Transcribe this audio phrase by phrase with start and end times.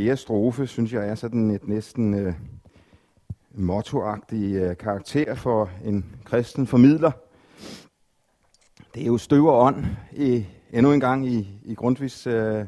[0.00, 2.34] fjerde strofe, synes jeg er sådan et næsten øh,
[3.54, 7.10] mottoagtig øh, karakter for en kristen formidler.
[8.94, 12.64] Det er jo støv og ånd i, endnu en gang i, i Grundtvigs øh,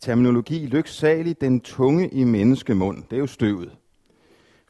[0.00, 0.66] terminologi.
[0.66, 3.02] Lyksalig den tunge i menneskemund.
[3.10, 3.76] Det er jo støvet.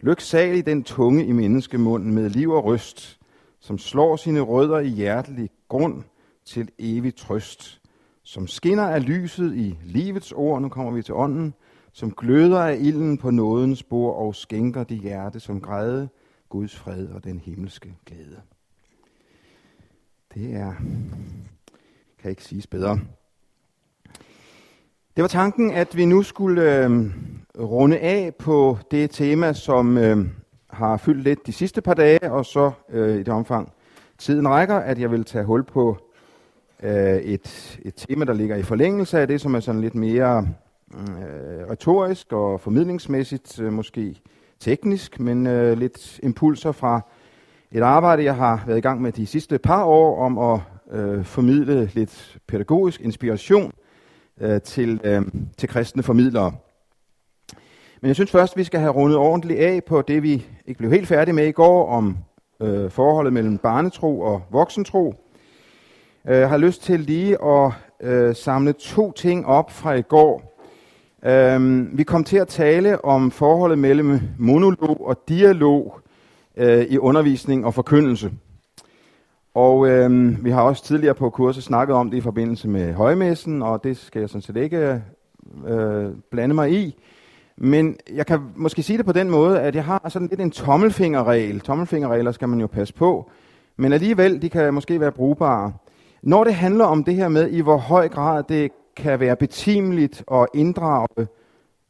[0.00, 3.18] Lyksalig den tunge i menneskemunden med liv og røst,
[3.60, 6.02] som slår sine rødder i hjertelig grund
[6.44, 7.80] til evig trøst,
[8.22, 11.54] som skinner af lyset i livets ord, nu kommer vi til ånden,
[11.92, 16.08] som gløder af ilden på nådens bord og skænker det hjerte, som græde
[16.48, 18.40] Guds fred og den himmelske glæde.
[20.34, 20.72] Det er,
[22.18, 23.00] kan ikke siges bedre.
[25.16, 26.90] Det var tanken, at vi nu skulle øh,
[27.58, 30.26] runde af på det tema, som øh,
[30.70, 33.72] har fyldt lidt de sidste par dage, og så øh, i det omfang
[34.18, 35.96] tiden rækker, at jeg vil tage hul på
[36.82, 40.48] øh, et, et tema, der ligger i forlængelse af det, som er sådan lidt mere
[40.94, 44.16] øh, retorisk og formidlingsmæssigt, øh, måske
[44.60, 47.00] teknisk, men øh, lidt impulser fra
[47.72, 50.60] et arbejde, jeg har været i gang med de sidste par år om at
[50.98, 53.72] øh, formidle lidt pædagogisk inspiration
[54.40, 55.22] øh, til, øh,
[55.56, 56.52] til kristne formidlere.
[58.00, 60.90] Men jeg synes først, vi skal have rundet ordentligt af på det, vi ikke blev
[60.90, 62.18] helt færdige med i går, om
[62.60, 65.14] øh, forholdet mellem barnetro og voksentro.
[66.28, 70.47] Øh, jeg har lyst til lige at øh, samle to ting op fra i går.
[71.24, 76.00] Øhm, vi kom til at tale om forholdet mellem monolog og dialog
[76.56, 78.32] øh, i undervisning og forkyndelse.
[79.54, 83.62] Og øh, vi har også tidligere på kurset snakket om det i forbindelse med højmessen,
[83.62, 85.02] og det skal jeg sådan set ikke
[85.66, 86.94] øh, blande mig i.
[87.56, 90.50] Men jeg kan måske sige det på den måde, at jeg har sådan lidt en
[90.50, 91.60] tommelfingerregel.
[91.60, 93.30] Tommelfingerregler skal man jo passe på.
[93.76, 95.72] Men alligevel, de kan måske være brugbare.
[96.22, 100.24] Når det handler om det her med, i hvor høj grad det kan være betimeligt
[100.32, 101.26] at inddrage,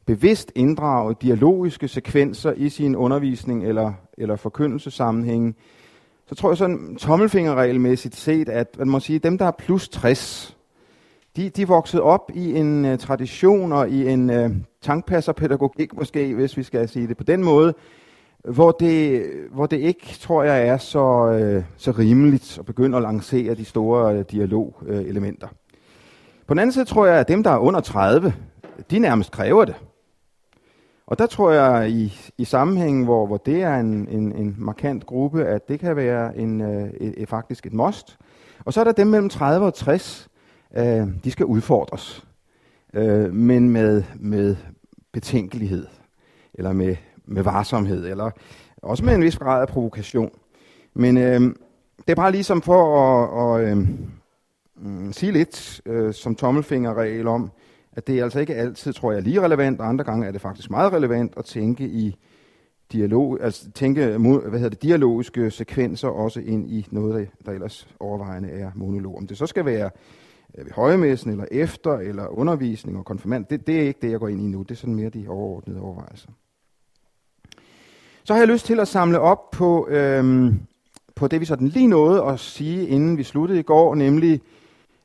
[0.05, 5.55] bevidst inddrage dialogiske sekvenser i sin undervisning eller, eller forkyndelsesammenhæng,
[6.27, 9.89] så tror jeg sådan tommelfingerregelmæssigt set, at man må sige, at dem, der er plus
[9.89, 10.57] 60,
[11.35, 16.33] de, de voksede op i en uh, tradition og i en øh, uh, tankpasserpædagogik måske,
[16.35, 17.73] hvis vi skal sige det på den måde,
[18.43, 21.05] hvor det, hvor det ikke, tror jeg, er så,
[21.57, 25.47] uh, så rimeligt at begynde at lancere de store uh, dialogelementer.
[26.49, 28.33] På den anden side tror jeg, at dem, der er under 30,
[28.91, 29.75] de nærmest kræver det.
[31.07, 35.05] Og der tror jeg i, i sammenhængen, hvor, hvor det er en, en, en markant
[35.05, 38.17] gruppe, at det kan være en, øh, et, et, faktisk et must.
[38.65, 40.29] Og så er der dem mellem 30 og 60,
[40.77, 42.25] øh, de skal udfordres,
[42.93, 44.55] øh, men med, med
[45.11, 45.87] betænkelighed,
[46.53, 46.95] eller med,
[47.25, 48.31] med varsomhed, eller
[48.81, 50.31] også med en vis grad af provokation.
[50.93, 51.41] Men øh,
[51.97, 53.01] det er bare ligesom for
[53.55, 53.87] at, at øh,
[54.81, 57.51] mm, sige lidt øh, som tommelfingerregel om,
[57.91, 60.41] at det er altså ikke altid, tror jeg, lige relevant, og andre gange er det
[60.41, 62.15] faktisk meget relevant at tænke i
[62.91, 68.49] dialog, altså tænke hvad hedder det, dialogiske sekvenser også ind i noget, der ellers overvejende
[68.49, 69.17] er monolog.
[69.17, 69.89] Om det så skal være
[70.57, 74.19] øh, ved højmessen, eller efter, eller undervisning og konfirmand, det, det er ikke det, jeg
[74.19, 74.61] går ind i nu.
[74.61, 76.29] Det er sådan mere de overordnede overvejelser.
[78.23, 80.59] Så har jeg lyst til at samle op på, øhm,
[81.15, 84.41] på det, vi sådan lige nåede at sige, inden vi sluttede i går, nemlig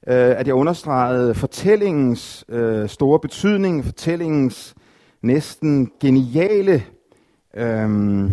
[0.07, 4.75] øh, at jeg understregede fortællingens øh, store betydning, fortællingens
[5.23, 6.83] næsten geniale
[7.55, 8.31] øh,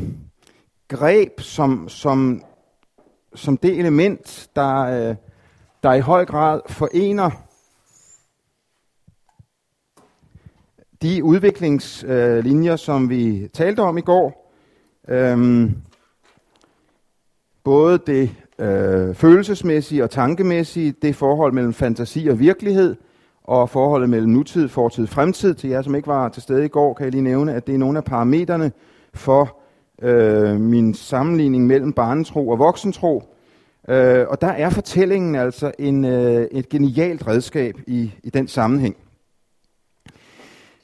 [0.88, 2.44] greb som, som,
[3.36, 5.16] som det element, der, øh,
[5.84, 7.32] der i høj grad forener
[11.02, 14.54] de udviklingslinjer, øh, som vi talte om i går.
[15.08, 15.70] Øh,
[17.64, 22.96] både det øh, følelsesmæssige og tankemæssige, det forhold mellem fantasi og virkelighed,
[23.44, 25.54] og forholdet mellem nutid, fortid og fremtid.
[25.54, 27.76] Til jer, som ikke var til stede i går, kan jeg lige nævne, at det
[27.76, 28.72] er nogle af parametrene
[29.14, 29.58] for
[30.02, 33.24] øh, min sammenligning mellem barnetro og voksentro.
[33.90, 38.96] Øh, og der er fortællingen altså en, øh, et genialt redskab i, i den sammenhæng.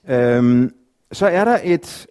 [0.09, 0.69] Øh,
[1.11, 2.07] så er der et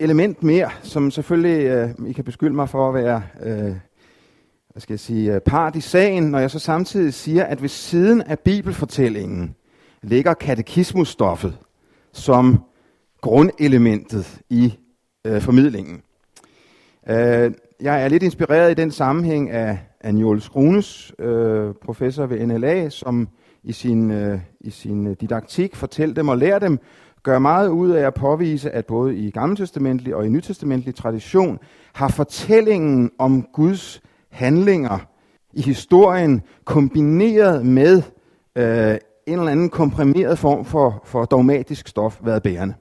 [0.00, 3.74] element mere, som selvfølgelig øh, I kan beskylde mig for at være øh,
[4.72, 7.68] hvad skal jeg sige, øh, part i sagen, når jeg så samtidig siger, at ved
[7.68, 9.54] siden af bibelfortællingen
[10.02, 11.58] ligger katekismusstoffet
[12.12, 12.64] som
[13.20, 14.74] grundelementet i
[15.26, 16.02] øh, formidlingen.
[17.08, 20.42] Øh, jeg er lidt inspireret i den sammenhæng af, af Njål
[21.18, 23.28] øh, professor ved NLA, som
[23.62, 26.78] i sin, øh, i sin øh, didaktik fortæl dem og lær dem,
[27.22, 31.58] gør meget ud af at påvise, at både i gammeltestamentlig og i nytestamentlig tradition
[31.92, 34.98] har fortællingen om Guds handlinger
[35.52, 38.02] i historien kombineret med
[38.56, 42.74] øh, en eller anden komprimeret form for, for dogmatisk stof været bærende.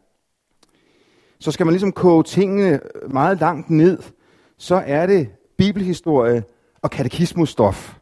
[1.39, 2.79] så skal man ligesom koge tingene
[3.09, 3.97] meget langt ned,
[4.57, 6.43] så er det bibelhistorie
[6.81, 7.97] og katekismusstof,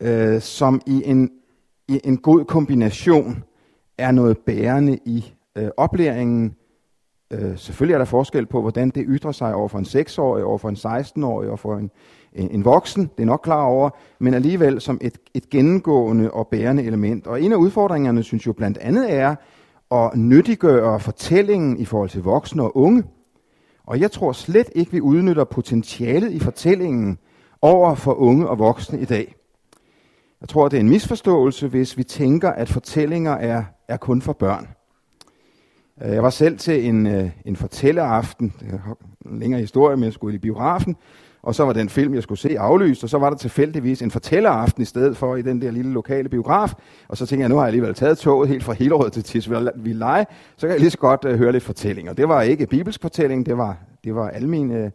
[0.00, 1.30] øh, som i en,
[1.88, 3.44] i en god kombination
[3.98, 6.56] er noget bærende i øh, oplæringen.
[7.30, 10.58] Øh, selvfølgelig er der forskel på, hvordan det ytrer sig over for en 6-årig, over
[10.58, 11.90] for en 16-årig og for en,
[12.34, 13.02] en, voksen.
[13.02, 17.26] Det er nok klar over, men alligevel som et, et gennemgående og bærende element.
[17.26, 19.34] Og en af udfordringerne, synes jeg blandt andet er
[19.92, 23.04] at nyttiggøre fortællingen i forhold til voksne og unge.
[23.86, 27.18] Og jeg tror slet ikke, vi udnytter potentialet i fortællingen
[27.62, 29.34] over for unge og voksne i dag.
[30.40, 34.32] Jeg tror, det er en misforståelse, hvis vi tænker, at fortællinger er, er kun for
[34.32, 34.68] børn.
[36.00, 38.54] Jeg var selv til en, øh, en fortælleaften,
[39.26, 40.96] en længere historie, men jeg skulle i biografen,
[41.42, 44.10] og så var den film, jeg skulle se, aflyst, og så var der tilfældigvis en
[44.10, 46.74] fortælleraften i stedet for i den der lille lokale biograf.
[47.08, 50.26] Og så tænkte jeg, nu har jeg alligevel taget toget helt fra Hillerød til Tisvildeleje,
[50.56, 52.12] så kan jeg lige så godt uh, høre lidt fortællinger.
[52.12, 54.92] Det var ikke bibelsk fortælling, det var, det var almene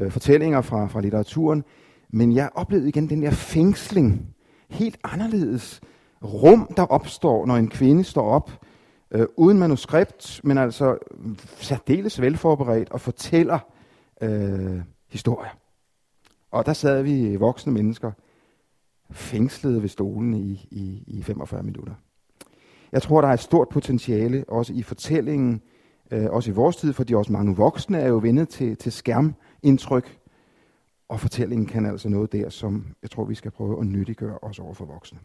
[0.00, 1.64] uh, fortællinger fra, fra litteraturen.
[2.10, 4.26] Men jeg oplevede igen den der fængsling,
[4.70, 5.80] helt anderledes
[6.24, 8.50] rum, der opstår, når en kvinde står op,
[9.10, 10.98] øh, uden manuskript, men altså
[11.60, 13.58] særdeles velforberedt og fortæller
[14.20, 15.50] øh, historier.
[16.54, 18.12] Og der sad vi voksne mennesker,
[19.10, 21.94] fængslede ved stolen i, i, i 45 minutter.
[22.92, 25.62] Jeg tror, der er et stort potentiale også i fortællingen,
[26.10, 30.18] øh, også i vores tid, fordi også mange voksne er jo vendet til, til skærmindtryk,
[31.08, 34.62] og fortællingen kan altså noget der, som jeg tror, vi skal prøve at nyttiggøre også
[34.62, 35.18] over for voksne.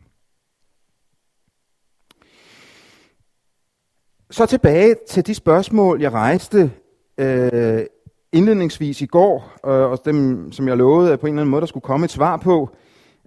[4.32, 6.72] Så tilbage til de spørgsmål, jeg rejste
[7.18, 7.86] øh,
[8.31, 11.62] indledningsvis i går, øh, og dem, som jeg lovede, at på en eller anden måde,
[11.62, 12.70] der skulle komme et svar på,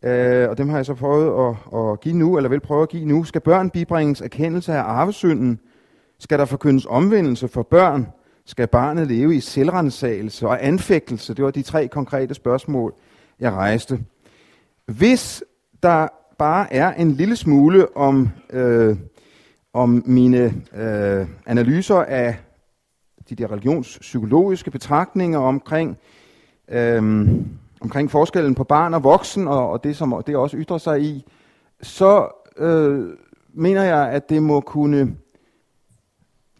[0.02, 2.88] øh, og dem har jeg så prøvet at, at give nu, eller vil prøve at
[2.88, 3.24] give nu.
[3.24, 5.60] Skal børn bibringes erkendelse af arvesynden?
[6.18, 8.06] Skal der forkyndes omvendelse for børn?
[8.46, 11.34] Skal barnet leve i selvrensagelse og anfægtelse?
[11.34, 12.94] Det var de tre konkrete spørgsmål,
[13.40, 14.00] jeg rejste.
[14.86, 15.44] Hvis
[15.82, 16.08] der
[16.38, 18.96] bare er en lille smule om, øh,
[19.72, 22.36] om mine øh, analyser af
[23.34, 25.98] de der religionspsykologiske betragtninger omkring,
[26.68, 27.48] øhm,
[27.80, 31.26] omkring forskellen på barn og voksen, og, og det, som det også ytrer sig i,
[31.82, 33.08] så øh,
[33.52, 35.16] mener jeg, at det må kunne,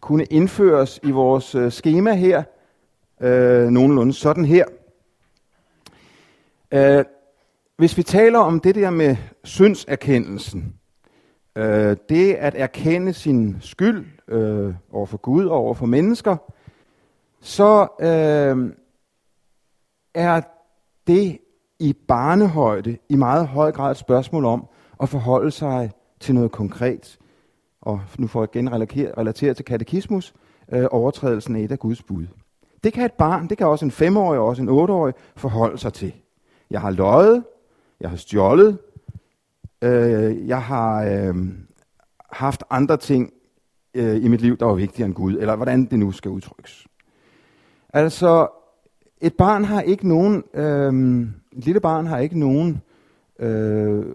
[0.01, 2.43] kunne indføres i vores øh, schema her,
[3.21, 4.65] øh, nogenlunde sådan her.
[6.71, 7.05] Øh,
[7.77, 10.73] hvis vi taler om det der med syndserkendelsen,
[11.55, 16.37] øh, det at erkende sin skyld øh, over for Gud og over for mennesker,
[17.43, 18.73] så øh,
[20.13, 20.41] er
[21.07, 21.37] det
[21.79, 24.67] i barnehøjde i meget høj grad et spørgsmål om
[25.01, 27.17] at forholde sig til noget konkret.
[27.81, 28.73] Og nu får jeg igen
[29.17, 30.33] relateret til katekismus,
[30.71, 32.25] øh, overtrædelsen af et af Guds bud.
[32.83, 35.93] Det kan et barn, det kan også en femårig og også en otteårig forholde sig
[35.93, 36.13] til.
[36.69, 37.43] Jeg har løjet,
[37.99, 38.77] jeg har stjålet,
[39.81, 41.35] øh, jeg har øh,
[42.31, 43.33] haft andre ting
[43.93, 46.87] øh, i mit liv, der var vigtigere end Gud, eller hvordan det nu skal udtrykkes.
[47.93, 48.47] Altså,
[49.21, 50.93] et barn har ikke nogen, øh,
[51.57, 52.81] et lille barn har ikke nogen
[53.39, 54.05] øh,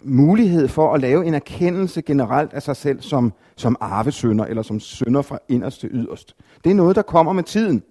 [0.00, 4.80] mulighed for at lave en erkendelse generelt af sig selv som, som arvesønder, eller som
[4.80, 6.36] sønder fra inderst til yderst.
[6.64, 7.82] Det er noget, der kommer med tiden.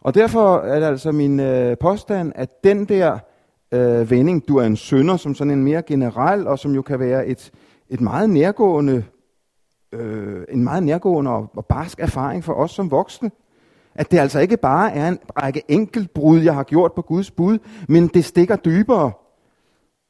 [0.00, 3.18] Og derfor er det altså min øh, påstand, at den der
[3.72, 6.98] øh, vending, du er en sønder, som sådan en mere generel, og som jo kan
[6.98, 7.50] være et,
[7.88, 9.04] et meget nærgående,
[9.92, 13.30] øh, en meget nærgående og, og barsk erfaring for os som voksne,
[13.98, 17.58] at det altså ikke bare er en række enkeltbrud, jeg har gjort på Guds bud,
[17.88, 19.12] men det stikker dybere.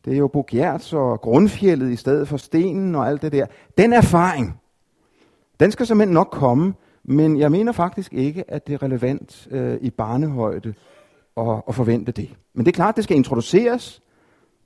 [0.05, 3.47] Det er jo Bogjerts og grundfjellet i stedet for stenen og alt det der.
[3.79, 4.61] Den erfaring,
[5.61, 9.79] den skal simpelthen nok komme, men jeg mener faktisk ikke, at det er relevant øh,
[9.81, 10.75] i barnehøjde
[11.37, 12.31] at, at forvente det.
[12.55, 14.03] Men det er klart, det skal introduceres.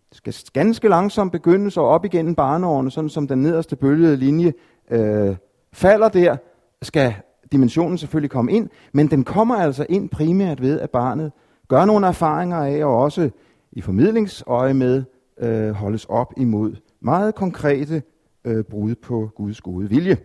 [0.08, 4.52] Det skal ganske langsomt begyndes og op igennem barneårene, sådan som den nederste bølgede linje
[4.90, 5.36] øh,
[5.72, 6.36] falder der,
[6.82, 7.14] skal
[7.52, 11.32] dimensionen selvfølgelig komme ind, men den kommer altså ind primært ved, at barnet
[11.68, 13.30] gør nogle erfaringer af, og også
[13.72, 15.04] i formidlingsøje med
[15.38, 18.02] øh, holdes op imod meget konkrete
[18.44, 20.16] øh, brud på Guds gode vilje.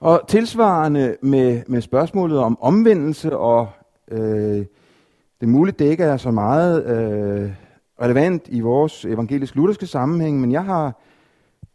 [0.00, 3.68] Og tilsvarende med, med spørgsmålet om omvendelse, og
[4.10, 4.66] øh, det
[5.40, 7.50] mulige muligt, det ikke er så meget øh,
[8.02, 11.00] relevant i vores evangelisk-lutherske sammenhæng, men jeg har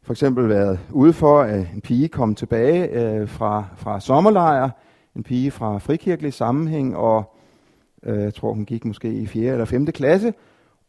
[0.03, 4.69] for eksempel været ude for, at en pige kom tilbage øh, fra, fra sommerlejr,
[5.15, 7.35] en pige fra frikirkelig sammenhæng, og
[8.03, 9.51] øh, jeg tror, hun gik måske i 4.
[9.51, 9.85] eller 5.
[9.85, 10.33] klasse,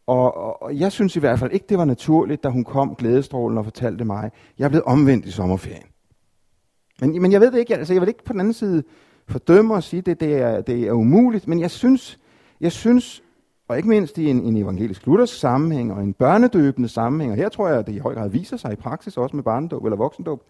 [0.07, 2.95] og, og, og jeg synes i hvert fald ikke, det var naturligt, da hun kom
[2.95, 5.87] glædestrålen og fortalte mig, jeg er blevet omvendt i sommerferien.
[7.01, 8.83] Men, men jeg ved det ikke, altså jeg vil ikke på den anden side
[9.27, 12.19] fordømme og sige, at det, det, er, det er umuligt, men jeg synes,
[12.61, 13.23] jeg synes,
[13.67, 17.49] og ikke mindst i en, en evangelisk luthersk sammenhæng og en børnedøbende sammenhæng, og her
[17.49, 19.97] tror jeg, at det i høj grad viser sig i praksis også med barnedåb eller
[19.97, 20.41] voksendåb,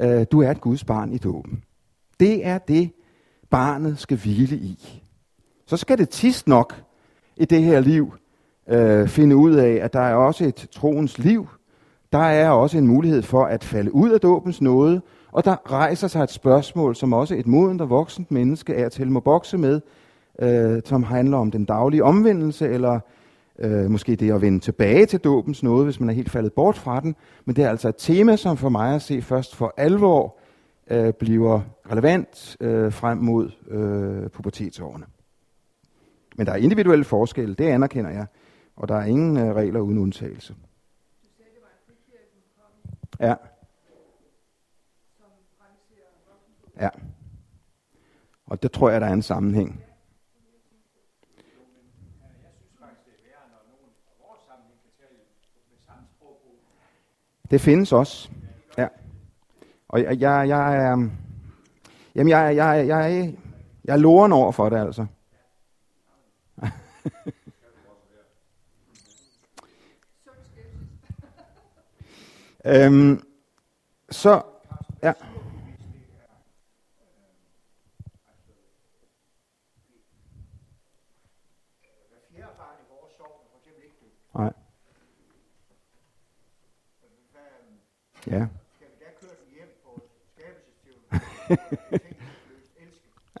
[0.00, 1.62] øh, du er et Guds barn i dåben.
[2.20, 2.90] Det er det,
[3.50, 5.02] barnet skal hvile i.
[5.66, 6.74] Så skal det tis nok
[7.36, 8.14] i det her liv
[8.68, 11.48] øh, finde ud af, at der er også et troens liv.
[12.12, 15.00] Der er også en mulighed for at falde ud af dåbens nåde,
[15.32, 19.10] og der rejser sig et spørgsmål, som også et modent og voksent menneske er til
[19.10, 19.80] må bokse med,
[20.38, 23.00] øh, som handler om den daglige omvendelse, eller
[23.58, 26.78] øh, måske det at vende tilbage til dåbens nåde, hvis man er helt faldet bort
[26.78, 27.16] fra den.
[27.44, 30.36] Men det er altså et tema, som for mig at se først for alvor
[30.90, 35.06] øh, bliver relevant øh, frem mod øh, pubertetsårene.
[36.36, 38.26] Men der er individuelle forskelle, det anerkender jeg,
[38.76, 40.54] og der er ingen øh, regler uden undtagelse.
[43.20, 43.34] Ja.
[46.80, 46.88] Ja.
[48.46, 49.85] Og det tror jeg, der er en sammenhæng.
[57.50, 58.30] Det findes også.
[58.78, 58.88] Ja.
[59.88, 61.08] Og jeg, jeg, jeg er...
[62.14, 63.34] Jamen, jeg, jeg, jeg, jeg,
[63.84, 65.06] jeg er loren over for det, altså.
[72.84, 73.22] øhm,
[74.10, 74.42] så,
[75.02, 75.12] ja.
[88.26, 88.46] Ja.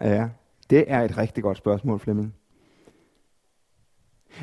[0.00, 0.28] ja,
[0.70, 2.34] det er et rigtig godt spørgsmål, Flemming.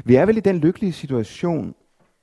[0.05, 1.75] Vi er vel i den lykkelige situation,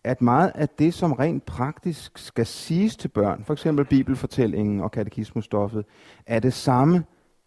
[0.04, 4.90] at meget af det, som rent praktisk skal siges til børn, for eksempel bibelfortællingen og
[4.90, 5.84] katekismusstoffet,
[6.26, 7.04] er det samme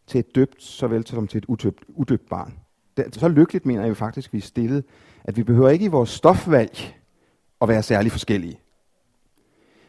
[0.07, 2.59] til et døbt, såvel som til et udøbt, udøbt barn.
[2.97, 4.83] Det, så lykkeligt mener jeg faktisk, vi er stillet,
[5.23, 6.95] at vi behøver ikke i vores stofvalg
[7.61, 8.59] at være særlig forskellige.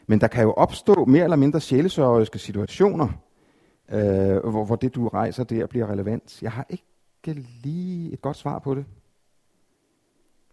[0.07, 3.07] Men der kan jo opstå mere eller mindre sjælesørgeriske situationer,
[3.91, 6.43] øh, hvor, hvor det, du rejser der, bliver relevant.
[6.43, 6.85] Jeg har ikke
[7.63, 8.85] lige et godt svar på det.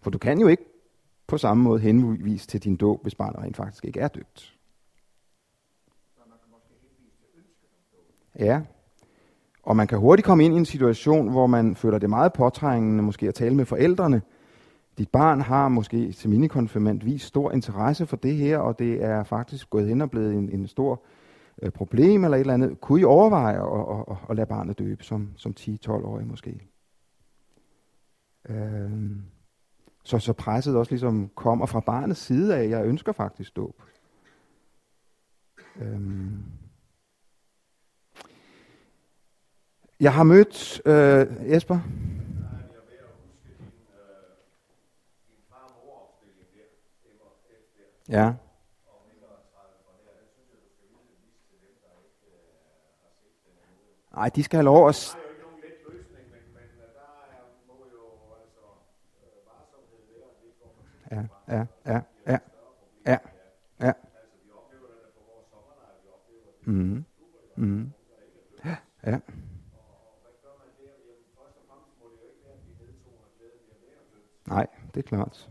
[0.02, 0.64] For du kan jo ikke
[1.26, 4.56] på samme måde henvise til din dåb, hvis barnet rent faktisk ikke er døbt.
[8.38, 8.60] Ja.
[9.62, 13.02] Og man kan hurtigt komme ind i en situation, hvor man føler det meget påtrængende
[13.02, 14.22] måske at tale med forældrene.
[14.98, 19.24] Dit barn har måske til minikonfirmand vist stor interesse for det her, og det er
[19.24, 21.02] faktisk gået hen og blevet en, en stor
[21.62, 22.80] øh, problem eller et eller andet.
[22.80, 26.60] Kunne I overveje at, at, at, at lade barnet døbe som, som 10-12-årig måske?
[28.48, 28.90] Øh.
[30.04, 33.82] Så, så presset også ligesom kommer fra barnets side af, jeg ønsker faktisk dåb.
[35.80, 36.42] Øhm.
[40.00, 41.78] Jeg har mødt øh, Esper.
[48.08, 48.34] Ja.
[54.14, 55.16] Nej, de skal have lov at...
[61.10, 62.38] ja, ja, ja, ja,
[63.06, 63.18] ja,
[63.80, 63.92] ja.
[66.66, 67.04] Mm.
[67.54, 67.92] Mm.
[68.64, 69.18] Ja, ja.
[74.46, 75.50] Nej, det er klart.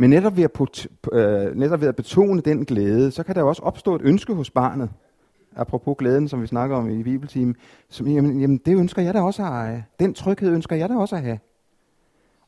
[0.00, 3.40] Men netop ved, at put, øh, netop ved at betone den glæde, så kan der
[3.40, 4.90] jo også opstå et ønske hos barnet.
[5.56, 7.56] Apropos glæden, som vi snakker om i bibeltimen.
[7.88, 9.84] Som, jamen, jamen, det ønsker jeg da også at have.
[9.98, 11.38] Den tryghed ønsker jeg da også at have.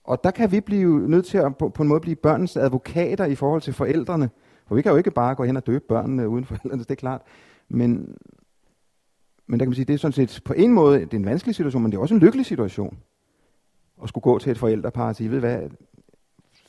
[0.05, 3.25] Og der kan vi blive nødt til at på, på en måde blive børnens advokater
[3.25, 4.31] i forhold til forældrene.
[4.67, 6.95] For vi kan jo ikke bare gå hen og døbe børnene uden forældrene, det er
[6.95, 7.23] klart.
[7.69, 8.17] Men,
[9.47, 11.25] men der kan man sige, det er sådan set på en måde, det er en
[11.25, 12.99] vanskelig situation, men det er også en lykkelig situation.
[14.03, 15.61] At skulle gå til et forældrepar og sige, ved hvad,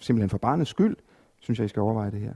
[0.04, 0.96] simpelthen for barnets skyld,
[1.40, 2.34] synes jeg, I skal overveje det her.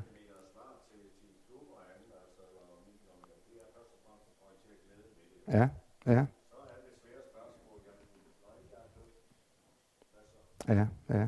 [5.47, 5.69] Ja,
[6.05, 6.25] ja.
[10.67, 11.27] Ja, ja.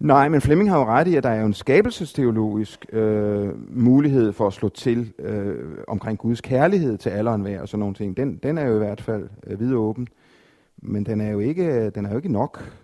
[0.00, 4.32] Nej, men Flemming har jo ret i, at der er jo en skabelsesteologisk øh, mulighed
[4.32, 7.94] for at slå til øh, omkring Guds kærlighed til alle og enhver og sådan nogle
[7.94, 8.16] ting.
[8.16, 9.78] Den, den er jo i hvert fald øh, vidåben.
[9.78, 10.08] åben.
[10.82, 12.78] Men den er jo ikke, den er jo ikke nok.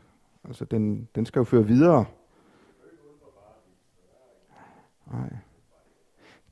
[0.44, 2.04] Altså, den, den skal jo føre videre.
[5.12, 5.36] Nej.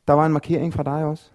[0.06, 1.30] Der var en markering fra dig også.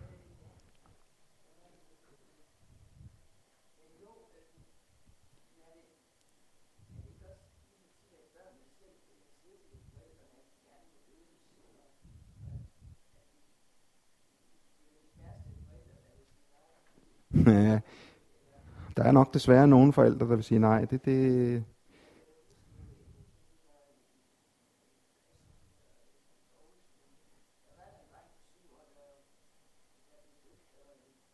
[17.46, 17.80] Ja,
[18.98, 20.86] der er nok desværre nogle forældre, der vil sige nej.
[20.86, 21.64] Det, det,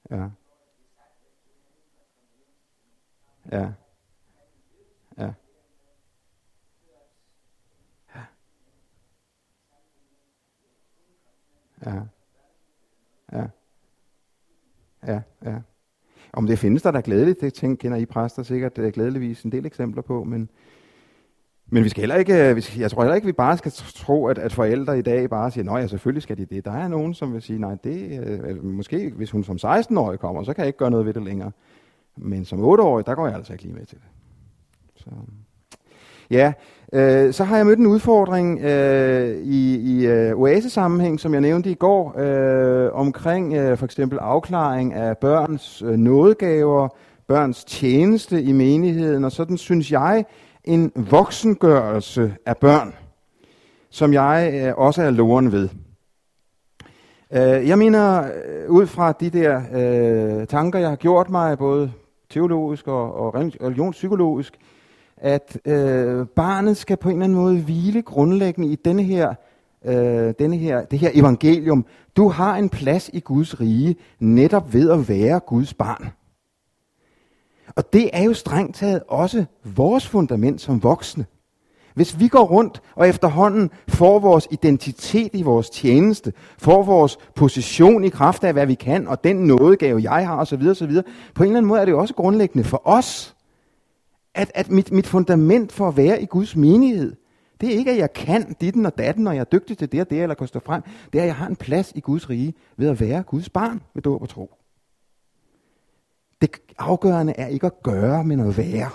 [0.10, 0.30] Ja.
[3.52, 3.74] Ja.
[5.18, 5.34] Ja.
[11.86, 12.02] Ja.
[13.32, 13.48] Ja.
[15.08, 15.62] Ja, ja.
[16.34, 19.52] Om det findes der da glædeligt, det tænker, kender I præster sikkert uh, glædeligvis en
[19.52, 20.50] del eksempler på, men,
[21.68, 24.38] men vi skal heller ikke, øh, jeg tror heller ikke, vi bare skal tro, at,
[24.38, 26.66] at forældre i dag bare siger, nej, ja, selvfølgelig skal de det.
[26.66, 30.44] Der er nogen, som vil sige, nej, det, øh, måske hvis hun som 16-årig kommer,
[30.44, 31.52] så kan jeg ikke gøre noget ved det længere.
[32.18, 34.08] Men som 8-årig, der går jeg altså ikke lige med til det.
[34.96, 35.10] Så.
[36.34, 36.54] Ja,
[36.94, 41.72] øh, så har jeg mødt en udfordring øh, i, i øh, oase-sammenhæng, som jeg nævnte
[41.72, 46.88] i går, øh, omkring øh, for eksempel afklaring af børns øh, nådegaver,
[47.28, 50.26] børns tjeneste i menigheden, og sådan synes jeg,
[50.64, 52.94] en voksengørelse af børn,
[53.90, 55.70] som jeg øh, også er loren ved.
[57.34, 61.92] Øh, jeg mener, øh, ud fra de der øh, tanker, jeg har gjort mig, både
[62.30, 64.60] teologisk og, og religionspsykologisk,
[65.18, 69.34] at øh, barnet skal på en eller anden måde hvile grundlæggende i denne her,
[69.86, 71.86] øh, denne her, det her evangelium.
[72.16, 76.10] Du har en plads i Guds rige netop ved at være Guds barn.
[77.76, 81.26] Og det er jo strengt taget også vores fundament som voksne.
[81.94, 88.04] Hvis vi går rundt og efterhånden får vores identitet i vores tjeneste, får vores position
[88.04, 90.92] i kraft af, hvad vi kan, og den nådegave, jeg har osv., osv.,
[91.36, 93.33] på en eller anden måde er det jo også grundlæggende for os,
[94.36, 97.16] at, at mit, mit fundament for at være i Guds menighed,
[97.62, 100.02] det er ikke, at jeg kan ditten og datten, og jeg er dygtig til det
[100.02, 100.82] og det, eller kan stå frem.
[101.14, 103.82] Det er, at jeg har en plads i Guds rige ved at være Guds barn
[103.94, 104.52] ved dåb og tro.
[106.42, 108.90] Det afgørende er ikke at gøre, men at være.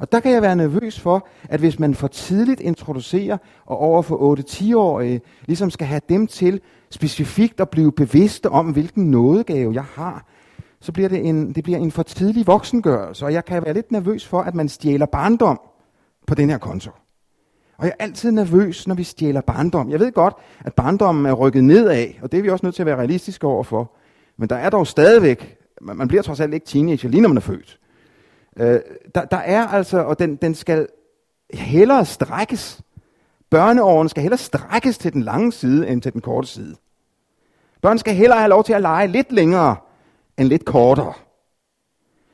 [0.00, 4.02] Og der kan jeg være nervøs for, at hvis man for tidligt introducerer, og over
[4.02, 9.84] for 8-10-årige, ligesom skal have dem til specifikt at blive bevidste om, hvilken nådegave jeg
[9.84, 10.26] har,
[10.82, 13.92] så bliver det en, det bliver en for tidlig voksengørelse, og jeg kan være lidt
[13.92, 15.60] nervøs for, at man stjæler barndom
[16.26, 16.90] på den her konto.
[17.78, 19.90] Og jeg er altid nervøs, når vi stjæler barndom.
[19.90, 22.82] Jeg ved godt, at barndommen er rykket nedad, og det er vi også nødt til
[22.82, 23.92] at være realistiske overfor.
[24.36, 27.40] Men der er dog stadigvæk man bliver trods alt ikke teenager, lige når man er
[27.40, 27.78] født.
[28.56, 28.80] Øh,
[29.14, 30.86] der, der er altså, og den, den skal
[31.54, 32.80] hellere strækkes.
[33.50, 36.76] Børneåren skal hellere strækkes til den lange side, end til den korte side.
[37.82, 39.76] Børn skal hellere have lov til at lege lidt længere,
[40.42, 41.12] end lidt kortere.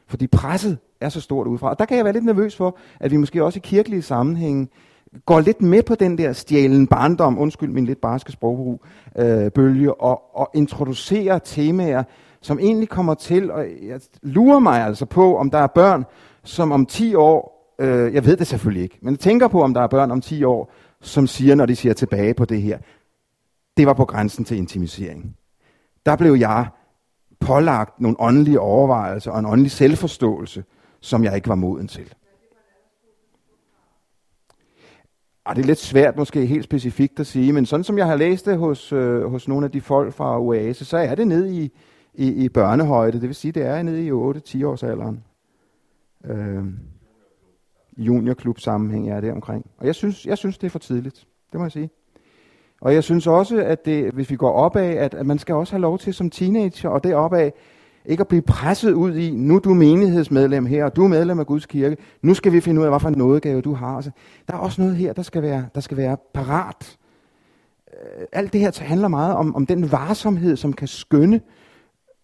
[0.06, 1.70] Fordi presset er så stort udefra.
[1.70, 4.68] Og der kan jeg være lidt nervøs for, at vi måske også i kirkelige sammenhænge
[5.26, 8.82] går lidt med på den der stjælen barndom, undskyld min lidt barske sprogbrug,
[9.18, 12.02] øh, bølge, og, og introducerer temaer,
[12.40, 16.04] som egentlig kommer til, og jeg lurer mig altså på, om der er børn,
[16.44, 19.74] som om 10 år, øh, jeg ved det selvfølgelig ikke, men jeg tænker på, om
[19.74, 22.78] der er børn om 10 år, som siger, når de siger tilbage på det her,
[23.76, 25.36] det var på grænsen til intimisering.
[26.06, 26.66] Der blev jeg
[27.40, 30.64] pålagt nogle åndelige overvejelser og en åndelig selvforståelse,
[31.00, 32.14] som jeg ikke var moden til.
[35.44, 38.16] Og det er lidt svært måske helt specifikt at sige, men sådan som jeg har
[38.16, 41.46] læst det hos, øh, hos nogle af de folk fra Oase, så er det ned
[41.50, 41.72] i,
[42.14, 43.20] i, i børnehøjde.
[43.20, 45.24] Det vil sige, det er nede i 8-10 års alderen.
[46.24, 46.64] Øh,
[47.96, 49.70] juniorklub sammenhæng er det omkring.
[49.78, 51.26] Og jeg synes, jeg synes, det er for tidligt.
[51.52, 51.90] Det må jeg sige.
[52.80, 55.72] Og jeg synes også, at det, hvis vi går opad, at, at man skal også
[55.72, 57.50] have lov til som teenager, og deropad,
[58.04, 61.40] ikke at blive presset ud i, nu er du menighedsmedlem her, og du er medlem
[61.40, 63.96] af Guds kirke, nu skal vi finde ud af, hvad for en nådegave du har.
[63.96, 64.10] Altså,
[64.48, 66.98] der er også noget her, der skal være, der skal være parat.
[67.92, 71.40] Øh, alt det her handler meget om, om den varsomhed, som kan skønne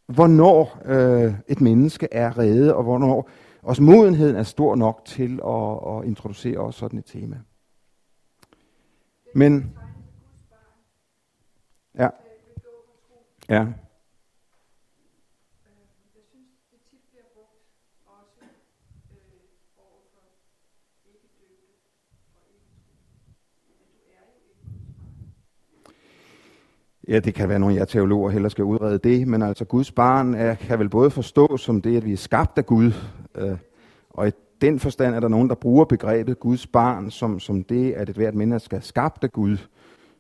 [0.07, 3.31] hvornår øh, et menneske er reddet, og hvornår
[3.63, 7.37] også modenheden er stor nok til at, at introducere os sådan et tema.
[9.35, 9.73] Men,
[13.49, 13.67] ja.
[27.09, 29.93] Ja, det kan være nogle af jer teologer heller skal udrede det, men altså Guds
[29.93, 32.93] barn er, kan vel både forstå som det, at vi er skabt af Gud,
[33.35, 33.57] øh,
[34.11, 34.31] og i
[34.61, 38.17] den forstand er der nogen, der bruger begrebet Guds barn som, som det, at et
[38.17, 39.57] hvert menneske er skabt af Gud.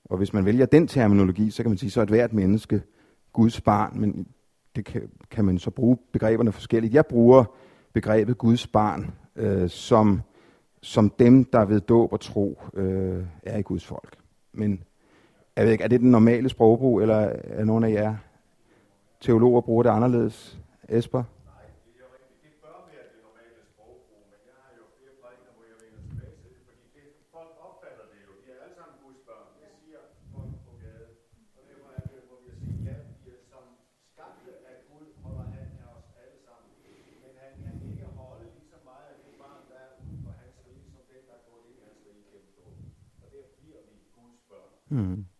[0.04, 2.82] Og hvis man vælger den terminologi, så kan man sige, så er et hvert menneske
[3.34, 4.26] Guds barn, men
[4.76, 6.94] det kan, kan man så bruge begreberne forskelligt.
[6.94, 7.44] Jeg bruger
[7.92, 10.22] begrebet Guds barn øh, som,
[10.82, 14.16] som dem, der ved dåb og tro øh, er i Guds folk.
[14.52, 14.82] Men
[15.56, 18.16] jeg ved ikke, er det den normale sprogbrug, eller er nogen af jer
[19.20, 20.58] teologer bruger det anderledes?
[20.88, 21.22] Esper?
[44.94, 45.33] Mm.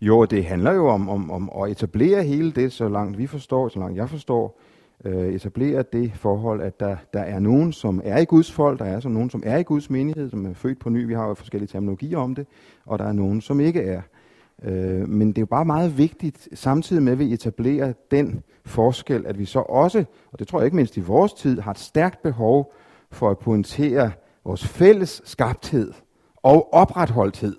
[0.00, 3.68] Jo, det handler jo om, om, om at etablere hele det, så langt vi forstår,
[3.68, 4.60] så langt jeg forstår,
[5.04, 8.84] øh, etablere det forhold, at der, der er nogen, som er i Guds folk, der
[8.84, 11.06] er som nogen, som er i Guds menighed, som er født på ny.
[11.06, 12.46] Vi har jo forskellige terminologier om det,
[12.86, 14.02] og der er nogen, som ikke er.
[14.62, 19.26] Øh, men det er jo bare meget vigtigt, samtidig med at vi etablerer den forskel,
[19.26, 21.78] at vi så også, og det tror jeg ikke mindst i vores tid, har et
[21.78, 22.72] stærkt behov
[23.10, 24.12] for at pointere
[24.44, 25.92] vores fælles skabthed
[26.42, 27.56] og opretholdthed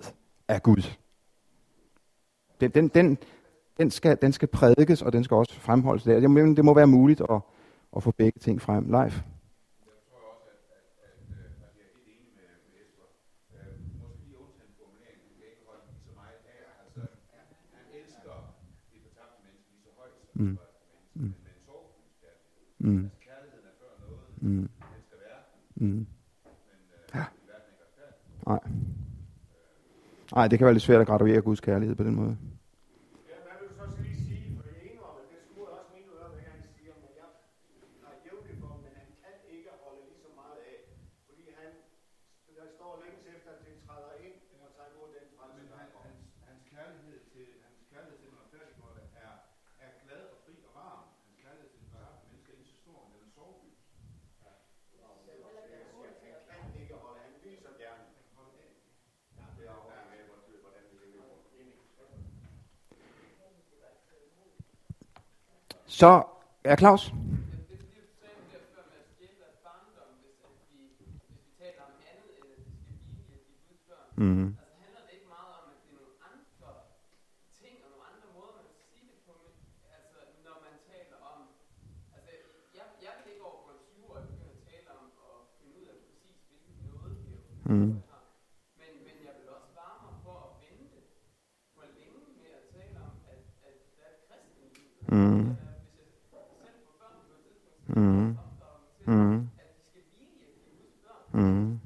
[0.48, 0.99] af Gud.
[2.60, 3.18] Den, den, den,
[3.78, 6.20] den, skal, den skal prædikes, og den skal også fremholdes der.
[6.20, 7.40] Det, det må være muligt at,
[7.96, 9.12] at få begge ting frem live.
[20.34, 20.58] Mm.
[21.14, 21.34] Mm.
[22.78, 23.10] Mm.
[24.40, 24.68] Mm.
[25.74, 26.06] Mm.
[27.14, 27.24] Ja.
[28.46, 28.60] Nej.
[30.34, 32.36] Nej, det kan være lidt svært at graduere Guds kærlighed på den måde.
[66.00, 66.22] Så,
[66.64, 67.12] er Claus?
[74.16, 74.56] Mm.
[74.84, 76.70] Altså det ikke meget om, at det er nogle andre
[77.60, 79.34] ting og nogle andre måder, man kan sige det på,
[79.96, 81.38] altså når man taler om,
[82.16, 82.30] altså
[82.78, 85.74] jeg, jeg vil ikke over for en 20 år begynde at tale om og finde
[85.80, 87.42] ud af præcis, hvilken noget det er.
[87.72, 87.92] Mm.
[88.80, 90.98] Men, men jeg vil også vare mig for at vente
[91.74, 94.88] for længe med at tale om, at, at der er et kristen liv.
[95.16, 95.50] Mm.
[97.96, 98.36] Mm.
[99.06, 99.48] Mm.
[101.34, 101.80] Mm.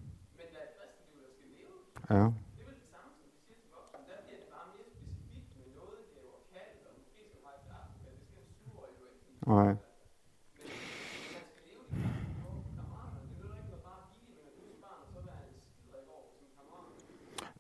[2.11, 2.31] Ja.
[9.47, 9.77] Nej.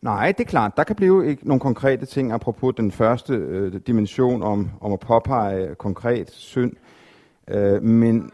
[0.04, 0.76] Nej, det er klart.
[0.76, 5.00] Der kan blive ikke nogle konkrete ting, apropos den første øh, dimension om, om at
[5.00, 6.72] påpege konkret synd.
[7.48, 8.30] Øh, men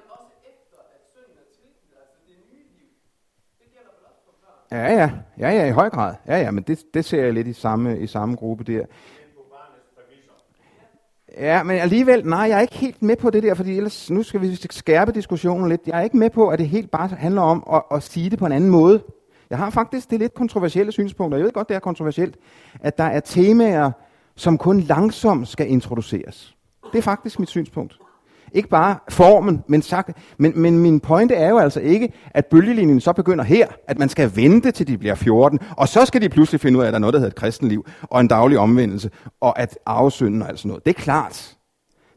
[4.73, 6.15] Ja, ja, ja, ja, i høj grad.
[6.27, 8.85] Ja, ja, men det, det ser jeg lidt i samme, i samme gruppe der.
[11.39, 14.23] Ja, men alligevel, nej, jeg er ikke helt med på det der, fordi ellers, nu
[14.23, 15.81] skal vi skærpe diskussionen lidt.
[15.87, 18.39] Jeg er ikke med på, at det helt bare handler om at, at sige det
[18.39, 19.03] på en anden måde.
[19.51, 22.37] Jeg har faktisk det lidt kontroversielle synspunkt, og jeg ved godt, det er kontroversielt,
[22.81, 23.91] at der er temaer,
[24.37, 26.57] som kun langsomt skal introduceres.
[26.93, 27.99] Det er faktisk mit synspunkt.
[28.53, 33.01] Ikke bare formen, men, sagt, men, men min pointe er jo altså ikke, at bølgelinjen
[33.01, 36.29] så begynder her, at man skal vente til de bliver 14, og så skal de
[36.29, 38.59] pludselig finde ud af, at der er noget, der hedder et kristenliv, og en daglig
[38.59, 39.11] omvendelse,
[39.41, 40.85] og at arvesynden og alt sådan noget.
[40.85, 41.57] Det er klart.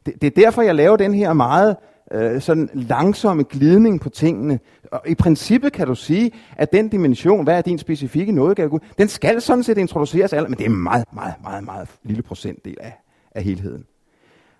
[0.05, 1.75] Det, det er derfor, jeg laver den her meget
[2.13, 4.60] øh, sådan langsomme glidning på tingene.
[4.91, 9.08] Og i princippet kan du sige, at den dimension, hvad er din specifikke nådegave, den
[9.08, 12.93] skal sådan set introduceres, men det er en meget, meget, meget, meget lille procentdel af,
[13.32, 13.86] af helheden.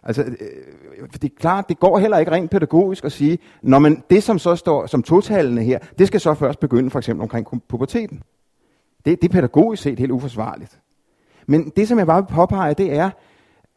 [0.04, 4.04] Altså, øh, det er klart, det går heller ikke rent pædagogisk at sige, når man,
[4.10, 7.48] det som så står som totallene her, det skal så først begynde for eksempel omkring
[7.68, 8.22] puberteten.
[9.06, 10.80] Det, det er pædagogisk set helt uforsvarligt.
[11.48, 13.10] Men det, som jeg bare vil påpege, det er,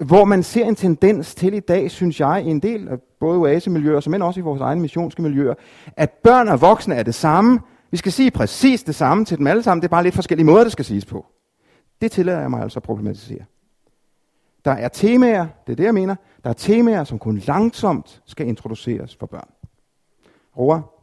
[0.05, 3.39] hvor man ser en tendens til i dag, synes jeg, i en del af både
[3.39, 5.55] oasemiljøer, men også i vores egne missionske miljøer,
[5.97, 7.61] at børn og voksne er det samme.
[7.91, 9.83] Vi skal sige præcis det samme til dem alle sammen.
[9.83, 11.27] Det er bare lidt forskellige måder, det skal siges på.
[12.01, 13.45] Det tillader jeg mig altså at problematisere.
[14.65, 18.47] Der er temaer, det er det, jeg mener, der er temaer, som kun langsomt skal
[18.47, 19.49] introduceres for børn.
[20.59, 20.96] Roar?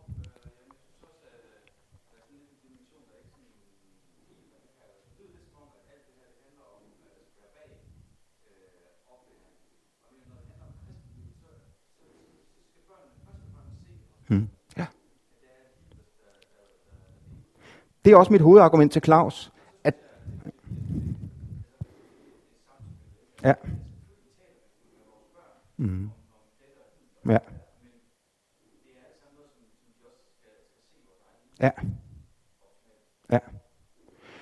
[18.06, 19.54] Det er også mit hovedargument til Claus.
[23.44, 23.54] Ja.
[25.78, 26.10] Mm.
[27.30, 27.38] Ja.
[31.62, 31.70] Ja.
[33.32, 33.40] Ja.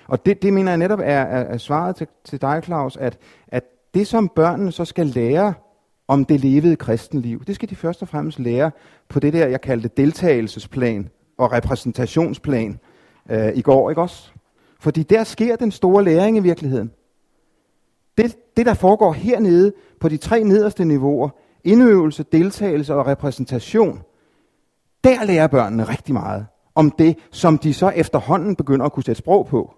[0.06, 3.18] Og det, det mener jeg netop er, er, er svaret til, til dig, Claus, at,
[3.48, 5.54] at det som børnene så skal lære
[6.08, 8.70] om det levede kristenliv, det skal de først og fremmest lære
[9.08, 12.78] på det der, jeg kaldte deltagelsesplan og repræsentationsplan
[13.30, 14.32] øh, i går, ikke også?
[14.80, 16.90] Fordi der sker den store læring i virkeligheden.
[18.18, 21.28] Det, det, der foregår hernede på de tre nederste niveauer,
[21.64, 24.02] indøvelse, deltagelse og repræsentation,
[25.04, 29.18] der lærer børnene rigtig meget om det, som de så efterhånden begynder at kunne sætte
[29.18, 29.74] sprog på.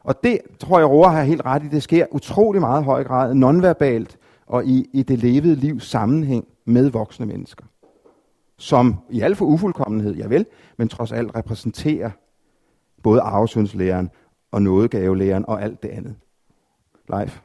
[0.00, 3.34] Og det tror jeg, Roar har helt ret i, det sker utrolig meget høj grad
[3.34, 7.64] nonverbalt og i, i det levede livs sammenhæng med voksne mennesker.
[8.58, 12.10] Som i al for ufuldkommenhed, ja vel, men trods alt repræsenterer
[13.02, 14.10] både arvesynslæren
[14.50, 16.16] og nådegavelæren og alt det andet.
[17.08, 17.40] Leif?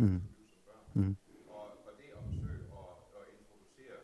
[0.00, 0.20] Mm.
[0.94, 1.16] Mm.
[1.48, 3.96] Og, og det at forsøge at, at introducere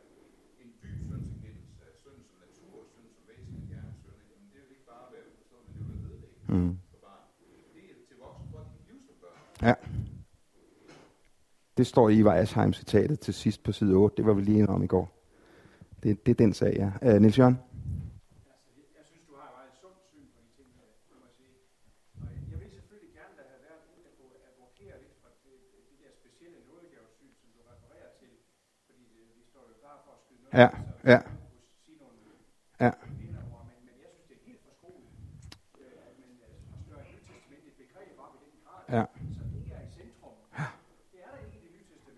[0.63, 4.71] en dyb syndserkendelse af synd som natur, synd som væsen, gerne synd, jamen det vil
[4.77, 6.46] ikke bare være forstået, men det vil være vedlæggende mm.
[6.46, 6.46] for barn.
[6.46, 6.79] Det er til voksne, hvor de liv som Mm.
[9.63, 9.75] Ja.
[11.77, 14.17] Det står i Ivar Asheim-citatet til sidst på side 8.
[14.17, 15.13] Det var vi lige enige om i går.
[16.03, 17.15] Det, det er den sag, ja.
[17.15, 17.59] Øh, Niels Jørgen?
[30.53, 30.69] Ja.
[31.05, 31.21] Ja.
[32.81, 32.91] Ja.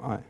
[0.01, 0.23] Nej.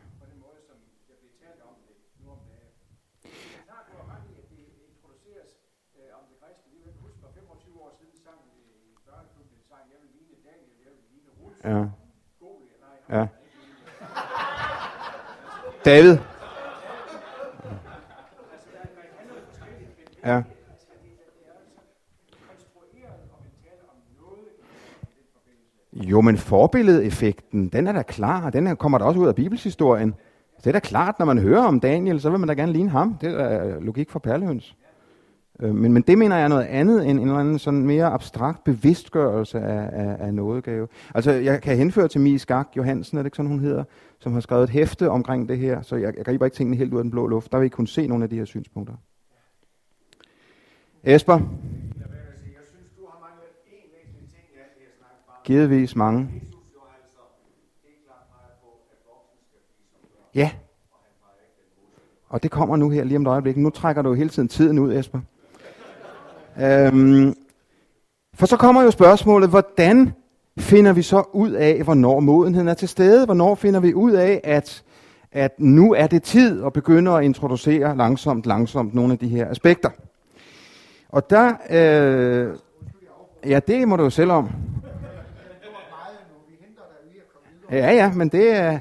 [11.63, 11.89] Ja.
[13.07, 13.27] Ja.
[15.85, 16.19] David?
[20.23, 20.43] Ja.
[25.99, 28.49] Jo, men forbilledeffekten, den er da klar.
[28.49, 30.13] Den her kommer der også ud af bibelshistorien.
[30.57, 32.89] Det er da klart, når man hører om Daniel, så vil man da gerne ligne
[32.89, 33.17] ham.
[33.21, 34.75] Det er øh, logik for perlehøns.
[35.59, 38.05] Øh, men, men det mener jeg er noget andet end en eller anden sådan mere
[38.05, 40.87] abstrakt bevidstgørelse af, af, af nådegave.
[41.15, 43.83] Altså, jeg kan henføre til Mie Skak Johansen, er det ikke sådan, hun hedder,
[44.19, 46.93] som har skrevet et hæfte omkring det her, så jeg, jeg griber ikke tingene helt
[46.93, 47.51] ud af den blå luft.
[47.51, 48.93] Der vil I kunne se nogle af de her synspunkter.
[51.03, 51.39] Esper?
[55.43, 56.29] Givetvis mange.
[60.35, 60.51] Ja.
[62.29, 63.57] Og det kommer nu her lige om et øjeblik.
[63.57, 65.19] Nu trækker du hele tiden tiden ud, Esper.
[66.61, 67.35] Øhm,
[68.33, 70.13] for så kommer jo spørgsmålet, hvordan
[70.59, 73.25] finder vi så ud af, hvornår modenheden er til stede?
[73.25, 74.83] Hvornår finder vi ud af, at,
[75.31, 79.49] at nu er det tid at begynde at introducere langsomt, langsomt nogle af de her
[79.49, 79.89] aspekter?
[81.09, 82.55] Og der, øh,
[83.45, 84.49] ja, det må du jo selv om.
[87.71, 88.79] Ja, ja, men det er...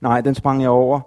[0.00, 1.00] Nej, den sprang jeg over.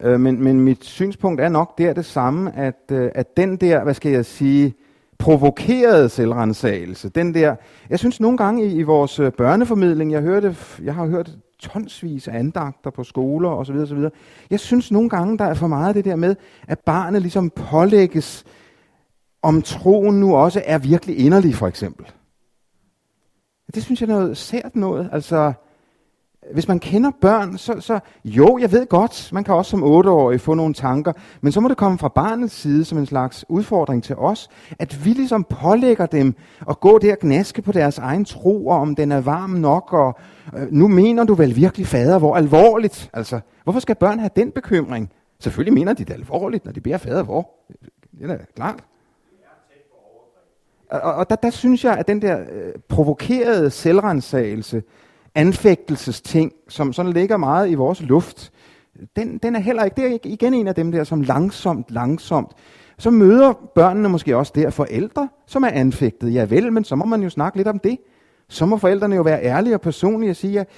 [0.00, 3.84] Øh, men, men mit synspunkt er nok der det samme, at, øh, at den der,
[3.84, 4.74] hvad skal jeg sige,
[5.18, 7.56] provokerede selvrensagelse, den der,
[7.90, 12.28] jeg synes nogle gange i, i vores øh, børneformidling, jeg, hørte, jeg har hørt tonsvis
[12.28, 13.76] af andagter på skoler osv.
[13.76, 14.08] osv.
[14.50, 16.36] Jeg synes nogle gange, der er for meget det der med,
[16.68, 18.44] at barnet ligesom pålægges,
[19.44, 22.06] om troen nu også er virkelig inderlig, for eksempel.
[23.74, 25.08] Det synes jeg er noget sært noget.
[25.12, 25.52] Altså,
[26.52, 30.40] hvis man kender børn, så, så jo, jeg ved godt, man kan også som otteårig
[30.40, 34.02] få nogle tanker, men så må det komme fra barnets side som en slags udfordring
[34.02, 36.34] til os, at vi ligesom pålægger dem
[36.68, 39.92] at gå der og gnaske på deres egen tro, og om den er varm nok,
[39.92, 40.18] og
[40.56, 43.10] øh, nu mener du vel virkelig fader, hvor alvorligt?
[43.12, 45.10] Altså, hvorfor skal børn have den bekymring?
[45.40, 47.50] Selvfølgelig mener de det alvorligt, når de beder fader, hvor?
[48.18, 48.84] Det er da klart.
[50.90, 54.82] Og, og der, der synes jeg, at den der øh, provokerede selvrensagelse,
[55.34, 58.52] anfægtelsesting, som sådan ligger meget i vores luft,
[59.16, 62.52] den, den er heller ikke, det er igen en af dem der, som langsomt, langsomt,
[62.98, 66.34] så møder børnene måske også der forældre, som er anfægtet.
[66.34, 67.98] Ja vel, men så må man jo snakke lidt om det.
[68.48, 70.68] Så må forældrene jo være ærlige og personlige og sige, at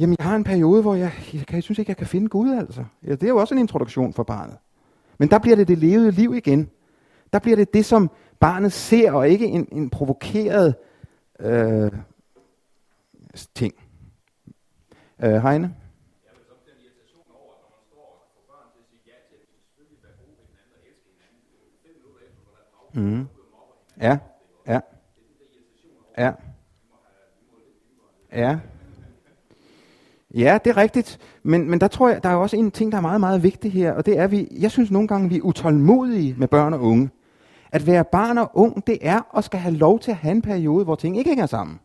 [0.00, 2.50] jamen, jeg har en periode, hvor jeg, jeg, jeg synes ikke, jeg kan finde Gud,
[2.50, 2.84] altså.
[3.06, 4.56] Ja, det er jo også en introduktion for barnet.
[5.18, 6.68] Men der bliver det det levede liv igen.
[7.32, 10.74] Der bliver det det, som barnet ser, og ikke en, en provokeret
[11.40, 11.92] øh,
[13.54, 13.74] ting.
[15.22, 15.74] Øh, Heine?
[22.92, 23.26] Mm.
[24.00, 24.18] Ja,
[24.66, 24.80] ja.
[26.18, 26.32] Ja.
[28.32, 28.58] Ja.
[30.34, 31.18] Ja, det er rigtigt.
[31.42, 33.72] Men, men der tror jeg, der er også en ting, der er meget, meget vigtig
[33.72, 36.74] her, og det er, at vi, jeg synes nogle gange, vi er utålmodige med børn
[36.74, 37.10] og unge.
[37.72, 40.42] At være barn og ung, det er at skal have lov til at have en
[40.42, 41.78] periode, hvor ting ikke hænger sammen.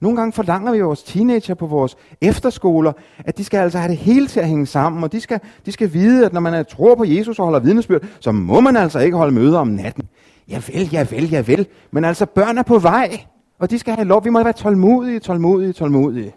[0.00, 3.96] Nogle gange forlanger vi vores teenager på vores efterskoler, at de skal altså have det
[3.96, 6.62] hele til at hænge sammen, og de skal, de skal vide, at når man er,
[6.62, 10.08] tror på Jesus og holder vidnesbyrd, så må man altså ikke holde møder om natten.
[10.48, 11.66] Ja vel, ja vel, ja vel.
[11.90, 13.20] Men altså, børn er på vej,
[13.58, 14.24] og de skal have lov.
[14.24, 16.34] Vi må være tålmodige, tålmodige, tålmodige.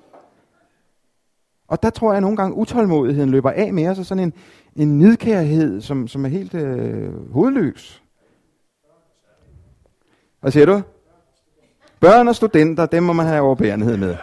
[1.68, 4.34] Og der tror jeg nogle gange, utålmodigheden løber af med os, og sådan en,
[4.76, 8.01] en nidkærhed, som, som er helt øh, hovedløs.
[10.42, 10.82] Hvad siger du?
[12.00, 14.18] Børn og studenter, dem må man have overbærenhed med.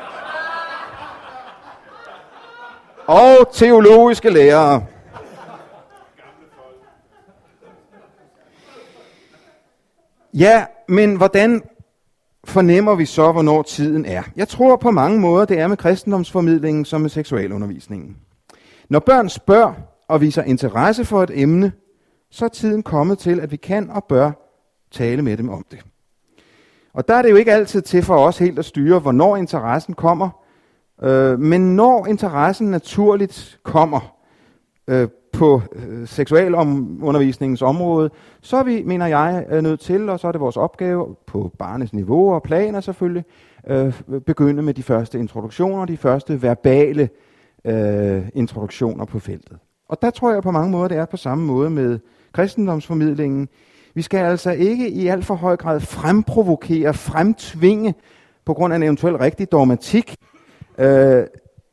[3.07, 4.87] Og teologiske lærere.
[10.35, 11.63] Ja, men hvordan
[12.45, 14.23] fornemmer vi så, hvornår tiden er?
[14.37, 18.17] Jeg tror på mange måder, det er med kristendomsformidlingen som med seksualundervisningen.
[18.89, 19.73] Når børn spørger
[20.09, 21.73] og viser interesse for et emne,
[22.31, 24.31] så er tiden kommet til, at vi kan og bør
[24.91, 25.79] tale med dem om det.
[26.99, 29.95] Og der er det jo ikke altid til for os helt at styre, hvornår interessen
[29.95, 30.29] kommer.
[31.03, 34.17] Øh, men når interessen naturligt kommer
[34.89, 40.29] øh, på øh, seksualundervisningens område, så er vi, mener jeg, er nødt til, og så
[40.29, 43.25] er det vores opgave på barnets niveau og planer selvfølgelig,
[43.69, 47.09] øh, begynde med de første introduktioner, de første verbale
[47.65, 49.59] øh, introduktioner på feltet.
[49.89, 51.99] Og der tror jeg på mange måder, det er på samme måde med
[52.33, 53.49] kristendomsformidlingen.
[53.99, 57.95] Vi skal altså ikke i alt for høj grad fremprovokere, fremtvinge,
[58.45, 60.17] på grund af en eventuel rigtig dogmatik,
[60.79, 61.27] øh,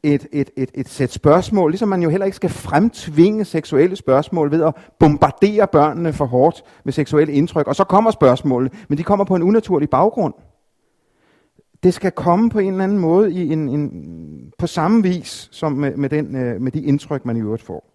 [0.04, 4.52] et, et, et, et sæt spørgsmål, ligesom man jo heller ikke skal fremtvinge seksuelle spørgsmål
[4.52, 7.68] ved at bombardere børnene for hårdt med seksuelle indtryk.
[7.68, 10.34] Og så kommer spørgsmålene, men de kommer på en unaturlig baggrund.
[11.84, 15.72] Det skal komme på en eller anden måde i en, en, på samme vis som
[15.72, 17.95] med, med, den, øh, med de indtryk, man i øvrigt får.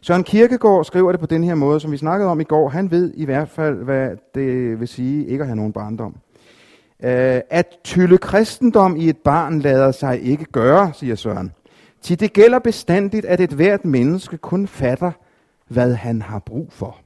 [0.00, 2.68] Søren Kierkegaard skriver det på den her måde, som vi snakkede om i går.
[2.68, 6.16] Han ved i hvert fald, hvad det vil sige ikke at have nogen barndom.
[7.04, 7.08] Uh,
[7.50, 11.52] at tylle kristendom i et barn lader sig ikke gøre, siger Søren.
[12.02, 15.12] Til det gælder bestandigt, at et hvert menneske kun fatter,
[15.68, 16.96] hvad han har brug for.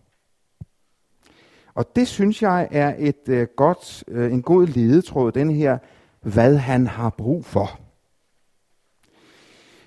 [1.75, 5.79] Og det synes jeg er et øh, godt, øh, en god ledetråd, den her,
[6.21, 7.82] hvad han har brug for.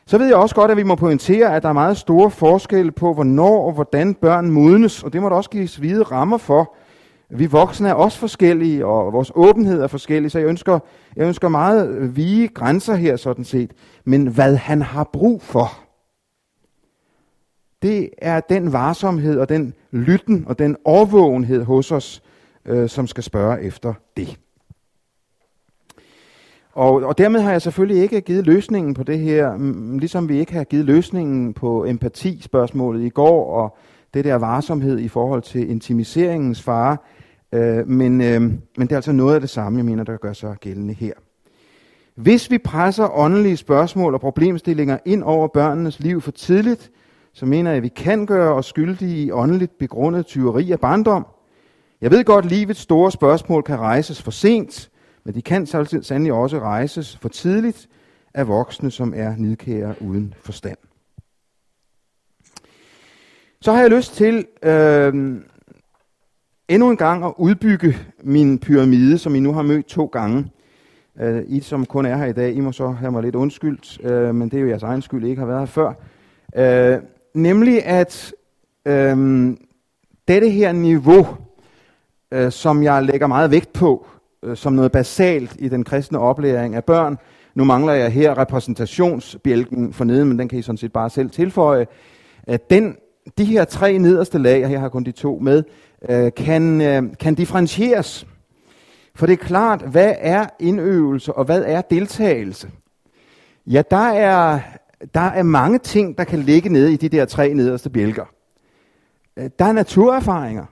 [0.08, 2.92] Så ved jeg også godt, at vi må pointere, at der er meget store forskelle
[2.92, 6.76] på, hvornår og hvordan børn modnes, og det må der også gives hvide rammer for.
[7.30, 10.80] Vi voksne er også forskellige, og vores åbenhed er forskellig, så jeg ønsker,
[11.16, 13.72] jeg ønsker meget vige grænser her sådan set.
[14.04, 15.80] Men hvad han har brug for,
[17.82, 22.24] det er den varsomhed og den lytten og den overvågenhed hos os,
[22.66, 24.40] øh, som skal spørge efter det.
[26.76, 29.58] Og, og dermed har jeg selvfølgelig ikke givet løsningen på det her,
[30.00, 33.78] ligesom vi ikke har givet løsningen på empati-spørgsmålet i går, og
[34.14, 36.98] det der varsomhed i forhold til intimiseringens fare.
[37.52, 40.34] Øh, men, øh, men det er altså noget af det samme, jeg mener, der gør
[40.34, 41.14] sig gældende her.
[42.16, 46.92] Hvis vi presser åndelige spørgsmål og problemstillinger ind over børnenes liv for tidligt,
[47.34, 51.26] så mener jeg, at vi kan gøre os skyldige i åndeligt begrundet tyveri af barndom.
[52.02, 54.90] Jeg ved godt, at livets store spørgsmål kan rejses for sent,
[55.26, 55.66] men de kan
[56.02, 57.90] sandelig også rejses for tidligt
[58.34, 60.78] af voksne, som er nidkære uden forstand.
[63.62, 65.14] Så har jeg lyst til øh,
[66.68, 70.52] endnu en gang at udbygge min pyramide, som I nu har mødt to gange.
[71.20, 74.06] Øh, I, som kun er her i dag, I må så have mig lidt undskyldt,
[74.06, 75.94] øh, men det er jo jeres egen skyld, I ikke har været her før.
[76.56, 77.02] Øh,
[77.34, 78.34] nemlig at
[78.86, 79.48] øh,
[80.28, 81.28] dette her niveau,
[82.32, 84.08] øh, som jeg lægger meget vægt på,
[84.46, 87.18] øh, som noget basalt i den kristne oplæring af børn.
[87.56, 91.30] Nu mangler jeg her repræsentationsbjælken for neden, men den kan I sådan set bare selv
[91.30, 91.88] tilføje.
[92.44, 92.96] At den,
[93.38, 95.64] de her tre nederste lag, og her har kun de to med,
[96.10, 98.28] øh, kan, øh, kan differentieres.
[99.16, 102.70] For det er klart, hvad er indøvelse, og hvad er deltagelse?
[103.68, 104.60] Ja, der er,
[105.14, 108.26] der er mange ting, der kan ligge nede i de der tre nederste bjælker.
[109.38, 110.66] Øh, der er naturerfaringer.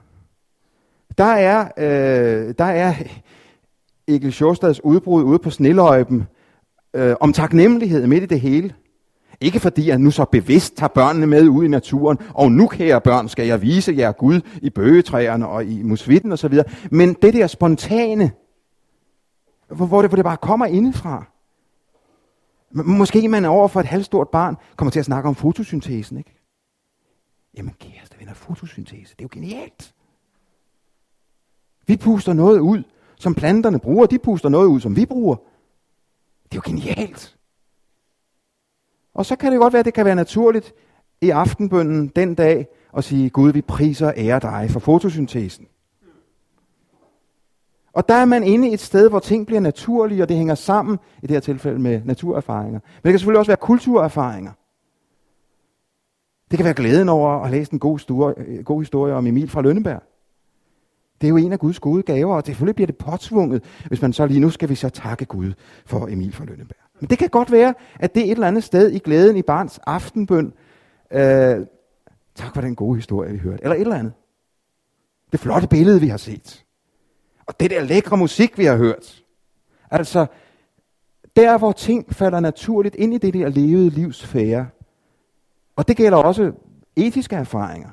[1.18, 2.94] Der er, øh, der er
[4.08, 6.26] Egil Sjåstads udbrud ude på Sneløjben
[6.94, 8.74] øh, om taknemmelighed midt i det hele.
[9.40, 13.00] Ikke fordi jeg nu så bevidst tager børnene med ud i naturen, og nu kære
[13.00, 16.58] børn skal jeg vise jer Gud i bøgetræerne og i musvitten osv.,
[16.90, 18.32] men det der spontane,
[19.68, 21.24] hvor, hvor, det, hvor det bare kommer indefra.
[22.70, 26.34] Måske man over for et halvstort barn kommer til at snakke om fotosyntesen, ikke?
[27.56, 29.94] Jamen kæreste venner, fotosyntese, det er jo genialt.
[31.86, 32.82] Vi puster noget ud,
[33.24, 34.06] som planterne bruger.
[34.06, 35.36] De puster noget ud, som vi bruger.
[36.44, 37.36] Det er jo genialt.
[39.14, 40.72] Og så kan det godt være, at det kan være naturligt
[41.20, 42.66] i aftenbønden den dag
[42.96, 45.66] at sige, Gud, vi priser og ærer dig for fotosyntesen.
[47.92, 50.54] Og der er man inde i et sted, hvor ting bliver naturlige, og det hænger
[50.54, 52.80] sammen, i det her tilfælde med naturerfaringer.
[52.80, 54.52] Men det kan selvfølgelig også være kulturerfaringer.
[56.50, 59.50] Det kan være glæden over at læse en god, store, øh, god historie om Emil
[59.50, 60.02] fra Lønneberg.
[61.24, 64.12] Det er jo en af Guds gode gaver, og selvfølgelig bliver det påtvunget, hvis man
[64.12, 65.52] så lige nu skal vi så takke Gud
[65.86, 66.78] for Emil fra Lønneberg.
[67.00, 69.42] Men det kan godt være, at det er et eller andet sted i glæden i
[69.42, 70.52] barns aftenbøn.
[71.10, 71.66] Øh,
[72.34, 73.62] tak for den gode historie, vi hørte.
[73.62, 74.12] Eller et eller andet.
[75.32, 76.64] Det flotte billede, vi har set.
[77.46, 79.24] Og det der lækre musik, vi har hørt.
[79.90, 80.26] Altså,
[81.36, 84.66] der hvor ting falder naturligt ind i det der levede livsfære.
[85.76, 86.52] Og det gælder også
[86.96, 87.90] etiske erfaringer.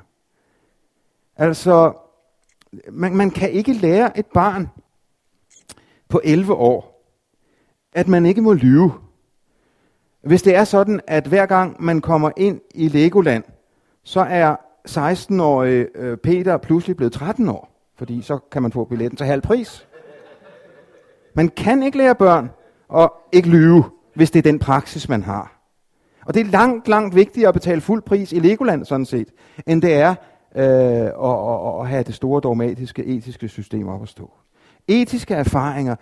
[1.36, 1.92] Altså,
[2.92, 4.68] man, man kan ikke lære et barn
[6.08, 7.04] på 11 år,
[7.92, 8.92] at man ikke må lyve.
[10.22, 13.44] Hvis det er sådan, at hver gang man kommer ind i Legoland,
[14.04, 14.56] så er
[14.88, 19.42] 16-årige øh, Peter pludselig blevet 13 år, fordi så kan man få billetten til halv
[19.42, 19.86] pris.
[21.34, 22.50] Man kan ikke lære børn
[22.94, 25.62] at ikke lyve, hvis det er den praksis, man har.
[26.26, 29.28] Og det er langt, langt vigtigere at betale fuld pris i Legoland sådan set,
[29.66, 30.14] end det er
[30.56, 34.30] øh, og, og, og have det store dogmatiske, etiske system op at stå.
[34.88, 35.96] Etiske erfaringer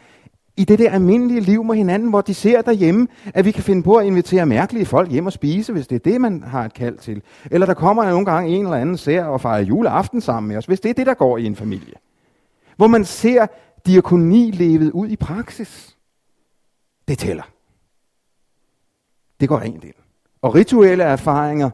[0.57, 3.82] i det der almindelige liv med hinanden, hvor de ser derhjemme, at vi kan finde
[3.82, 6.74] på at invitere mærkelige folk hjem og spise, hvis det er det, man har et
[6.74, 7.22] kald til.
[7.51, 10.66] Eller der kommer nogle gange en eller anden ser og fejrer juleaften sammen med os,
[10.66, 11.94] hvis det er det, der går i en familie.
[12.76, 13.46] Hvor man ser
[13.86, 15.96] diakoni levet ud i praksis.
[17.09, 17.51] Det tæller.
[19.40, 19.94] Det går rent ind.
[20.42, 21.70] Og rituelle erfaringer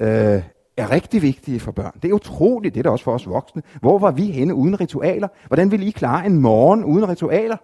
[0.00, 0.42] øh,
[0.82, 1.92] er rigtig vigtige for børn.
[2.02, 3.62] Det er utroligt, det er det også for os voksne.
[3.80, 5.28] Hvor var vi henne uden ritualer?
[5.46, 7.56] Hvordan ville I klare en morgen uden ritualer?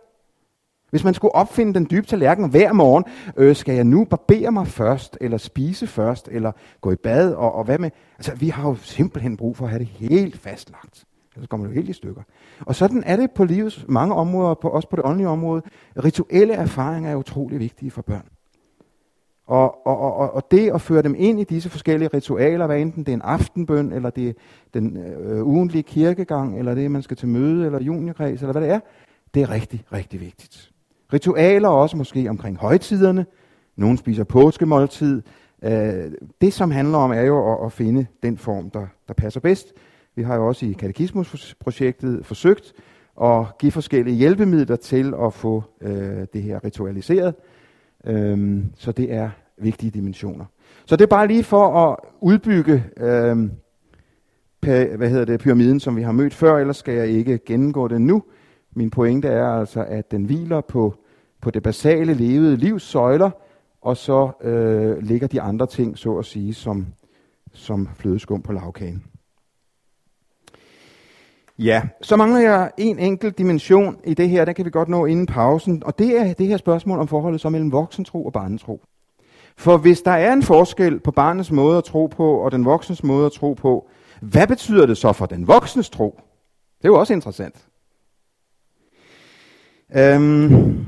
[0.90, 3.04] Hvis man skulle opfinde den dybe tallerken hver morgen,
[3.36, 7.54] øh, skal jeg nu barbere mig først, eller spise først, eller gå i bad, og,
[7.54, 7.90] og hvad med?
[8.18, 11.04] Altså, vi har jo simpelthen brug for at have det helt fastlagt.
[11.34, 12.22] Ellers kommer det jo helt i stykker.
[12.60, 15.62] Og sådan er det på livets mange områder, på, også på det åndelige område.
[16.04, 18.28] Rituelle erfaringer er utrolig vigtige for børn.
[19.48, 23.04] Og, og, og, og det at føre dem ind i disse forskellige ritualer, hvad enten
[23.04, 24.32] det er en aftenbøn, eller det er
[24.74, 28.62] den øh, ugentlige kirkegang, eller det er, man skal til møde, eller juniorkreds, eller hvad
[28.62, 28.80] det er,
[29.34, 30.70] det er rigtig, rigtig vigtigt.
[31.12, 33.26] Ritualer også måske omkring højtiderne.
[33.76, 35.22] Nogen spiser påskemåltid.
[35.62, 39.40] Øh, det, som handler om, er jo at, at finde den form, der, der passer
[39.40, 39.72] bedst.
[40.16, 42.72] Vi har jo også i katekismusprojektet forsøgt
[43.22, 47.34] at give forskellige hjælpemidler til at få øh, det her ritualiseret.
[48.06, 50.44] Øhm, så det er vigtige dimensioner.
[50.86, 53.50] Så det er bare lige for at udbygge øhm,
[54.60, 58.00] hvad hedder det, pyramiden, som vi har mødt før, ellers skal jeg ikke gennemgå det
[58.00, 58.22] nu.
[58.74, 60.94] Min pointe er altså, at den hviler på,
[61.40, 63.30] på det basale levede livs søjler,
[63.80, 66.86] og så øh, ligger de andre ting, så at sige, som,
[67.52, 69.04] som flødeskum på lavkagen.
[71.58, 75.06] Ja, så mangler jeg en enkelt dimension i det her, den kan vi godt nå
[75.06, 78.80] inden pausen, og det er det her spørgsmål om forholdet så mellem voksentro og barnetro.
[79.56, 83.02] For hvis der er en forskel på barnets måde at tro på og den voksnes
[83.02, 83.88] måde at tro på,
[84.20, 86.20] hvad betyder det så for den voksnes tro?
[86.78, 87.66] Det er jo også interessant.
[89.96, 90.86] Øhm,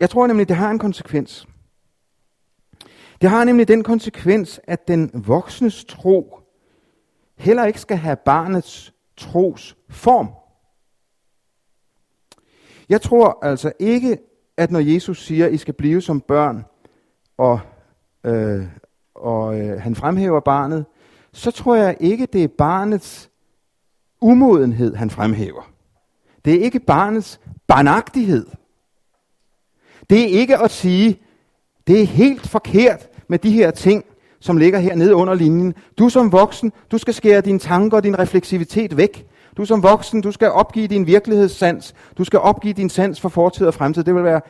[0.00, 1.48] jeg tror nemlig, det har en konsekvens.
[3.20, 6.38] Det har nemlig den konsekvens, at den voksnes tro
[7.38, 10.28] heller ikke skal have barnets tros form.
[12.88, 14.18] Jeg tror altså ikke,
[14.56, 16.64] at når Jesus siger, at I skal blive som børn,
[17.36, 17.60] og,
[18.24, 18.66] øh,
[19.14, 20.86] og øh, han fremhæver barnet,
[21.32, 23.30] så tror jeg ikke, det er barnets
[24.20, 25.72] umodenhed, han fremhæver.
[26.44, 28.46] Det er ikke barnets barnagtighed.
[30.10, 31.20] Det er ikke at sige,
[31.86, 34.04] det er helt forkert med de her ting,
[34.42, 35.74] som ligger her nede under linjen.
[35.98, 39.26] Du som voksen, du skal skære dine tanker og din refleksivitet væk.
[39.56, 41.94] Du som voksen, du skal opgive din virkelighedssans.
[42.18, 44.04] Du skal opgive din sans for fortid og fremtid.
[44.04, 44.40] Det vil være,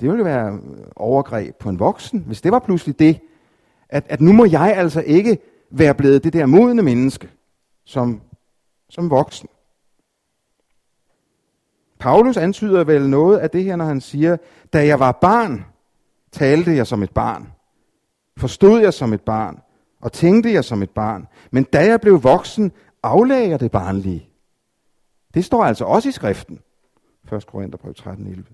[0.00, 0.58] det vil være
[0.96, 3.20] overgreb på en voksen, hvis det var pludselig det.
[3.88, 5.38] At, at nu må jeg altså ikke
[5.70, 7.28] være blevet det der modne menneske
[7.84, 8.20] som,
[8.90, 9.48] som voksen.
[11.98, 14.36] Paulus antyder vel noget af det her, når han siger,
[14.72, 15.64] da jeg var barn,
[16.32, 17.53] talte jeg som et barn.
[18.36, 19.60] Forstod jeg som et barn,
[20.00, 21.26] og tænkte jeg som et barn.
[21.50, 22.72] Men da jeg blev voksen,
[23.02, 24.28] aflagde jeg det barnlige.
[25.34, 26.60] Det står altså også i skriften.
[27.32, 27.46] 1.
[27.46, 28.44] Korintherbrev 13, 11.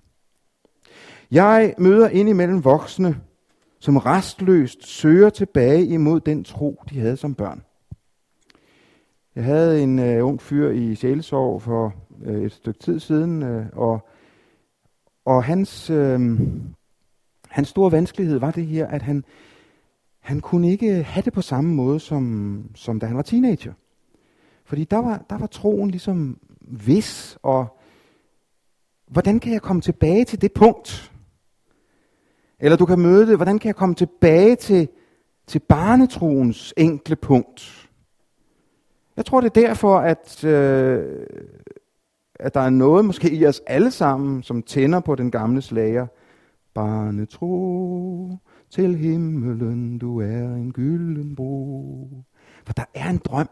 [1.31, 3.17] Jeg møder indimellem voksne,
[3.79, 7.63] som restløst søger tilbage imod den tro, de havde som børn.
[9.35, 13.65] Jeg havde en øh, ung fyr i sjælesorg for øh, et stykke tid siden, øh,
[13.73, 14.07] og,
[15.25, 16.39] og hans, øh,
[17.49, 19.23] hans store vanskelighed var det her, at han,
[20.21, 23.73] han kunne ikke have det på samme måde, som, som da han var teenager.
[24.65, 27.79] Fordi der var, der var troen ligesom vis, og
[29.07, 31.11] hvordan kan jeg komme tilbage til det punkt?
[32.59, 34.87] Eller du kan møde det, hvordan kan jeg komme tilbage til,
[35.47, 37.89] til barnetroens enkle punkt?
[39.17, 41.25] Jeg tror, det er derfor, at, øh,
[42.35, 46.07] at der er noget måske i os alle sammen, som tænder på den gamle slager.
[46.73, 48.37] Barnetro
[48.71, 52.07] til himmelen, du er en gylden bro.
[52.65, 53.49] For der er en drøm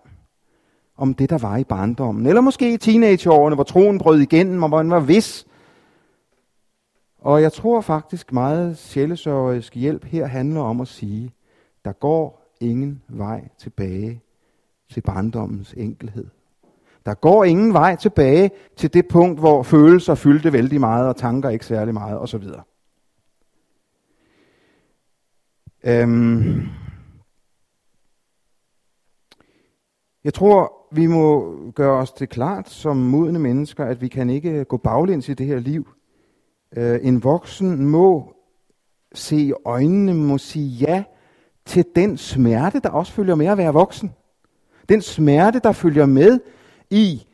[0.97, 2.25] om det, der var i barndommen.
[2.25, 5.47] Eller måske i teenageårene, hvor troen brød igennem, og hvor man var vis.
[7.21, 11.33] Og jeg tror faktisk meget sjælesørgerisk hjælp her handler om at sige,
[11.85, 14.21] der går ingen vej tilbage
[14.93, 16.25] til barndommens enkelhed.
[17.05, 21.49] Der går ingen vej tilbage til det punkt, hvor følelser fyldte vældig meget, og tanker
[21.49, 22.43] ikke særlig meget, osv.
[25.83, 26.61] Øhm,
[30.23, 34.65] jeg tror, vi må gøre os det klart som modne mennesker, at vi kan ikke
[34.65, 35.87] gå baglæns i det her liv.
[36.77, 38.33] Øh, en voksen må
[39.13, 41.03] se i øjnene, må sige ja
[41.65, 44.11] til den smerte, der også følger med at være voksen.
[44.89, 46.39] Den smerte, der følger med
[46.89, 47.27] i,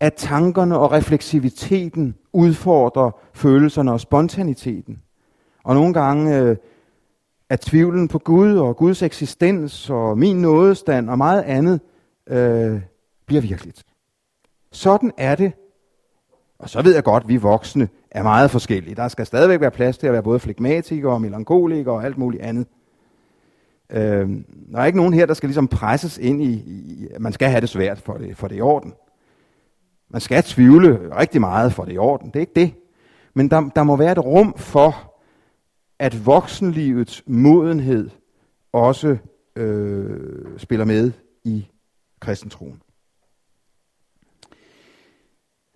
[0.00, 5.02] at tankerne og refleksiviteten udfordrer følelserne og spontaniteten.
[5.64, 6.56] Og nogle gange øh,
[7.50, 11.80] at tvivlen på Gud og Guds eksistens og min nådestand og meget andet
[12.26, 12.80] øh,
[13.26, 13.84] bliver virkeligt.
[14.72, 15.52] Sådan er det.
[16.58, 18.94] Og så ved jeg godt, at vi voksne er meget forskellige.
[18.94, 22.42] Der skal stadigvæk være plads til at være både flegmatiker og melankoliker og alt muligt
[22.42, 22.66] andet.
[23.90, 24.30] Øh,
[24.72, 27.48] der er ikke nogen her, der skal ligesom presses ind i, i at man skal
[27.48, 28.94] have det svært for det, for det i orden.
[30.08, 32.26] Man skal tvivle rigtig meget for det i orden.
[32.26, 32.74] Det er ikke det.
[33.34, 35.12] Men der, der må være et rum for,
[35.98, 38.10] at voksenlivets modenhed
[38.72, 39.16] også
[39.56, 41.12] øh, spiller med
[41.44, 41.66] i
[42.20, 42.82] kristentroen.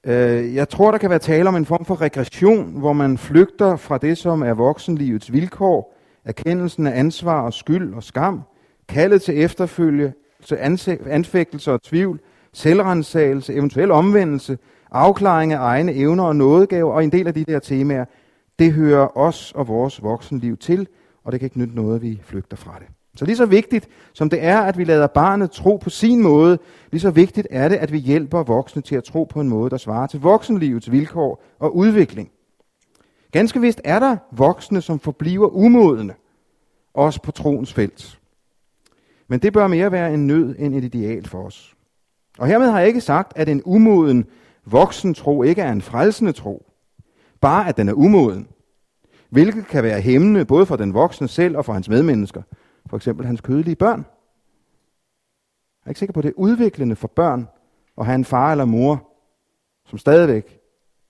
[0.07, 3.77] Øh, jeg tror, der kan være tale om en form for regression, hvor man flygter
[3.77, 8.43] fra det, som er voksenlivets vilkår, erkendelsen af ansvar og skyld og skam,
[8.89, 10.13] kaldet til efterfølge,
[10.45, 10.59] til
[11.07, 12.21] anfægtelse og tvivl,
[12.53, 14.59] selvrensagelse, eventuel omvendelse,
[14.91, 18.05] afklaring af egne evner og nådegave, og en del af de der temaer,
[18.61, 20.89] det hører os og vores voksenliv til,
[21.25, 22.87] og det kan ikke nytte noget, at vi flygter fra det.
[23.17, 26.59] Så lige så vigtigt som det er, at vi lader barnet tro på sin måde,
[26.91, 29.71] lige så vigtigt er det, at vi hjælper voksne til at tro på en måde,
[29.71, 32.31] der svarer til voksenlivets vilkår og udvikling.
[33.33, 36.15] Ganske vist er der voksne, som forbliver umodne,
[36.95, 38.19] også på troens felt.
[39.29, 41.75] Men det bør mere være en nød end et ideal for os.
[42.39, 44.27] Og hermed har jeg ikke sagt, at en umoden
[44.65, 46.70] voksen tro ikke er en frelsende tro.
[47.41, 48.49] Bare at den er umoden.
[49.31, 52.43] Hvilket kan være hæmmende både for den voksne selv og for hans medmennesker.
[52.87, 53.99] For eksempel hans kødelige børn.
[55.81, 57.49] Jeg er ikke sikker på, at det er udviklende for børn
[57.99, 59.09] at have en far eller mor,
[59.87, 60.59] som stadigvæk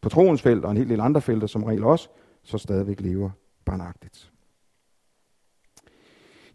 [0.00, 2.08] på troens felt og en hel del andre felter som regel også,
[2.42, 3.30] så stadigvæk lever
[3.64, 4.30] barnagtigt.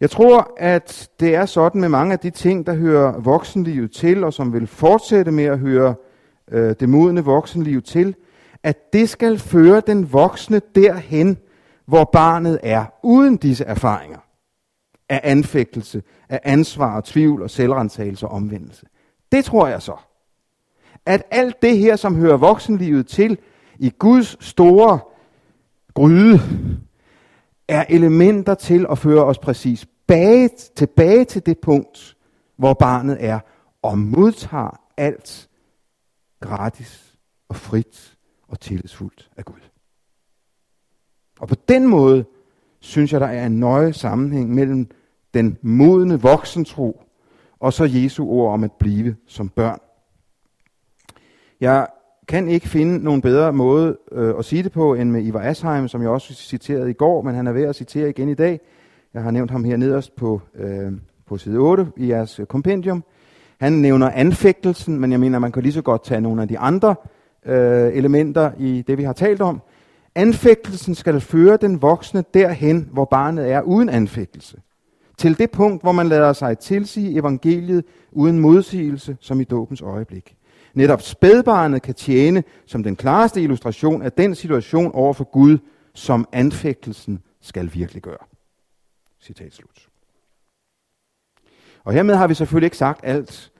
[0.00, 4.24] Jeg tror, at det er sådan med mange af de ting, der hører voksenlivet til,
[4.24, 5.94] og som vil fortsætte med at høre
[6.50, 8.14] øh, det modne voksenliv til,
[8.66, 11.38] at det skal føre den voksne derhen,
[11.86, 14.18] hvor barnet er, uden disse erfaringer
[15.08, 18.86] af anfægtelse, af ansvar og tvivl og selvrensagelse og omvendelse.
[19.32, 19.96] Det tror jeg så.
[21.06, 23.38] At alt det her, som hører voksenlivet til
[23.78, 24.98] i Guds store
[25.94, 26.40] gryde,
[27.68, 32.16] er elementer til at føre os præcis bag, tilbage til det punkt,
[32.56, 33.38] hvor barnet er
[33.82, 35.48] og modtager alt
[36.40, 38.15] gratis og frit
[38.48, 39.60] og tillidsfuldt af Gud.
[41.40, 42.24] Og på den måde
[42.80, 44.90] synes jeg, der er en nøje sammenhæng mellem
[45.34, 47.02] den modne voksentro
[47.60, 49.78] og så Jesu ord om at blive som børn.
[51.60, 51.86] Jeg
[52.28, 55.88] kan ikke finde nogen bedre måde øh, at sige det på, end med Ivar Asheim,
[55.88, 58.60] som jeg også citerede i går, men han er ved at citere igen i dag.
[59.14, 60.92] Jeg har nævnt ham her nederst på, øh,
[61.26, 63.04] på side 8 i jeres øh, kompendium.
[63.60, 66.58] Han nævner anfægtelsen, men jeg mener, man kan lige så godt tage nogle af de
[66.58, 66.94] andre
[67.46, 69.62] øh, elementer i det, vi har talt om.
[70.14, 74.56] Anfægtelsen skal føre den voksne derhen, hvor barnet er uden anfægtelse.
[75.18, 80.36] Til det punkt, hvor man lader sig tilsige evangeliet uden modsigelse, som i dåbens øjeblik.
[80.74, 85.58] Netop spædbarnet kan tjene som den klareste illustration af den situation over for Gud,
[85.94, 88.24] som anfægtelsen skal virkelig gøre.
[89.20, 89.88] Citat slut.
[91.84, 93.52] Og hermed har vi selvfølgelig ikke sagt alt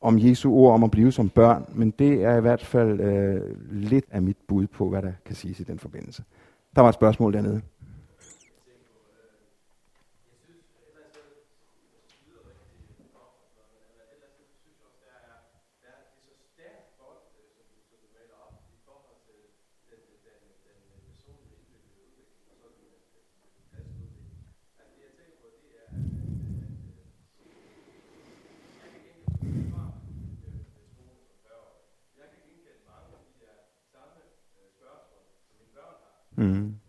[0.00, 3.40] om Jesu ord om at blive som børn, men det er i hvert fald øh,
[3.70, 6.24] lidt af mit bud på, hvad der kan siges i den forbindelse.
[6.76, 7.60] Der var et spørgsmål dernede.
[36.40, 36.80] Mm.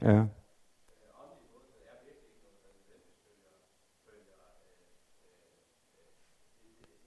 [0.00, 0.28] Ja.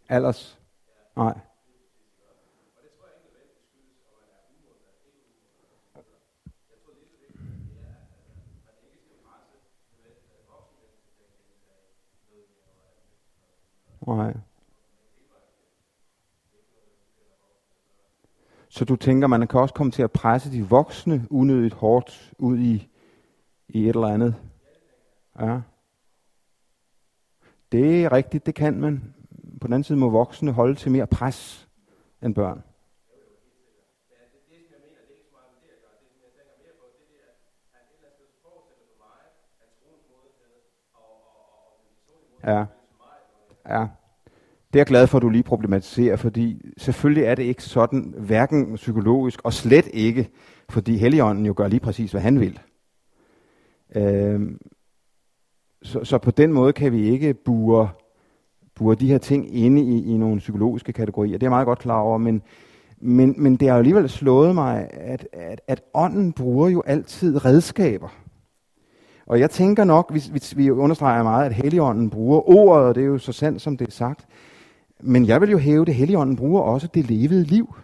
[0.09, 0.57] Alders?
[1.15, 1.33] Nej.
[13.99, 14.48] Nej.
[18.69, 22.57] Så du tænker, man kan også komme til at presse de voksne unødigt hårdt ud
[22.57, 22.87] i,
[23.67, 24.35] i et eller andet?
[25.39, 25.59] Ja.
[27.71, 29.13] Det er rigtigt, det kan man.
[29.61, 31.69] På den anden side må voksne holde til mere pres
[32.21, 32.63] end børn.
[42.43, 42.65] Ja.
[43.65, 43.87] Ja.
[44.73, 48.13] Det er jeg glad for, at du lige problematiserer, fordi selvfølgelig er det ikke sådan,
[48.17, 50.29] hverken psykologisk, og slet ikke,
[50.69, 52.59] fordi Helligånden jo gør lige præcis, hvad han vil.
[53.95, 54.61] Øhm,
[55.81, 57.89] så, så på den måde kan vi ikke bure,
[58.75, 61.37] bure de her ting inde i, i nogle psykologiske kategorier.
[61.37, 62.41] Det er jeg meget godt klar over, men,
[62.97, 67.45] men, men det har jo alligevel slået mig, at, at, at ånden bruger jo altid
[67.45, 68.09] redskaber.
[69.25, 73.01] Og jeg tænker nok, hvis, hvis vi understreger meget, at Helligånden bruger ordet, og det
[73.01, 74.25] er jo så sandt, som det er sagt,
[75.03, 77.75] men jeg vil jo hæve, det Helligånden bruger også det levede liv.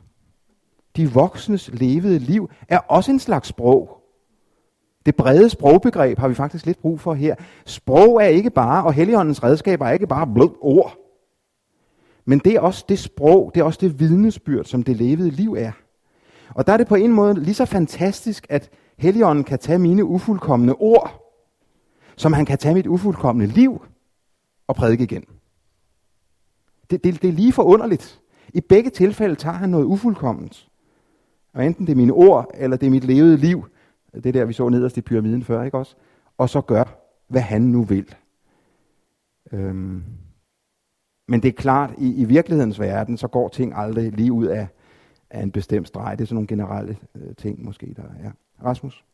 [0.95, 4.01] De voksnes levede liv er også en slags sprog.
[5.05, 7.35] Det brede sprogbegreb har vi faktisk lidt brug for her.
[7.65, 10.97] Sprog er ikke bare, og Helligåndens redskaber er ikke bare blød ord.
[12.25, 15.53] Men det er også det sprog, det er også det vidnesbyrd, som det levede liv
[15.53, 15.71] er.
[16.49, 20.05] Og der er det på en måde lige så fantastisk, at Helligånden kan tage mine
[20.05, 21.21] ufuldkommende ord,
[22.17, 23.85] som han kan tage mit ufuldkommende liv
[24.67, 25.23] og prædike igen.
[26.89, 28.21] Det, det, det er lige forunderligt.
[28.53, 30.69] I begge tilfælde tager han noget ufuldkommens.
[31.53, 33.67] Og enten det er mine ord, eller det er mit levede liv,
[34.23, 35.95] det der vi så nederst i pyramiden før, ikke også?
[36.37, 36.83] Og så gør,
[37.27, 38.15] hvad han nu vil.
[39.51, 40.03] Øhm.
[41.27, 44.67] Men det er klart, i, i virkelighedens verden, så går ting aldrig lige ud af,
[45.29, 46.17] af en bestemt streg.
[46.17, 48.23] Det er sådan nogle generelle øh, ting måske, der er.
[48.23, 48.31] Ja.
[48.63, 49.05] Rasmus?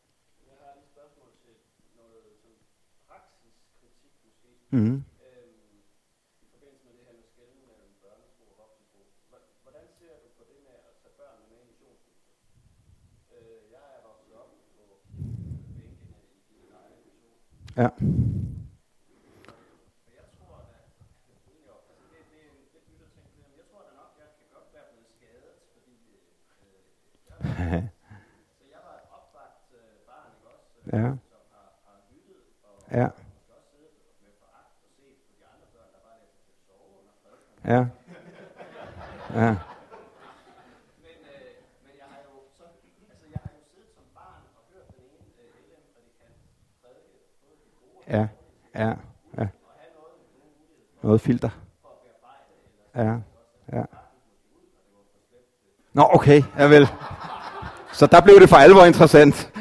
[4.70, 5.02] Mm-hmm.
[17.76, 17.92] Ja.
[30.92, 31.18] Ja.
[32.90, 33.14] Ja.
[37.64, 37.90] Ja.
[39.34, 39.71] Ja.
[48.12, 48.28] Ja,
[48.74, 48.92] ja,
[49.38, 49.46] ja.
[51.02, 51.50] Noget filter.
[52.94, 53.16] Ja,
[53.72, 53.82] ja.
[55.92, 56.88] Nå, okay, ja vel.
[57.92, 59.52] Så der blev det for alvor interessant.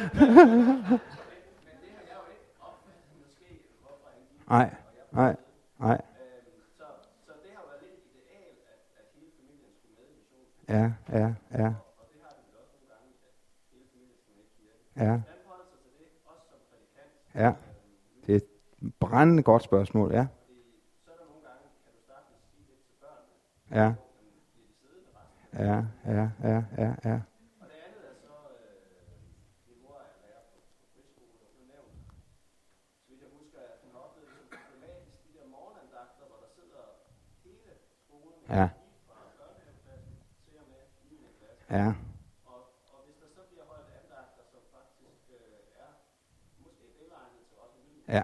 [4.50, 4.70] nej,
[5.12, 5.36] nej,
[5.80, 6.02] nej.
[10.68, 11.74] Ja, ja, ja.
[14.96, 15.22] Ja.
[17.36, 17.54] Ja.
[19.00, 20.28] Brændende godt spørgsmål, ja.
[23.72, 23.94] Ja.
[25.54, 27.20] Ja, ja, ja, ja, ja.
[38.50, 38.70] Ja.
[41.70, 41.94] Ja.
[48.08, 48.24] Ja.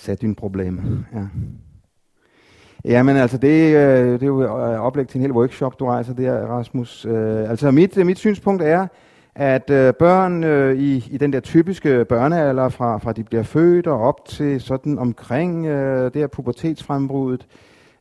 [0.00, 0.80] Sæt din problem.
[1.14, 1.26] Ja.
[2.84, 5.86] Ja, men altså, det, øh, det er jo øh, oplæg til en hel workshop, du
[5.86, 7.04] rejser der, Rasmus.
[7.04, 8.86] Øh, altså, mit, øh, mit synspunkt er,
[9.34, 13.86] at øh, børn øh, i, i den der typiske børnealder, fra, fra de bliver født
[13.86, 17.46] og op til sådan omkring øh, det her pubertetsfrembruddet,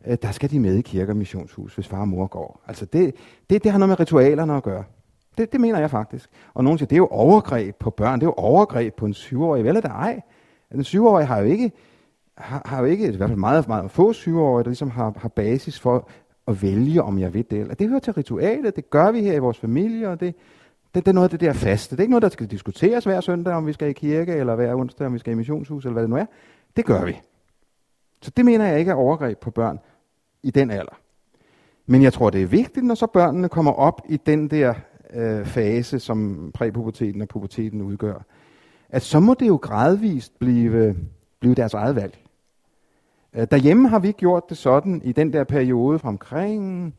[0.08, 2.62] øh, der skal de med i kirke og missionshus, hvis far og mor går.
[2.68, 3.16] Altså det,
[3.50, 4.84] det, det har noget med ritualerne at gøre.
[5.38, 6.30] Det, det mener jeg faktisk.
[6.54, 9.14] Og nogen siger, det er jo overgreb på børn, det er jo overgreb på en
[9.14, 9.64] syvårig.
[9.64, 10.22] Vel er det ej.
[10.76, 11.72] En syvårig har jo ikke,
[12.40, 15.30] har, har jo ikke, i hvert fald meget, meget få syvårige, der ligesom har, har
[15.30, 16.10] basis for
[16.48, 17.60] at vælge, om jeg vil det.
[17.60, 20.36] Eller det hører til ritualet, det gør vi her i vores familie, og det,
[20.96, 21.96] det, det er noget af det der faste.
[21.96, 24.56] Det er ikke noget, der skal diskuteres hver søndag, om vi skal i kirke, eller
[24.56, 26.26] hver onsdag, om vi skal i missionshus, eller hvad det nu er.
[26.78, 27.20] Det gør vi.
[28.22, 29.80] Så det mener jeg ikke er overgreb på børn
[30.44, 31.00] i den alder.
[31.86, 34.74] Men jeg tror, det er vigtigt, når så børnene kommer op i den der
[35.14, 38.26] øh, fase, som præpuberteten og puberteten udgør,
[38.90, 40.96] at så må det jo gradvist blive,
[41.40, 42.18] blive deres eget valg.
[43.34, 46.96] Øh, derhjemme har vi gjort det sådan i den der periode fra omkring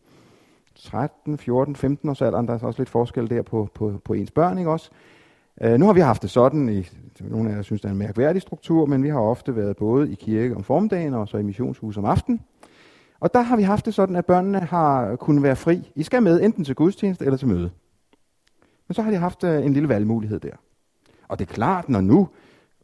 [0.74, 4.31] 13, 14, 15 års alderen, der er også lidt forskel der på, på, på ens
[4.31, 4.91] børn, ikke også?
[5.61, 6.89] Øh, nu har vi haft det sådan, i,
[7.20, 10.12] nogle af jer synes, det er en mærkværdig struktur, men vi har ofte været både
[10.12, 12.41] i kirke om formiddagen og så i missionshus om aftenen.
[13.20, 15.93] Og der har vi haft det sådan, at børnene har kunnet være fri.
[15.95, 17.70] I skal med enten til gudstjeneste eller til møde.
[18.89, 20.57] Men så har de haft øh, en lille valgmulighed der.
[21.28, 22.28] Og det er klart, når nu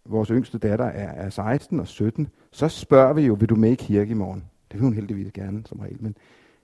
[0.08, 3.70] vores yngste datter er, er 16 og 17, så spørger vi jo, vil du med
[3.70, 4.44] i kirke i morgen?
[4.72, 6.02] Det vil hun heldigvis gerne som regel.
[6.02, 6.16] Men,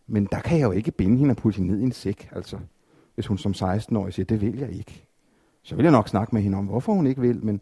[0.07, 2.29] men der kan jeg jo ikke binde hende og putte hende ned i en sæk.
[2.33, 2.59] Altså,
[3.15, 5.07] hvis hun som 16-årig siger, det vil jeg ikke.
[5.63, 7.45] Så vil jeg nok snakke med hende om, hvorfor hun ikke vil.
[7.45, 7.61] Men,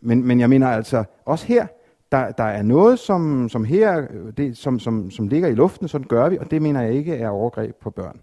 [0.00, 1.66] men, men jeg mener altså, også her,
[2.12, 4.06] der, der er noget, som, som her,
[4.36, 7.14] det, som, som, som ligger i luften, sådan gør vi, og det mener jeg ikke
[7.14, 8.20] er overgreb på børn.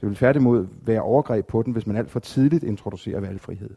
[0.00, 3.70] Det vil færdigmod være overgreb på den, hvis man alt for tidligt introducerer valgfrihed.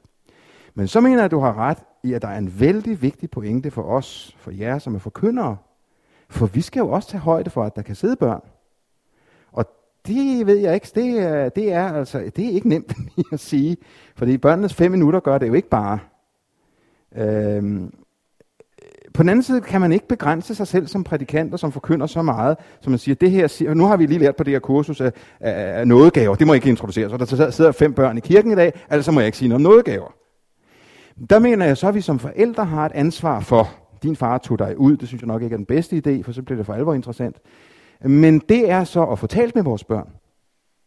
[0.74, 3.30] Men så mener jeg, at du har ret i, at der er en vældig vigtig
[3.32, 5.58] pointe for os, for jer som er forkyndere.
[6.30, 8.42] For vi skal jo også tage højde for, at der kan sidde børn.
[9.52, 9.66] Og
[10.08, 12.94] det ved jeg ikke, det er, det er, altså, det er ikke nemt
[13.34, 13.78] at sige.
[14.16, 16.00] Fordi børnenes fem minutter gør det jo ikke bare.
[17.16, 17.94] Øhm,
[19.14, 22.08] på den anden side kan man ikke begrænse sig selv som prædikant og som forkynder
[22.08, 24.60] så meget, som man siger, det her, nu har vi lige lært på det her
[24.60, 28.18] kursus af, af, af nådegaver, det må jeg ikke introducere, så der sidder fem børn
[28.18, 30.14] i kirken i dag, altså må jeg ikke sige noget om nådegaver.
[31.30, 33.70] Der mener jeg så, at vi som forældre har et ansvar for,
[34.04, 36.32] din far tog dig ud, det synes jeg nok ikke er den bedste idé, for
[36.32, 37.40] så bliver det for alvor interessant.
[38.02, 40.10] Men det er så at få talt med vores børn.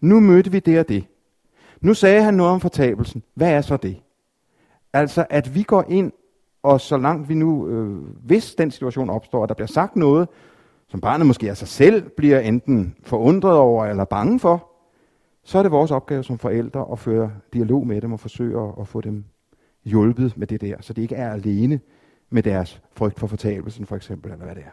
[0.01, 1.05] Nu mødte vi det og det.
[1.81, 3.23] Nu sagde han noget om fortabelsen.
[3.35, 3.97] Hvad er så det?
[4.93, 6.13] Altså, at vi går ind,
[6.63, 10.29] og så langt vi nu, øh, hvis den situation opstår, at der bliver sagt noget,
[10.89, 14.69] som barnet måske af sig selv bliver enten forundret over eller bange for,
[15.45, 18.71] så er det vores opgave som forældre at føre dialog med dem og forsøge at,
[18.81, 19.25] at få dem
[19.85, 21.81] hjulpet med det der, så de ikke er alene
[22.31, 24.71] med deres frygt for fortabelsen for eksempel, eller hvad det er.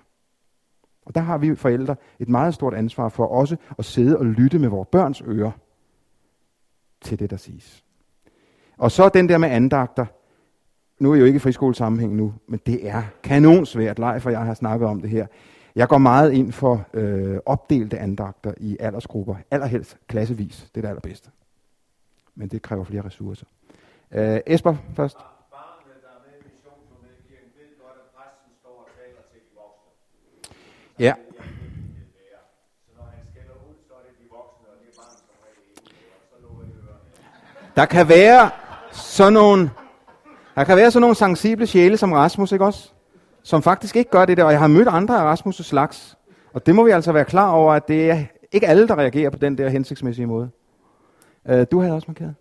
[1.06, 4.60] Og der har vi forældre et meget stort ansvar for også at sidde og lytte
[4.60, 5.52] med vores børns ører
[7.02, 7.84] til det, der siges.
[8.78, 10.06] Og så den der med andagter.
[11.00, 14.00] Nu er jeg jo ikke i friskolesammenhæng nu, men det er kanonsvært.
[14.00, 15.28] Leif for jeg har snakket om det her.
[15.76, 19.36] Jeg går meget ind for øh, opdelte andagter i aldersgrupper.
[19.52, 20.70] Allerhelst klassevis.
[20.76, 21.30] Det er det allerbedste.
[22.36, 23.46] Men det kræver flere ressourcer.
[24.16, 25.18] Uh, Esper først.
[31.00, 31.14] Ja.
[37.76, 38.50] Der kan være
[38.92, 39.72] sådan nogle,
[40.56, 42.92] der kan være sådan nogle sensible sjæle som Rasmus, ikke også?
[43.44, 46.18] Som faktisk ikke gør det der, og jeg har mødt andre af Rasmus' slags.
[46.54, 49.30] Og det må vi altså være klar over, at det er ikke alle, der reagerer
[49.30, 50.50] på den der hensigtsmæssige måde.
[51.52, 52.36] Uh, du havde også markeret.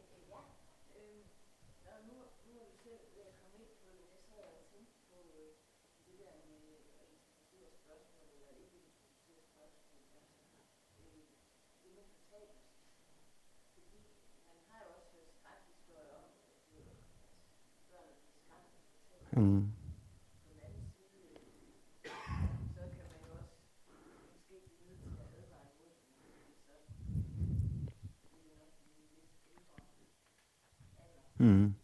[19.39, 19.64] Mm.
[31.39, 31.74] Mm.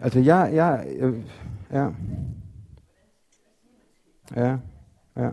[0.00, 1.24] Altså, jeg, jeg, jeg
[1.70, 1.90] ja.
[4.36, 4.56] Ja,
[5.16, 5.30] ja.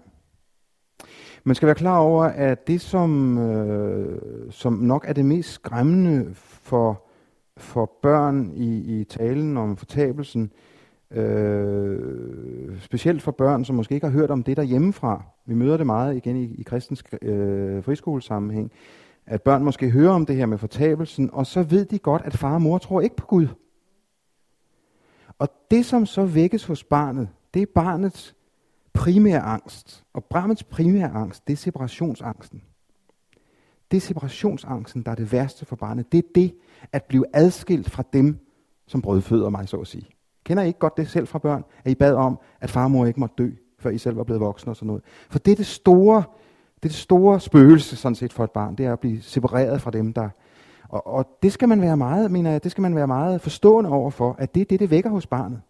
[1.44, 4.22] Man skal være klar over, at det, som, øh,
[4.52, 7.04] som nok er det mest skræmmende for,
[7.58, 10.52] for børn i, i talen om fortabelsen,
[11.12, 15.24] øh, specielt for børn, som måske ikke har hørt om det der hjemmefra.
[15.46, 18.72] Vi møder det meget igen i, i kristens øh, friskolesammenhæng,
[19.26, 22.38] at børn måske hører om det her med fortabelsen, og så ved de godt, at
[22.38, 23.48] far og mor tror ikke på Gud.
[25.40, 28.36] Og det, som så vækkes hos barnet, det er barnets
[28.94, 30.04] primære angst.
[30.14, 32.62] Og barnets primære angst, det er separationsangsten.
[33.92, 36.12] Det er separationsangsten, der er det værste for barnet.
[36.12, 36.54] Det er det
[36.92, 38.48] at blive adskilt fra dem,
[38.88, 40.10] som brødføder mig, så at sige.
[40.44, 42.92] Kender I ikke godt det selv fra børn, at I bad om, at far og
[42.92, 45.04] mor ikke måtte dø, før I selv var blevet voksne og sådan noget?
[45.30, 46.24] For det er det store,
[46.76, 49.82] det er det store spøgelse sådan set for et barn, det er at blive separeret
[49.82, 50.30] fra dem, der...
[50.90, 53.90] Og, og det skal man være meget, mener jeg, det skal man være meget forstående
[53.90, 55.62] over for, at det er det, det vækker hos barnet.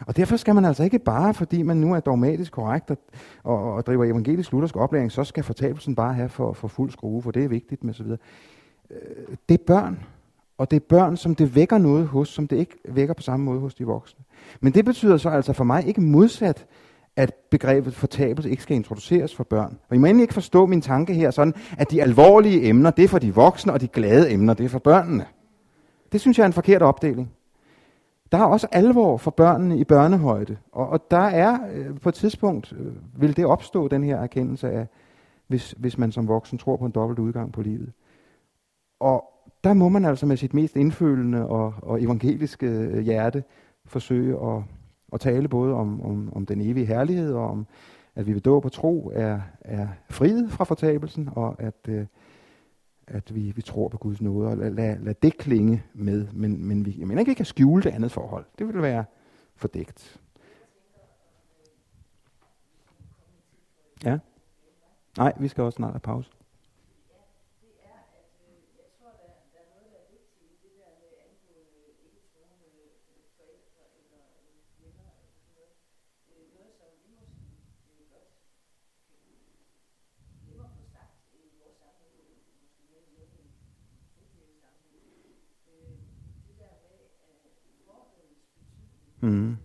[0.00, 2.98] Og derfor skal man altså ikke bare, fordi man nu er dogmatisk korrekt og,
[3.44, 7.22] og, og driver evangelisk luthersk oplæring, så skal fortabelsen bare have for, for fuld skrue,
[7.22, 8.18] for det er vigtigt med så videre.
[8.90, 9.98] Øh, det er børn,
[10.58, 13.44] og det er børn, som det vækker noget hos, som det ikke vækker på samme
[13.44, 14.24] måde hos de voksne.
[14.60, 16.66] Men det betyder så altså for mig ikke modsat,
[17.16, 19.78] at begrebet fortabelse ikke skal introduceres for børn.
[19.88, 23.04] Og I må endelig ikke forstå min tanke her sådan, at de alvorlige emner, det
[23.04, 25.26] er for de voksne, og de glade emner, det er for børnene.
[26.12, 27.32] Det synes jeg er en forkert opdeling.
[28.32, 30.56] Der er også alvor for børnene i børnehøjde.
[30.72, 34.70] Og, og der er øh, på et tidspunkt, øh, vil det opstå, den her erkendelse
[34.70, 34.86] af,
[35.46, 37.92] hvis, hvis man som voksen tror på en dobbelt udgang på livet.
[39.00, 39.24] Og
[39.64, 43.44] der må man altså med sit mest indfølende og, og evangeliske øh, hjerte
[43.84, 44.62] forsøge at,
[45.12, 47.66] at tale både om, om, om den evige herlighed og om,
[48.16, 52.06] at vi ved dåb og tro er, er friet fra fortabelsen, og at, øh,
[53.06, 56.26] at vi, vi tror på Guds nåde, og lad, lad, lad det klinge med.
[56.32, 58.44] Men, men vi, jeg mener ikke, vi kan skjule det andet forhold.
[58.58, 59.04] Det vil være
[59.56, 60.20] fordækt.
[64.04, 64.18] Ja.
[65.18, 66.30] Nej, vi skal også snart have pause.
[89.20, 89.56] Mm.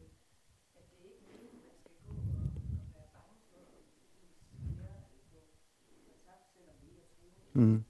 [7.54, 7.84] Mm.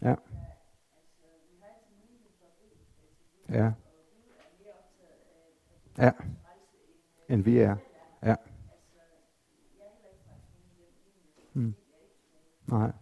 [0.00, 0.16] Ja.
[3.48, 3.72] Ja.
[5.96, 6.12] Ja.
[7.28, 7.76] End vi er.
[8.22, 8.36] Ja.
[11.54, 11.74] Mm.
[12.66, 12.92] Nej.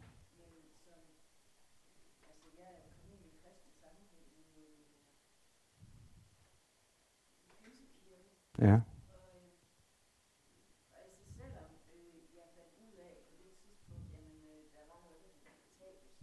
[8.58, 8.80] Ja.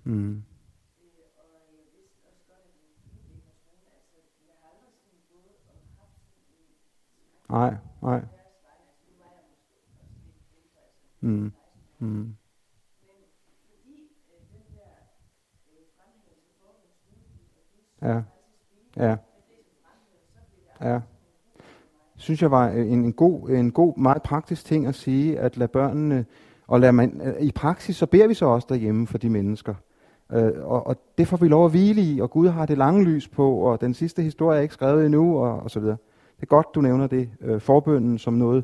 [0.06, 0.44] Mm.
[7.50, 8.22] Nej, nej.
[11.22, 11.52] Mm.
[12.00, 12.36] Mm.
[18.02, 18.24] Ja.
[18.96, 19.18] Ja.
[20.80, 21.13] Ja
[22.24, 25.58] synes jeg var øh, en, en, god, en god, meget praktisk ting at sige, at
[25.58, 26.26] lade børnene,
[26.68, 29.74] og lade man, øh, i praksis så beder vi så også derhjemme for de mennesker.
[30.34, 33.04] Øh, og, og det får vi lov at hvile i, og Gud har det lange
[33.04, 35.98] lys på, og den sidste historie er ikke skrevet endnu, og, og så videre.
[36.36, 37.30] Det er godt, du nævner det.
[37.42, 38.64] Øh, forbønden som noget,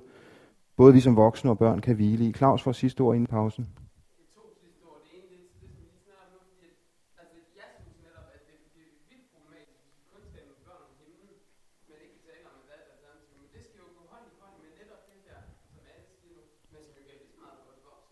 [0.77, 2.33] både vi som voksne og børn kan hvile i.
[2.33, 3.67] Claus får sidste ord inden pausen.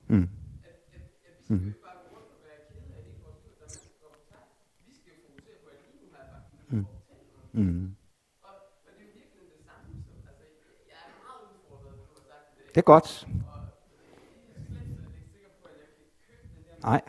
[0.10, 0.30] Mm.
[1.50, 1.74] Mm.
[6.70, 6.86] Mm.
[7.54, 7.96] Mm.
[12.70, 13.28] Det er godt.
[16.84, 17.02] Nej.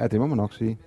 [0.00, 0.78] Ja, det må man nok sige.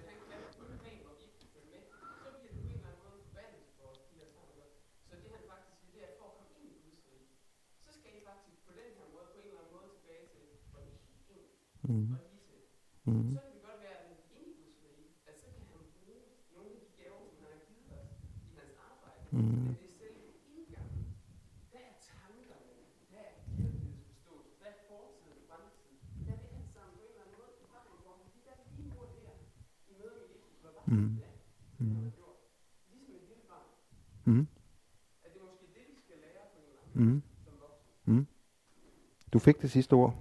[39.34, 40.14] Du fik det sidste ord.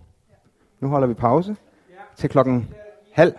[0.80, 1.56] Nu holder vi pause
[2.16, 2.68] til klokken
[3.12, 3.34] halv.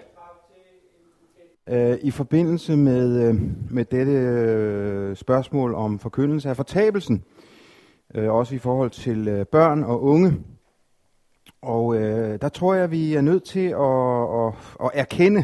[1.70, 3.36] Øh, I forbindelse med, øh,
[3.70, 7.24] med dette øh, spørgsmål om forkyndelse af fortabelsen,
[8.16, 10.34] øh, også i forhold til øh, børn og unge,
[11.62, 14.54] og øh, der tror jeg, vi er nødt til at, at,
[14.86, 15.44] at erkende,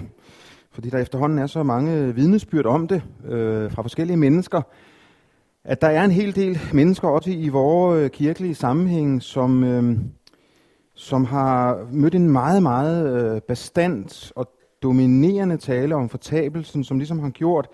[0.71, 4.61] fordi der efterhånden er så mange vidnesbyrd om det øh, fra forskellige mennesker,
[5.63, 9.97] at der er en hel del mennesker også i vores øh, kirkelige sammenhæng, som, øh,
[10.99, 14.47] som har mødt en meget, meget øh, bestandt og
[14.83, 17.67] dominerende tale om fortabelsen, som ligesom har gjort,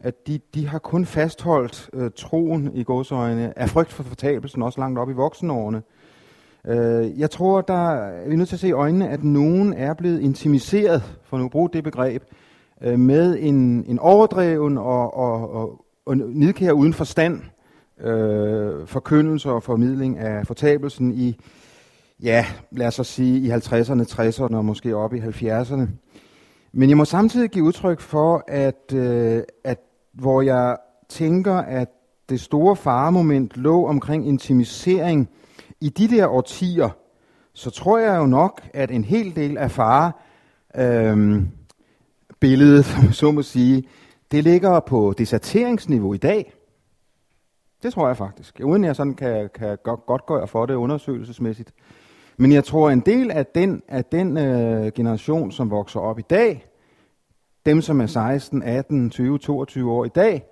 [0.00, 4.80] at de, de har kun fastholdt øh, troen i godsøjne af frygt for fortabelsen, også
[4.80, 5.82] langt op i voksenårene.
[6.66, 9.94] Øh, jeg tror, der er vi nødt til at se i øjnene, at nogen er
[9.94, 12.22] blevet intimiseret, for nu at bruge det begreb,
[12.82, 17.40] øh, med en, en overdreven og, og, og, og nidkær uden forstand
[18.00, 21.36] øh, forkyndelse og formidling af fortabelsen i,
[22.22, 25.86] ja, lad os så sige, i 50'erne, 60'erne og måske op i 70'erne.
[26.72, 29.78] Men jeg må samtidig give udtryk for, at, øh, at
[30.12, 30.76] hvor jeg
[31.08, 31.88] tænker, at
[32.28, 35.28] det store faremoment lå omkring intimisering
[35.80, 36.88] i de der årtier,
[37.54, 40.12] så tror jeg jo nok, at en hel del af fare
[40.76, 41.42] øh,
[42.40, 43.84] billedet, som så må sige,
[44.30, 46.52] det ligger på deserteringsniveau i dag.
[47.82, 48.60] Det tror jeg faktisk.
[48.64, 51.72] Uden jeg sådan kan, kan godt gøre for det undersøgelsesmæssigt.
[52.36, 56.22] Men jeg tror, en del af den, af den øh, generation, som vokser op i
[56.30, 56.66] dag,
[57.66, 60.44] dem som er 16, 18, 20, 22 år i dag,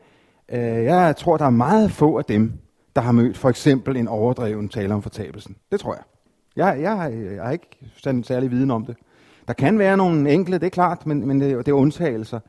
[0.52, 2.52] øh, jeg tror, der er meget få af dem,
[2.96, 5.56] der har mødt for eksempel en overdreven tale om fortabelsen.
[5.72, 6.02] Det tror jeg.
[6.56, 8.96] Jeg, jeg, jeg har ikke sådan særlig viden om det.
[9.48, 12.40] Der kan være nogle enkle, det er klart, men, men det, det er undtagelser.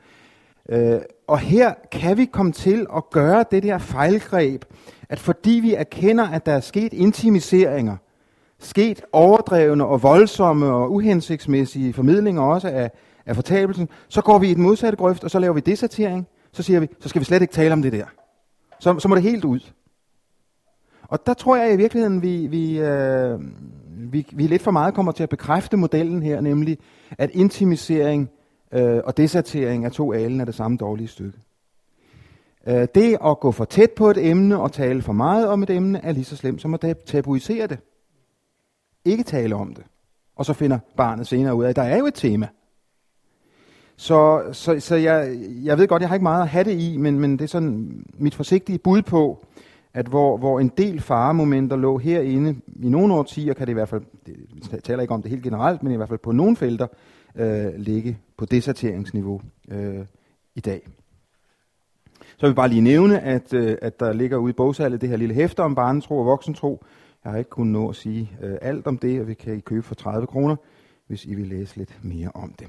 [0.69, 4.65] Øh, og her kan vi komme til at gøre det der fejlgreb,
[5.09, 7.97] at fordi vi erkender, at der er sket intimiseringer,
[8.63, 12.91] sket overdrevne og voldsomme og uhensigtsmæssige formidlinger også af,
[13.25, 16.27] af fortabelsen, så går vi i den modsatte grøft, og så laver vi desatering.
[16.51, 18.05] Så siger vi, så skal vi slet ikke tale om det der.
[18.79, 19.59] Så, så må det helt ud.
[21.03, 23.39] Og der tror jeg i virkeligheden, vi, vi, øh,
[23.89, 26.77] vi, vi lidt for meget kommer til at bekræfte modellen her, nemlig
[27.17, 28.29] at intimisering
[28.73, 31.37] øh, og desatering er to alen af det samme dårlige stykke.
[32.67, 35.69] Øh, det at gå for tæt på et emne og tale for meget om et
[35.69, 37.77] emne er lige så slemt som at tabuisere det.
[39.05, 39.83] Ikke tale om det.
[40.35, 42.47] Og så finder barnet senere ud af, at der er jo et tema.
[43.95, 46.97] Så, så, så jeg, jeg ved godt, jeg har ikke meget at have det i,
[46.97, 49.45] men, men det er sådan mit forsigtige bud på,
[49.93, 53.89] at hvor, hvor en del faremomenter lå herinde, i nogle årtier kan det i hvert
[53.89, 56.55] fald, det, vi taler ikke om det helt generelt, men i hvert fald på nogle
[56.55, 56.87] felter,
[57.35, 59.41] øh, ligge på deserteringsniveau
[59.71, 60.05] øh,
[60.55, 60.81] i dag.
[62.21, 65.09] Så vil jeg bare lige nævne, at, øh, at der ligger ude i bogsalget det
[65.09, 66.83] her lille hæfte om barnetro og voksentro.
[67.23, 69.59] Jeg har ikke kunnet nå at sige øh, alt om det, og vi kan I
[69.59, 70.55] købe for 30 kroner,
[71.07, 72.67] hvis I vil læse lidt mere om det.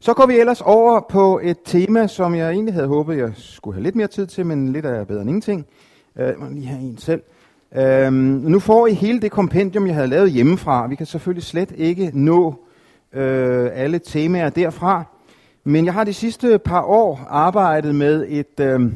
[0.00, 3.74] Så går vi ellers over på et tema, som jeg egentlig havde håbet, jeg skulle
[3.74, 5.66] have lidt mere tid til, men lidt er bedre end ingenting.
[6.16, 7.22] Øh, må lige have en selv.
[7.76, 10.86] Øh, nu får I hele det kompendium, jeg havde lavet hjemmefra.
[10.86, 12.54] Vi kan selvfølgelig slet ikke nå
[13.12, 15.04] øh, alle temaer derfra.
[15.64, 18.92] Men jeg har de sidste par år arbejdet med et, øh,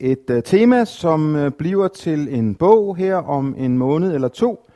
[0.00, 4.70] et øh, tema, som øh, bliver til en bog her om en måned eller to.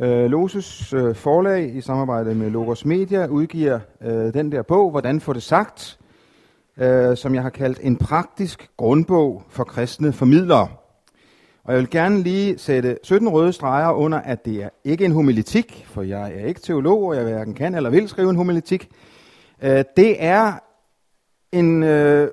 [0.00, 5.20] Øh, Losus øh, forlag i samarbejde med Logos Media udgiver øh, den der bog, Hvordan
[5.20, 5.98] får det sagt,
[6.78, 10.68] øh, som jeg har kaldt en praktisk grundbog for kristne formidlere.
[11.64, 15.12] Og jeg vil gerne lige sætte 17 røde streger under, at det er ikke en
[15.12, 18.88] homilitik, for jeg er ikke teolog, og jeg hverken kan eller vil skrive en homilitik.
[19.62, 20.52] Øh, det er
[21.52, 22.28] en, øh,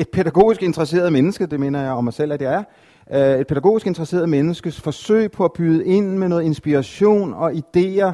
[0.00, 2.64] et pædagogisk interesseret menneske, det mener jeg om mig selv, at jeg
[3.06, 7.52] er, øh, et pædagogisk interesseret menneskes forsøg på at byde ind med noget inspiration og
[7.52, 8.12] idéer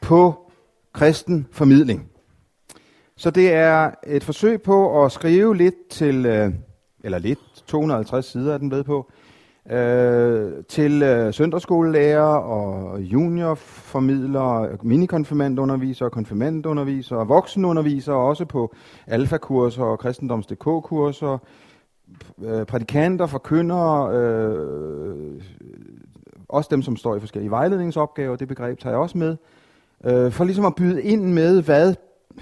[0.00, 0.50] på
[0.92, 2.08] kristen formidling.
[3.16, 6.52] Så det er et forsøg på at skrive lidt til, øh,
[7.04, 9.10] eller lidt, 250 sider er den ved på,
[9.70, 18.74] øh, til øh, søndagsskolelærer og juniorformidlere, minikonfirmandundervisere, konfirmandundervisere, voksenundervisere, også på
[19.06, 21.38] alfakurser og kristendoms.dk-kurser,
[22.42, 25.42] øh, prædikanter, forkyndere, øh,
[26.48, 29.36] også dem, som står i forskellige vejledningsopgaver, det begreb tager jeg også med,
[30.04, 31.94] øh, for ligesom at byde ind med, hvad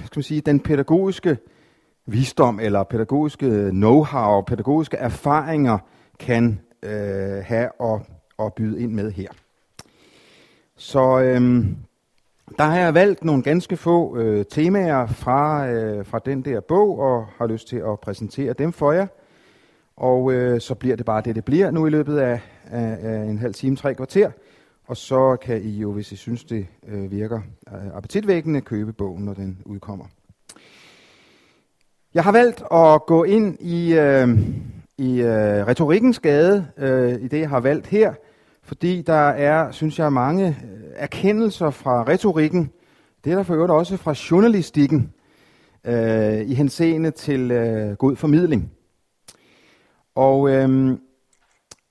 [0.04, 1.38] skal man sige, den pædagogiske
[2.06, 5.78] visdom eller pædagogiske know-how, pædagogiske erfaringer
[6.18, 8.00] kan øh, have at,
[8.38, 9.28] at byde ind med her.
[10.76, 11.66] Så øh,
[12.58, 16.98] der har jeg valgt nogle ganske få øh, temaer fra, øh, fra den der bog,
[16.98, 19.06] og har lyst til at præsentere dem for jer.
[19.96, 23.24] Og øh, så bliver det bare det, det bliver nu i løbet af, af, af
[23.24, 24.30] en halv time, tre kvarter.
[24.86, 27.40] Og så kan I jo, hvis I synes, det øh, virker
[27.72, 30.04] øh, appetitvækkende, købe bogen, når den udkommer.
[32.14, 34.28] Jeg har valgt at gå ind i, øh,
[34.98, 38.14] i øh, retorikkens gade, øh, i det jeg har valgt her,
[38.62, 42.70] fordi der er, synes jeg, mange øh, erkendelser fra retorikken.
[43.24, 45.12] Det er der for øvrigt også fra journalistikken
[45.84, 48.70] øh, i henseende til øh, god formidling.
[50.14, 50.98] Og øh,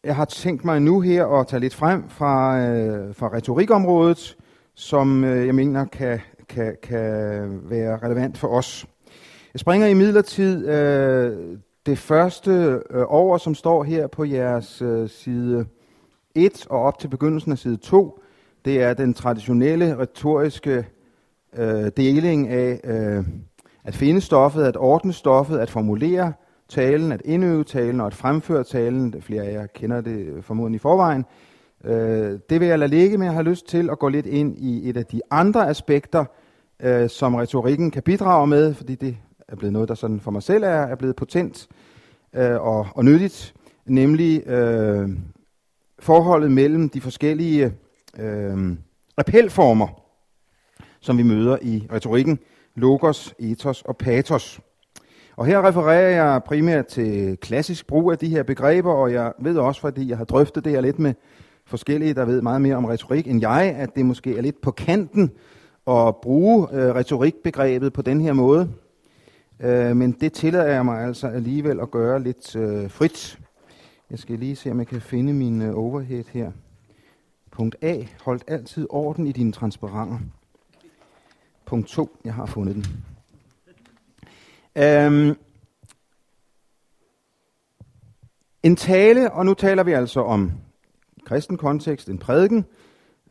[0.04, 4.38] jeg har tænkt mig nu her at tage lidt frem fra, øh, fra retorikområdet,
[4.76, 8.86] som øh, jeg mener kan, kan, kan være relevant for os.
[9.54, 15.10] Jeg springer i midlertid øh, det første øh, over, som står her på jeres øh,
[15.10, 15.66] side
[16.36, 18.20] 1 og op til begyndelsen af side 2.
[18.66, 20.86] Det er den traditionelle retoriske
[21.58, 23.26] øh, deling af øh,
[23.84, 26.34] at finde stoffet, at ordne stoffet, at formulere
[26.70, 29.22] talen, at indøve talen og at fremføre talen.
[29.22, 31.26] Flere af jer kender det øh, formodentlig i forvejen.
[31.84, 34.58] Øh, det vil jeg lade ligge, men jeg har lyst til at gå lidt ind
[34.58, 36.26] i et af de andre aspekter,
[36.80, 39.18] øh, som retorikken kan bidrage med, fordi det
[39.48, 41.68] er blevet noget, der sådan for mig selv er, er blevet potent
[42.36, 43.54] øh, og, og nyttigt,
[43.86, 45.10] nemlig øh,
[46.00, 47.74] forholdet mellem de forskellige
[48.20, 48.78] øh,
[49.18, 49.88] appelformer,
[51.00, 52.40] som vi møder i retorikken,
[52.76, 54.60] logos, ethos og pathos.
[55.36, 59.58] Og her refererer jeg primært til klassisk brug af de her begreber, og jeg ved
[59.58, 61.14] også, fordi jeg har drøftet det her lidt med
[61.66, 64.72] forskellige, der ved meget mere om retorik end jeg, at det måske er lidt på
[64.72, 65.32] kanten
[65.88, 68.70] at bruge øh, retorikbegrebet på den her måde.
[69.60, 73.40] Øh, men det tillader jeg mig altså alligevel at gøre lidt øh, frit.
[74.10, 76.52] Jeg skal lige se, om jeg kan finde min øh, overhead her.
[77.52, 78.04] Punkt A.
[78.24, 80.20] Hold altid orden i dine transparenter.
[81.66, 82.18] Punkt 2.
[82.26, 82.86] Jeg har fundet den.
[84.76, 85.38] Øhm,
[88.64, 90.52] en tale, og nu taler vi altså om
[91.26, 92.66] kristen kontekst, en prædiken.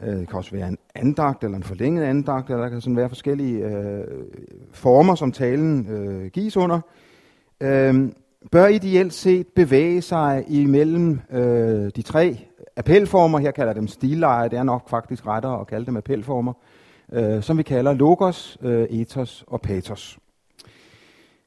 [0.04, 2.96] Øh, det kan også være en andagt eller en forlænget andagt, eller der kan sådan
[2.96, 4.04] være forskellige øh,
[4.72, 6.80] former, som talen øh, gives under.
[7.60, 8.08] Øh,
[8.50, 12.38] bør ideelt set bevæge sig imellem øh, de tre
[12.76, 16.52] appelformer, her kalder dem stilleje, det er nok faktisk rettere at kalde dem appelformer,
[17.12, 20.18] øh, som vi kalder logos, øh, ethos og pathos.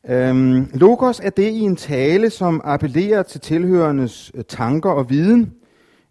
[0.09, 5.53] Øhm, logos er det i en tale, som appellerer til tilhørendes øh, tanker og viden.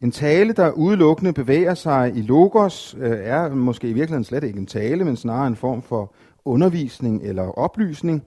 [0.02, 4.58] En tale, der udelukkende bevæger sig i logos, øh, er måske i virkeligheden slet ikke
[4.58, 6.14] en tale, men snarere en form for
[6.44, 8.22] undervisning eller oplysning.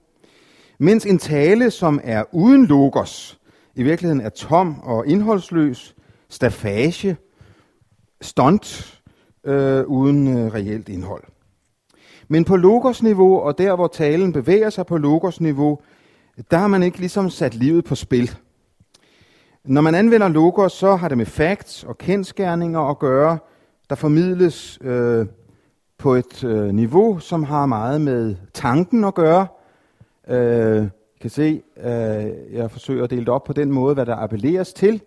[0.80, 3.39] Mens en tale, som er uden logos,
[3.76, 5.95] i virkeligheden er tom og indholdsløs,
[6.30, 7.18] stafage,
[8.22, 8.99] stunt,
[9.43, 11.23] øh, uden øh, reelt indhold.
[12.27, 15.80] Men på logos-niveau, og der hvor talen bevæger sig på logos-niveau,
[16.52, 18.35] der har man ikke ligesom sat livet på spil.
[19.65, 23.38] Når man anvender logos, så har det med facts og kendskærninger at gøre,
[23.90, 25.26] der formidles øh,
[25.98, 29.48] på et øh, niveau, som har meget med tanken at gøre.
[30.30, 30.88] Øh,
[31.22, 34.73] kan se, øh, jeg forsøger at dele det op på den måde, hvad der appelleres
[34.73, 35.02] til.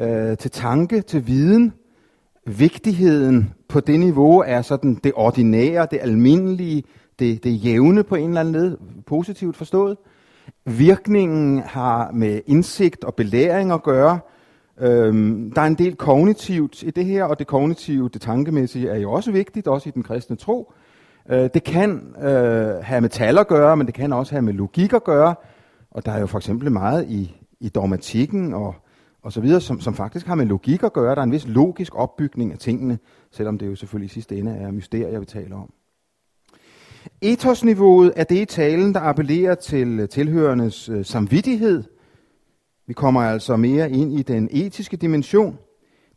[0.00, 1.72] Øh, til tanke, til viden,
[2.46, 6.84] vigtigheden på det niveau er sådan det ordinære, det almindelige,
[7.18, 9.96] det, det jævne på en eller anden led, positivt forstået.
[10.64, 14.18] Virkningen har med indsigt og belæring at gøre.
[14.80, 18.98] Øhm, der er en del kognitivt i det her, og det kognitive, det tankemæssige, er
[18.98, 20.72] jo også vigtigt, også i den kristne tro.
[21.30, 24.52] Øh, det kan øh, have med tal at gøre, men det kan også have med
[24.52, 25.34] logik at gøre.
[25.90, 28.74] Og der er jo for eksempel meget i, i dogmatikken og
[29.22, 31.14] og så videre, som, som faktisk har med logik at gøre.
[31.14, 32.98] Der er en vis logisk opbygning af tingene,
[33.30, 35.72] selvom det jo selvfølgelig i sidste ende er mysterier, vi taler om.
[37.22, 41.82] Ethosniveauet er det i talen, der appellerer til øh, tilhørendes øh, samvittighed.
[42.86, 45.58] Vi kommer altså mere ind i den etiske dimension.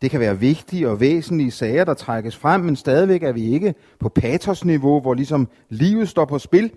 [0.02, 3.74] Det kan være vigtige og væsentlige sager, der trækkes frem, men stadigvæk er vi ikke
[4.00, 6.72] på pathosniveau, hvor ligesom livet står på spil.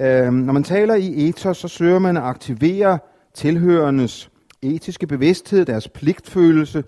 [0.00, 2.98] Øh, når man taler i ethos, så søger man at aktivere
[3.34, 4.30] tilhørendes
[4.62, 6.84] etiske bevidsthed, deres pligtfølelse,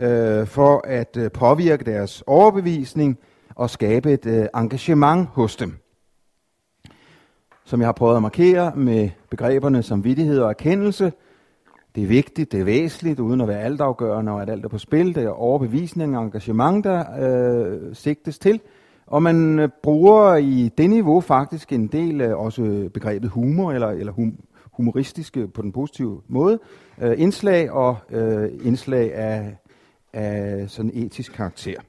[0.00, 3.18] øh, for at øh, påvirke deres overbevisning
[3.58, 5.74] og skabe et øh, engagement hos dem.
[7.64, 11.12] Som jeg har prøvet at markere med begreberne som vidtighed og erkendelse,
[11.94, 14.78] det er vigtigt, det er væsentligt, uden at være altafgørende og at alt er på
[14.78, 15.14] spil.
[15.14, 18.60] Det er overbevisning og engagement, der øh, sigtes til.
[19.06, 23.88] Og man øh, bruger i det niveau faktisk en del øh, også begrebet humor, eller,
[23.88, 24.38] eller hum,
[24.72, 26.58] humoristiske øh, på den positive måde,
[27.02, 29.56] øh, indslag og øh, indslag af,
[30.12, 31.80] af sådan etisk karakter.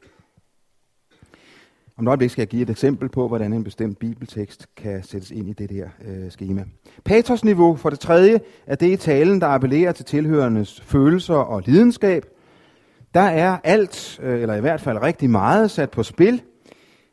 [1.99, 5.31] Om et øjeblik skal jeg give et eksempel på, hvordan en bestemt bibeltekst kan sættes
[5.31, 6.63] ind i det her øh, schema.
[7.05, 12.26] Patosniveau for det tredje er det i talen, der appellerer til tilhørendes følelser og lidenskab.
[13.13, 16.41] Der er alt, øh, eller i hvert fald rigtig meget, sat på spil.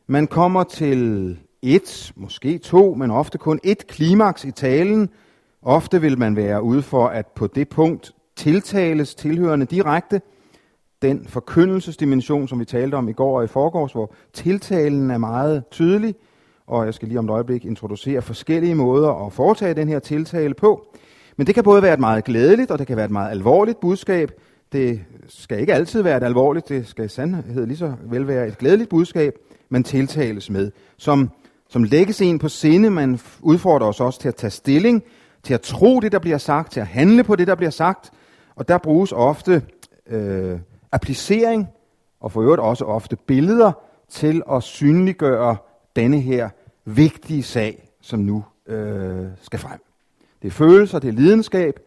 [0.07, 5.09] Man kommer til et, måske to, men ofte kun et klimaks i talen.
[5.61, 10.21] Ofte vil man være ude for, at på det punkt tiltales tilhørende direkte–
[11.01, 15.63] den forkyndelsesdimension, som vi talte om i går og i forgårs, hvor tiltalen er meget
[15.71, 16.15] tydelig,
[16.67, 20.53] og jeg skal lige om et øjeblik introducere forskellige måder at foretage den her tiltale
[20.53, 20.87] på.
[21.37, 23.79] Men det kan både være et meget glædeligt, og det kan være et meget alvorligt
[23.79, 24.31] budskab.
[24.71, 28.47] Det skal ikke altid være et alvorligt, det skal i sandhed lige så vel være
[28.47, 29.33] et glædeligt budskab,
[29.69, 31.29] man tiltales med, som,
[31.69, 32.89] som lægges en på sinde.
[32.89, 35.03] Man udfordrer os også til at tage stilling,
[35.43, 38.11] til at tro det, der bliver sagt, til at handle på det, der bliver sagt.
[38.55, 39.61] Og der bruges ofte
[40.09, 40.59] øh,
[40.91, 41.67] applicering,
[42.19, 43.71] og for øvrigt også ofte billeder,
[44.09, 45.57] til at synliggøre
[45.95, 46.49] denne her
[46.85, 49.79] vigtige sag, som nu øh, skal frem.
[50.41, 51.79] Det er følelser, det er lidenskab,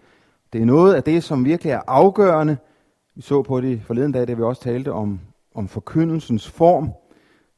[0.53, 2.57] det er noget af det, som virkelig er afgørende.
[3.15, 5.21] Vi så på det forleden dag, da vi også talte om,
[5.55, 6.93] om forkyndelsens form,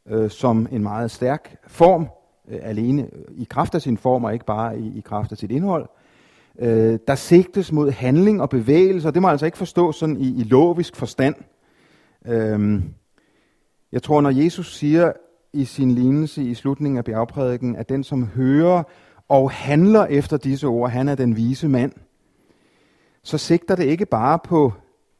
[0.06, 2.08] øh, som en meget stærk form,
[2.48, 5.50] øh, alene i kraft af sin form, og ikke bare i, i kraft af sit
[5.50, 5.88] indhold
[6.58, 10.40] øh, der sigtes mod handling og bevægelse, og det må altså ikke forstås sådan i,
[10.40, 11.34] i logisk forstand.
[12.26, 12.82] Øhm,
[13.92, 15.12] jeg tror, når Jesus siger
[15.52, 18.82] i sin lignelse i slutningen af bjergprædiken, at den, som hører
[19.28, 21.92] og handler efter disse ord, han er den vise mand,
[23.22, 24.72] så sigter det ikke bare på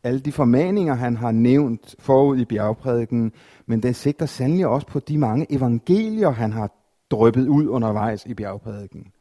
[0.05, 3.33] alle de formaninger, han har nævnt forud i bjergprædiken,
[3.67, 6.71] men det sigter sandelig også på de mange evangelier, han har
[7.11, 9.13] drøbet ud undervejs i bjergprædiken.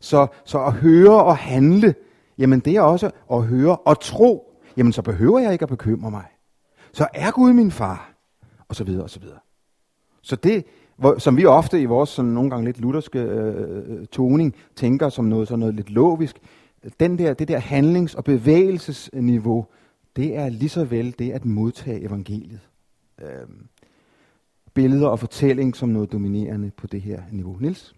[0.00, 1.94] Så, så at høre og handle,
[2.38, 4.52] jamen det er også at høre og tro.
[4.76, 6.24] Jamen så behøver jeg ikke at bekymre mig.
[6.92, 8.14] Så er Gud min far.
[8.68, 9.38] Og så videre, og så videre.
[10.22, 10.64] Så det,
[10.96, 15.24] hvor, som vi ofte i vores sådan nogle gange lidt lutherske øh, toning tænker som
[15.24, 16.40] noget, sådan noget lidt logisk,
[17.00, 19.66] den der, det der handlings- og bevægelsesniveau,
[20.16, 22.60] det er lige så vel det at modtage evangeliet.
[23.22, 23.48] Øh,
[24.74, 27.56] billeder og fortælling som noget dominerende på det her niveau.
[27.60, 27.94] Nils?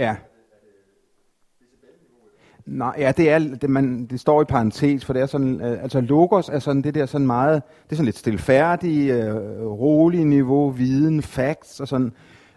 [0.00, 0.16] Ja.
[2.66, 5.82] Nej, ja, det er, det, man, det står i parentes, for det er sådan, øh,
[5.82, 10.24] altså logos er sådan det der sådan meget, det er sådan lidt stilfærdig, øh, rolig
[10.24, 12.12] niveau, viden, facts og sådan.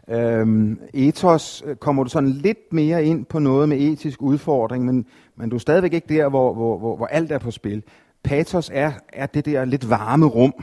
[0.09, 5.05] Øhm, ethos øh, kommer du sådan lidt mere ind på noget med etisk udfordring, men,
[5.35, 7.83] men du er stadigvæk ikke der, hvor, hvor, hvor, hvor alt er på spil.
[8.23, 10.53] Pathos er, er det der lidt varme rum.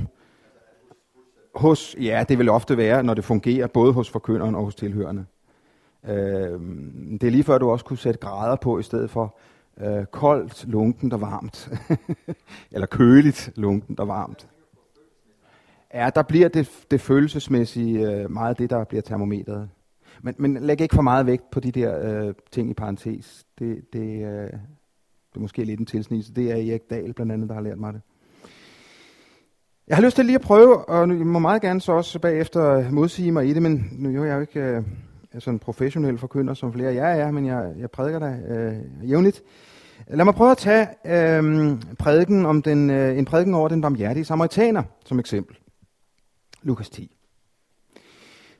[1.54, 5.24] Hos, ja, det vil ofte være, når det fungerer, både hos forkynderen og hos tilhørende.
[6.08, 6.60] Øh,
[7.20, 9.38] det er lige før, du også kunne sætte grader på, i stedet for
[9.80, 11.70] øh, koldt, lunkent og varmt.
[12.72, 14.48] Eller køligt, lunkent og varmt.
[15.94, 19.68] Ja, der bliver det, det følelsesmæssige øh, meget det, der bliver termometret.
[20.22, 23.46] Men, men læg ikke for meget vægt på de der øh, ting i parentes.
[23.58, 24.50] Det, det, øh,
[25.30, 26.34] det er måske lidt en tilsnigelse.
[26.34, 28.00] Det er Erik Dahl blandt andet, der har lært mig det.
[29.88, 32.90] Jeg har lyst til lige at prøve, og nu må meget gerne så også bagefter
[32.90, 34.60] modsige mig i det, men nu er jeg jo ikke...
[34.60, 34.82] Øh,
[35.38, 39.42] sådan professionel forkynder, som flere af jer er, men jeg, jeg prædiker der øh, jævnligt.
[40.08, 44.24] Lad mig prøve at tage øh, prædiken om den, øh, en prædiken over den barmhjertige
[44.24, 45.56] samaritaner som eksempel.
[46.62, 47.16] Lukas 10.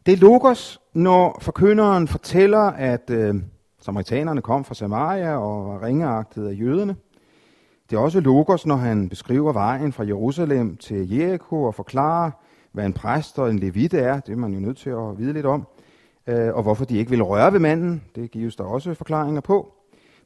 [0.07, 3.35] Det er Logos, når forkynderen fortæller, at øh,
[3.81, 6.97] samaritanerne kom fra Samaria og var ringeagtet af jøderne.
[7.91, 12.31] Det er også Logos, når han beskriver vejen fra Jerusalem til Jericho og forklarer,
[12.73, 14.21] hvad en præst og en levit er.
[14.21, 15.67] Det er man jo nødt til at vide lidt om
[16.31, 18.03] øh, og hvorfor de ikke vil røre ved manden.
[18.15, 19.73] Det gives der også forklaringer på.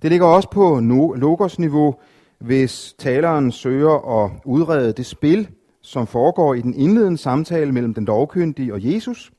[0.03, 0.81] Det ligger også på
[1.17, 1.95] logos-niveau,
[2.39, 5.49] hvis taleren søger at udrede det spil,
[5.81, 9.33] som foregår i den indledende samtale mellem den lovkyndige og Jesus.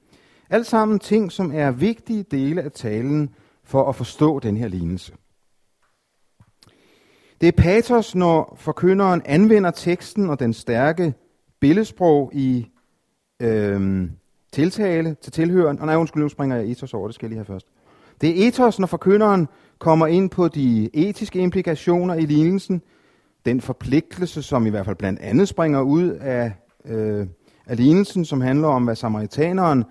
[0.49, 3.29] Alt sammen ting, som er vigtige dele af talen
[3.63, 5.13] for at forstå den her lignelse.
[7.41, 11.13] Det er patos, når forkynderen anvender teksten og den stærke
[11.59, 12.67] billedsprog i
[13.41, 14.09] øh,
[14.55, 15.79] tiltale til tilhøren.
[15.79, 17.67] Og nej, undskyld, nu springer jeg ethos over, det skal jeg lige have først.
[18.21, 19.47] Det er ethos, når forkynderen
[19.79, 22.81] kommer ind på de etiske implikationer i lignelsen,
[23.45, 26.51] den forpligtelse, som i hvert fald blandt andet springer ud af,
[26.85, 27.27] øh,
[27.65, 29.83] af lignelsen, som handler om, hvad samaritaneren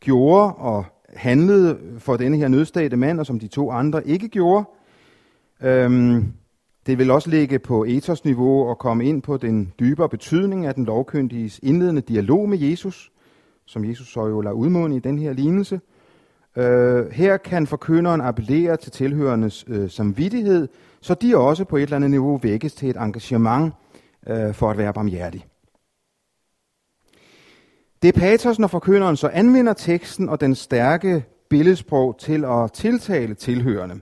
[0.00, 0.84] gjorde og
[1.16, 4.64] handlede for denne her nødstagte mand, og som de to andre ikke gjorde.
[5.62, 6.32] Øhm,
[6.86, 10.84] det vil også ligge på ethos-niveau og komme ind på den dybere betydning af den
[10.84, 13.11] lovkyndiges indledende dialog med Jesus
[13.66, 15.80] som Jesus så jo lader udmåne i den her lignelse.
[16.56, 20.68] Øh, her kan forkynderen appellere til tilhørendes øh, samvittighed,
[21.00, 23.74] så de også på et eller andet niveau vækkes til et engagement
[24.26, 25.46] øh, for at være barmhjertig.
[28.02, 33.34] Det er patos, når forkynderen så anvender teksten og den stærke billedsprog til at tiltale
[33.34, 34.00] tilhørende.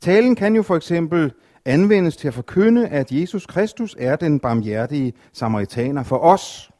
[0.00, 1.32] Talen kan jo for eksempel
[1.64, 6.71] anvendes til at forkynde, at Jesus Kristus er den barmhjertige samaritaner for os.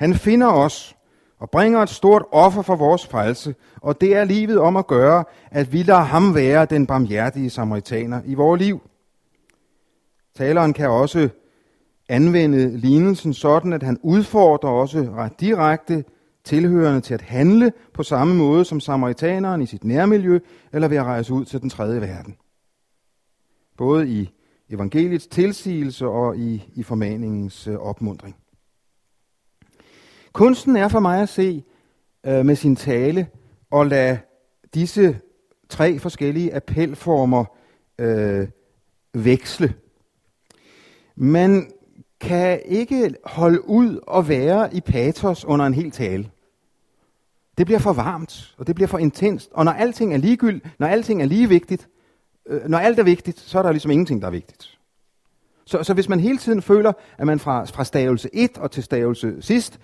[0.00, 0.96] Han finder os
[1.38, 5.24] og bringer et stort offer for vores frelse, og det er livet om at gøre,
[5.50, 8.80] at vi lader ham være den barmhjertige samaritaner i vores liv.
[10.34, 11.28] Taleren kan også
[12.08, 16.04] anvende lignelsen sådan, at han udfordrer også ret direkte
[16.44, 20.38] tilhørende til at handle på samme måde som samaritaneren i sit nærmiljø,
[20.72, 22.36] eller ved at rejse ud til den tredje verden.
[23.76, 24.30] Både i
[24.70, 28.36] evangeliets tilsigelse og i, i formaningens øh, opmundring.
[30.32, 31.64] Kunsten er for mig at se
[32.26, 33.26] øh, med sin tale
[33.70, 34.18] og lade
[34.74, 35.18] disse
[35.68, 37.44] tre forskellige appelformer
[37.98, 38.48] øh,
[39.14, 39.74] veksle.
[41.16, 41.70] Man
[42.20, 46.30] kan ikke holde ud og være i patos under en hel tale.
[47.58, 49.50] Det bliver for varmt, og det bliver for intenst.
[49.52, 51.88] Og når alting er ligegyldigt, når alting er lige vigtigt,
[52.46, 54.78] øh, når alt er vigtigt, så er der ligesom ingenting, der er vigtigt.
[55.64, 58.82] Så, så hvis man hele tiden føler, at man fra, fra stavelse 1 og til
[58.82, 59.80] stavelse sidst,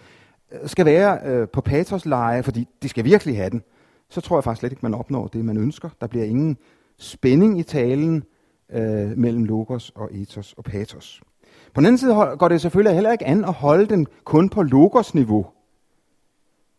[0.66, 3.62] skal være øh, på patosleje, fordi de skal virkelig have den,
[4.08, 5.88] så tror jeg faktisk slet ikke, man opnår det, man ønsker.
[6.00, 6.56] Der bliver ingen
[6.98, 8.24] spænding i talen
[8.72, 11.22] øh, mellem logos og ethos og patos.
[11.74, 14.62] På den anden side går det selvfølgelig heller ikke an at holde den kun på
[14.62, 15.46] logos-niveau.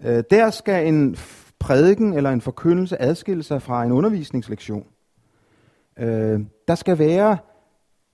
[0.05, 1.17] Øh, der skal en
[1.59, 4.85] prædiken eller en forkyndelse adskille sig fra en undervisningslektion.
[5.99, 7.37] Øh, der skal være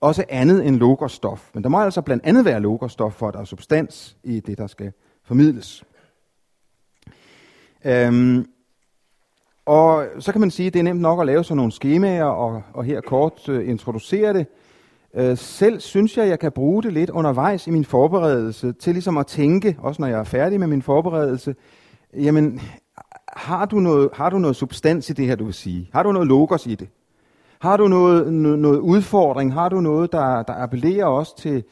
[0.00, 1.50] også andet end logosstof.
[1.54, 4.58] Men der må altså blandt andet være logosstof, for at der er substans i det,
[4.58, 4.92] der skal
[5.24, 5.84] formidles.
[7.84, 8.46] Øhm,
[9.66, 12.24] og så kan man sige, at det er nemt nok at lave sådan nogle skemaer,
[12.24, 14.46] og, og her kort øh, introducere det.
[15.14, 18.92] Øh, selv synes jeg, at jeg kan bruge det lidt undervejs i min forberedelse, til
[18.92, 21.54] ligesom at tænke, også når jeg er færdig med min forberedelse,
[22.14, 22.60] jamen,
[23.36, 25.88] har du noget, har du noget substans i det her, du vil sige?
[25.92, 26.88] Har du noget logos i det?
[27.58, 29.52] Har du noget, noget udfordring?
[29.52, 31.64] Har du noget, der, der appellerer også til,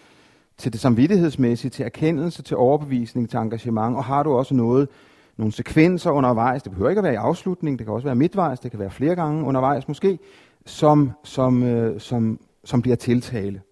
[0.57, 3.97] til det samvittighedsmæssige, til erkendelse, til overbevisning, til engagement?
[3.97, 4.89] Og har du også noget,
[5.37, 6.63] nogle sekvenser undervejs?
[6.63, 8.91] Det behøver ikke at være i afslutning, det kan også være midtvejs, det kan være
[8.91, 10.19] flere gange undervejs måske,
[10.67, 13.63] som, som, øh, som, som bliver tiltale,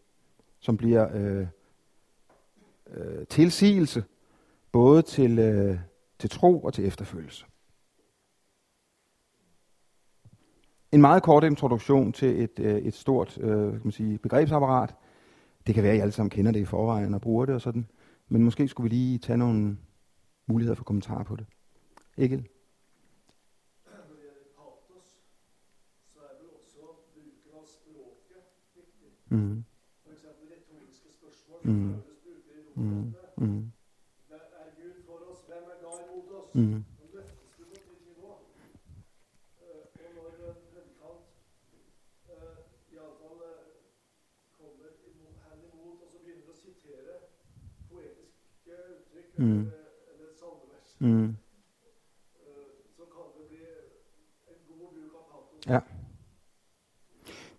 [0.61, 1.47] som bliver øh,
[2.97, 4.05] øh, tilsigelse,
[4.73, 5.79] både til, øh,
[6.19, 7.45] til tro og til efterfølgelse.
[10.93, 14.95] En meget kort introduktion til et, øh, et stort øh, kan man sige, begrebsapparat.
[15.67, 17.61] Det kan være, at I alle sammen kender det i forvejen og bruger det og
[17.61, 17.89] sådan.
[18.29, 19.79] Men måske skulle vi lige tage nogle
[20.47, 21.47] muligheder for kommentarer på det.
[22.17, 22.45] Ikke?
[29.29, 29.65] Mm.
[30.05, 30.47] For eksempel.
[31.63, 31.95] Mm.
[32.77, 33.15] Mm.
[33.37, 33.73] Mm.
[36.55, 36.85] Mm.
[49.41, 49.67] Mm.
[50.99, 51.37] Mm.
[55.69, 55.79] Ja.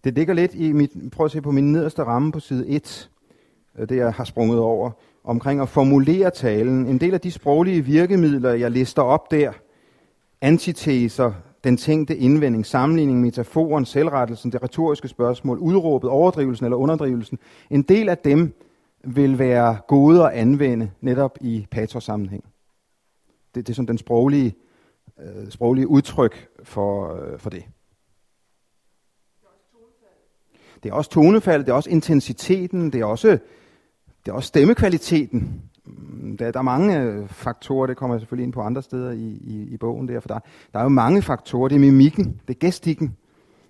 [0.04, 3.10] Det ligger lidt i mit, prøv at se på min nederste ramme på side 1,
[3.78, 4.92] øh, det jeg har sprunget over,
[5.24, 6.86] omkring at formulere talen.
[6.88, 9.52] En del af de sproglige virkemidler, jeg lister op der,
[10.42, 11.34] antiteser,
[11.64, 17.40] den tænkte indvending, sammenligning, metaforen, selvrettelsen, det retoriske spørgsmål, udråbet, overdrivelsen eller underdrivelsen,
[17.70, 18.54] en del af dem
[19.04, 22.44] vil være gode at anvende netop i patos-sammenhæng.
[23.56, 24.56] Det, det er sådan den sproglige,
[25.20, 27.64] øh, sproglige udtryk for, øh, for det.
[30.84, 33.30] Det er også tonefaldet, det er også intensiteten, det er også,
[34.26, 35.62] det er også stemmekvaliteten.
[35.86, 39.12] Mm, der, der er mange øh, faktorer, det kommer jeg selvfølgelig ind på andre steder
[39.12, 40.40] i, i, i bogen der, for der,
[40.74, 41.68] der er jo mange faktorer.
[41.68, 43.18] Det er mimikken, det er gestikken,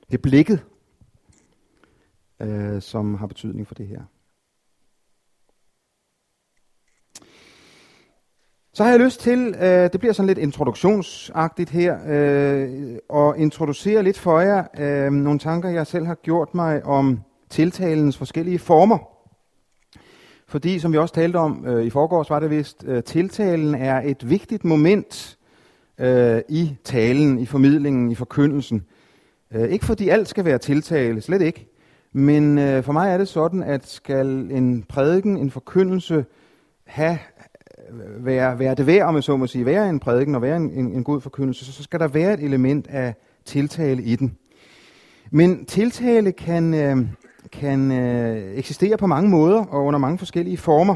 [0.08, 0.66] det er blikket,
[2.40, 4.02] øh, som har betydning for det her.
[8.74, 14.04] Så har jeg lyst til, øh, det bliver sådan lidt introduktionsagtigt her, øh, at introducere
[14.04, 17.20] lidt for jer øh, nogle tanker, jeg selv har gjort mig om
[17.50, 18.98] tiltalens forskellige former.
[20.48, 24.02] Fordi, som vi også talte om øh, i forgårs, var det vist, øh, tiltalen er
[24.06, 25.38] et vigtigt moment
[25.98, 28.86] øh, i talen, i formidlingen, i forkyndelsen.
[29.54, 31.68] Øh, ikke fordi alt skal være tiltale, slet ikke.
[32.14, 36.26] Men øh, for mig er det sådan, at skal en prædiken, en forkyndelse
[36.86, 37.18] have
[38.18, 40.72] være, være det værd, om jeg så må sige, være en prædiken og være en,
[40.72, 43.16] en, en god forkyndelse, så, så skal der være et element af
[43.46, 44.38] tiltale i den.
[45.32, 46.98] Men tiltale kan, øh,
[47.52, 50.96] kan øh, eksistere på mange måder og under mange forskellige former.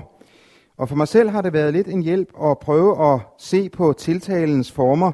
[0.78, 3.94] Og for mig selv har det været lidt en hjælp at prøve at se på
[3.94, 5.12] tiltalens former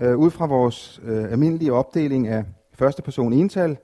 [0.00, 2.44] øh, ud fra vores øh, almindelige opdeling af
[2.74, 3.76] første person ental,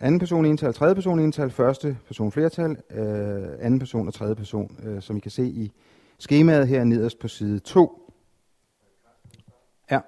[0.00, 4.76] anden person ental, tredje person ental, første person flertal, øh, anden person og tredje person,
[4.84, 5.72] øh, som I kan se i
[6.18, 8.12] skemaet her nederst på side 2.
[9.90, 10.00] Ja.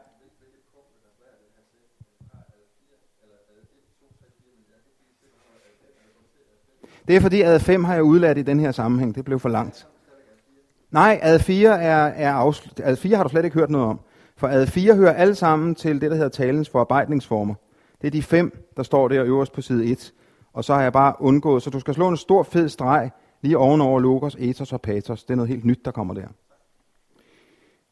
[7.08, 9.14] Det er fordi ad 5 har jeg udladt i den her sammenhæng.
[9.14, 9.88] Det blev for langt.
[10.90, 12.80] Nej, ad 4, er, er afslut...
[12.80, 14.00] ad 4 har du slet ikke hørt noget om.
[14.36, 17.54] For ad 4 hører alle sammen til det, der hedder talens forarbejdningsformer.
[18.00, 20.12] Det er de fem, der står der øverst på side 1.
[20.52, 23.10] Og så har jeg bare undgået, så du skal slå en stor fed streg
[23.42, 25.24] lige ovenover logos, ethos og Pathos.
[25.24, 26.26] Det er noget helt nyt, der kommer der.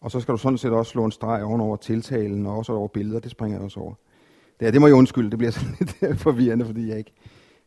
[0.00, 2.88] Og så skal du sådan set også slå en streg ovenover tiltalen og også over
[2.88, 3.20] billeder.
[3.20, 3.94] Det springer jeg også over.
[4.60, 7.12] Det, det må jeg undskylde, det bliver sådan lidt forvirrende, fordi jeg ikke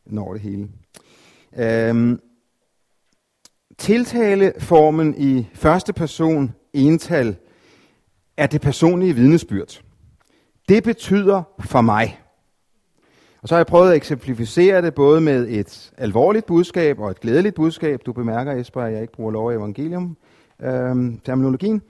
[0.05, 0.69] når det hele.
[1.57, 2.19] Øhm,
[3.77, 7.35] tiltaleformen i første person ental
[8.37, 9.81] er det personlige vidnesbyrd.
[10.69, 12.19] Det betyder for mig.
[13.41, 17.19] Og så har jeg prøvet at eksemplificere det både med et alvorligt budskab og et
[17.19, 18.01] glædeligt budskab.
[18.05, 20.17] Du bemærker, Esper, at jeg ikke bruger lov af evangelium,
[20.61, 21.81] øh, terminologien.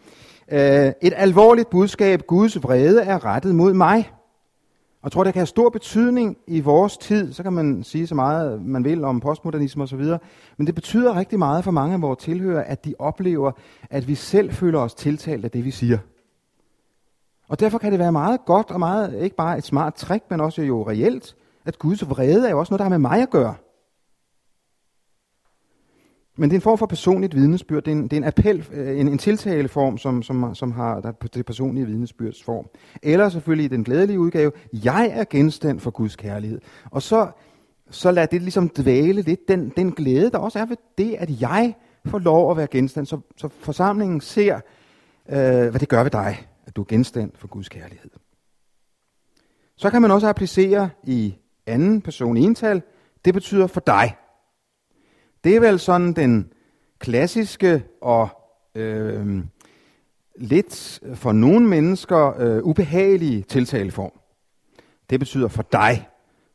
[0.51, 4.11] Øh, et alvorligt budskab, Guds vrede, er rettet mod mig.
[5.01, 7.33] Og jeg tror, det kan have stor betydning i vores tid.
[7.33, 10.03] Så kan man sige så meget, man vil om postmodernisme osv.
[10.57, 13.51] Men det betyder rigtig meget for mange af vores tilhører, at de oplever,
[13.89, 15.97] at vi selv føler os tiltalt af det, vi siger.
[17.49, 20.41] Og derfor kan det være meget godt og meget, ikke bare et smart trick, men
[20.41, 21.35] også jo reelt,
[21.65, 23.55] at Guds vrede er jo også noget, der har med mig at gøre.
[26.37, 27.83] Men det er en form for personligt vidnesbyrd.
[27.83, 30.99] Det er en, det er en appel, øh, en, en tiltaleform, som, som, som har
[31.01, 32.65] der, det personlige vidnesbyrds form.
[33.03, 36.61] Eller selvfølgelig i den glædelige udgave, jeg er genstand for Guds kærlighed.
[36.91, 37.27] Og så,
[37.89, 41.41] så lad det ligesom dvæle lidt, den, den glæde, der også er ved det, at
[41.41, 41.73] jeg
[42.05, 43.05] får lov at være genstand.
[43.05, 44.55] Så, så forsamlingen ser,
[45.29, 48.09] øh, hvad det gør ved dig, at du er genstand for Guds kærlighed.
[49.75, 51.35] Så kan man også applicere i
[51.65, 52.81] anden person ental.
[53.25, 54.15] Det betyder for dig.
[55.43, 56.51] Det er vel sådan den
[56.99, 58.29] klassiske og
[58.75, 59.43] øh,
[60.35, 64.11] lidt for nogle mennesker øh, ubehagelige tiltaleform.
[65.09, 66.07] Det betyder for dig.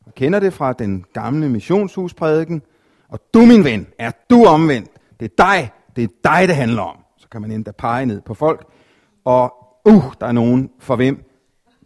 [0.05, 2.61] Man kender det fra den gamle missionshusprædiken.
[3.09, 4.89] Og du, min ven, er du omvendt.
[5.19, 6.97] Det er dig, det er dig, det handler om.
[7.17, 8.67] Så kan man endda pege ned på folk.
[9.25, 11.25] Og uh, der er nogen, for hvem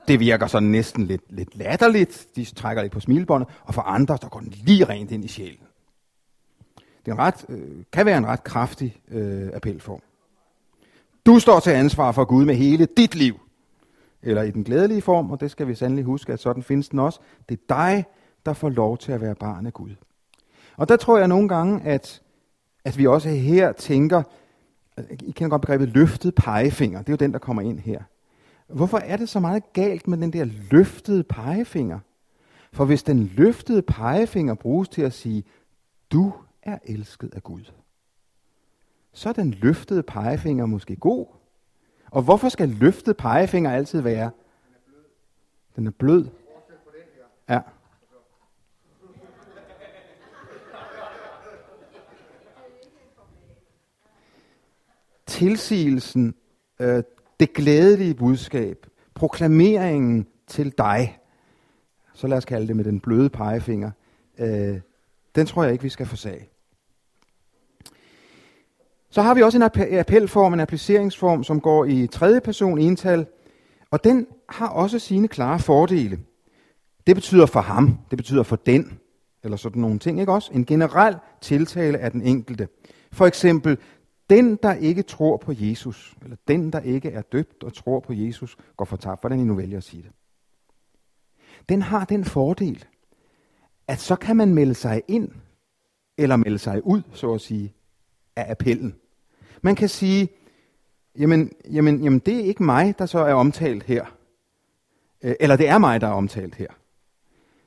[0.08, 2.28] det virker sådan næsten lidt, lidt latterligt.
[2.36, 3.50] De trækker lidt på smilbåndet.
[3.64, 5.64] Og for andre, der går den lige rent ind i sjælen.
[6.78, 10.02] Det er en ret, øh, kan være en ret kraftig øh, appelform.
[11.26, 13.40] Du står til ansvar for Gud med hele dit liv.
[14.22, 17.00] Eller i den glædelige form, og det skal vi sandelig huske, at sådan findes den
[17.00, 17.20] også.
[17.50, 18.06] Det er dig,
[18.46, 19.96] der får lov til at være barn af Gud.
[20.78, 22.22] Og der tror jeg nogle gange, at,
[22.86, 24.24] at vi også her tænker,
[25.10, 28.04] i kender godt begrebet løftet pegefinger, det er jo den, der kommer ind her.
[28.68, 32.00] Hvorfor er det så meget galt med den der løftede pegefinger?
[32.74, 35.44] For hvis den løftede pegefinger bruges til at sige,
[36.12, 37.72] du er elsket af Gud,
[39.14, 41.28] så er den løftede pegefinger måske god.
[42.12, 44.32] Og hvorfor skal løftet pegefinger altid være?
[45.76, 46.28] Den er blød.
[47.50, 47.60] Ja.
[55.40, 56.36] Tilsigelsen,
[56.82, 57.04] øh,
[57.40, 58.86] det glædelige budskab,
[59.16, 61.20] proklameringen til dig,
[62.14, 63.92] så lad os kalde det med den bløde pegefinger,
[64.40, 64.80] øh,
[65.36, 66.50] den tror jeg ikke, vi skal forsage.
[69.10, 73.26] Så har vi også en appelform, en appliceringsform, som går i tredje person ental,
[73.92, 76.20] og den har også sine klare fordele.
[77.08, 79.00] Det betyder for ham, det betyder for den,
[79.44, 80.52] eller sådan nogle ting, ikke også?
[80.54, 82.68] En generel tiltale af den enkelte.
[83.12, 83.78] For eksempel,
[84.30, 88.14] den, der ikke tror på Jesus, eller den, der ikke er døbt og tror på
[88.14, 89.22] Jesus, går fortabt.
[89.22, 90.12] Hvordan I nu vælger at sige det.
[91.70, 92.86] Den har den fordel,
[93.88, 95.32] at så kan man melde sig ind,
[96.18, 97.74] eller melde sig ud, så at sige,
[98.36, 98.96] af appellen.
[99.62, 100.30] Man kan sige,
[101.18, 104.06] jamen, jamen, jamen det er ikke mig, der så er omtalt her.
[105.22, 106.68] Øh, eller det er mig, der er omtalt her.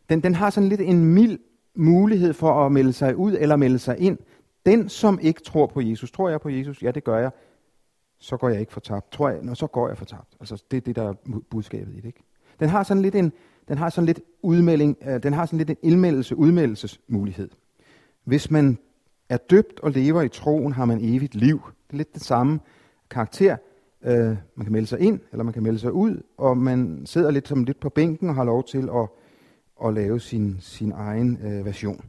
[0.09, 1.39] Den, den har sådan lidt en mild
[1.75, 4.19] mulighed for at melde sig ud eller melde sig ind.
[4.67, 6.83] Den, som ikke tror på Jesus, tror jeg på Jesus?
[6.83, 7.31] Ja, det gør jeg.
[8.19, 9.13] Så går jeg ikke fortabt.
[9.13, 10.37] Tror jeg, når så går jeg fortabt.
[10.41, 11.15] Altså, det er det, der er
[11.51, 12.05] budskabet i det.
[12.05, 12.23] Ikke?
[12.61, 13.33] Den har sådan lidt en,
[13.69, 17.49] den har sådan lidt udmelding, øh, den har sådan lidt en indmeldelse, udmeldelsesmulighed.
[18.25, 18.79] Hvis man
[19.29, 21.61] er døbt og lever i troen, har man evigt liv.
[21.87, 22.61] Det er lidt det samme
[23.11, 23.57] karakter.
[24.05, 27.31] Øh, man kan melde sig ind, eller man kan melde sig ud, og man sidder
[27.31, 29.09] lidt som lidt på bænken og har lov til at,
[29.87, 32.05] at lave sin, sin egen øh, version.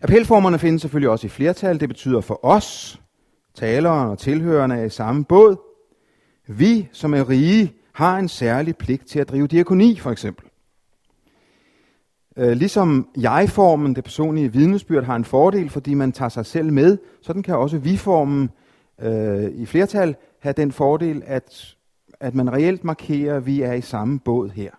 [0.00, 1.80] Appelformerne findes selvfølgelig også i flertal.
[1.80, 3.00] Det betyder for os,
[3.54, 5.56] taleren og tilhørerne er i samme båd.
[6.46, 10.46] Vi, som er rige, har en særlig pligt til at drive diakoni, for eksempel.
[12.36, 16.98] Øh, ligesom jeg-formen, det personlige vidnesbyrd, har en fordel, fordi man tager sig selv med,
[17.22, 18.50] sådan kan også vi-formen
[19.02, 21.76] øh, i flertal have den fordel, at,
[22.20, 24.70] at man reelt markerer, at vi er i samme båd her.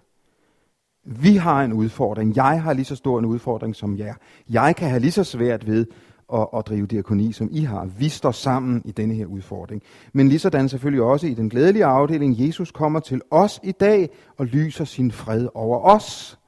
[1.09, 2.35] Vi har en udfordring.
[2.35, 4.13] Jeg har lige så stor en udfordring som jer.
[4.49, 5.85] Jeg kan have lige så svært ved
[6.33, 7.85] at, at drive diakoni, som I har.
[7.85, 9.81] Vi står sammen i denne her udfordring.
[10.13, 14.09] Men lige sådan selvfølgelig også i den glædelige afdeling, Jesus kommer til os i dag
[14.37, 16.39] og lyser sin fred over os.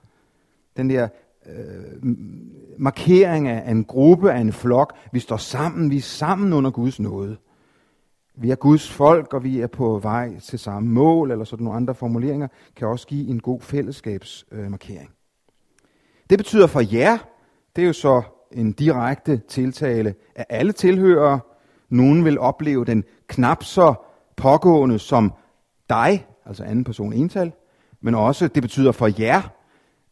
[0.77, 1.07] Den der
[1.45, 2.15] øh,
[2.77, 4.93] markering af en gruppe, af en flok.
[5.11, 7.37] Vi står sammen, vi er sammen under Guds nåde.
[8.41, 11.77] Vi er Guds folk, og vi er på vej til samme mål, eller sådan nogle
[11.77, 15.09] andre formuleringer, kan også give en god fællesskabsmarkering.
[16.29, 17.17] Det betyder for jer,
[17.75, 18.21] det er jo så
[18.51, 21.39] en direkte tiltale af alle tilhørere.
[21.89, 23.93] Nogen vil opleve den knap så
[24.35, 25.33] pågående som
[25.89, 27.51] dig, altså anden person ental,
[28.01, 29.41] men også det betyder for jer,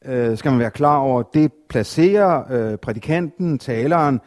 [0.05, 4.21] øh, skal man være klar over, det placerer øh, prædikanten, taleren,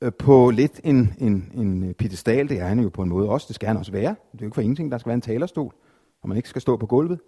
[0.00, 2.48] øh, på lidt en, en, en pedestal.
[2.48, 3.46] Det er han jo på en måde også.
[3.48, 4.14] Det skal han også være.
[4.32, 5.74] Det er jo ikke for ingenting, der skal være en talerstol,
[6.22, 7.20] og man ikke skal stå på gulvet.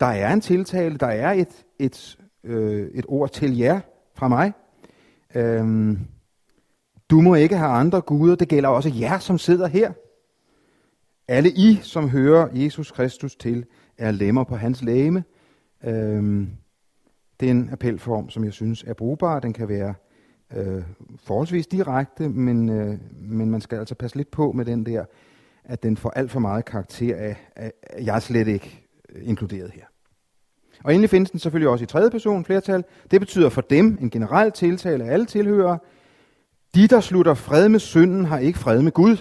[0.00, 3.80] Der er en tiltale, der er et, et, øh, et ord til jer
[4.14, 4.52] fra mig.
[5.34, 5.98] Øhm,
[7.10, 8.36] du må ikke have andre guder.
[8.36, 9.92] Det gælder også jer, som sidder her.
[11.28, 13.66] Alle I, som hører Jesus Kristus til,
[13.98, 15.24] er lemmer på hans læme.
[15.84, 16.50] Øhm,
[17.40, 19.40] det er en appelform, som jeg synes er brugbar.
[19.40, 19.94] Den kan være
[20.52, 20.82] øh,
[21.24, 25.04] forholdsvis direkte, men, øh, men man skal altså passe lidt på med den der,
[25.64, 29.70] at den får alt for meget karakter af, at jeg er slet ikke øh, inkluderet
[29.70, 29.84] her.
[30.84, 32.84] Og endelig findes den selvfølgelig også i tredje person flertal.
[33.10, 35.78] Det betyder for dem en generel tiltale af alle tilhørere.
[36.74, 39.16] De, der slutter fred med synden, har ikke fred med Gud.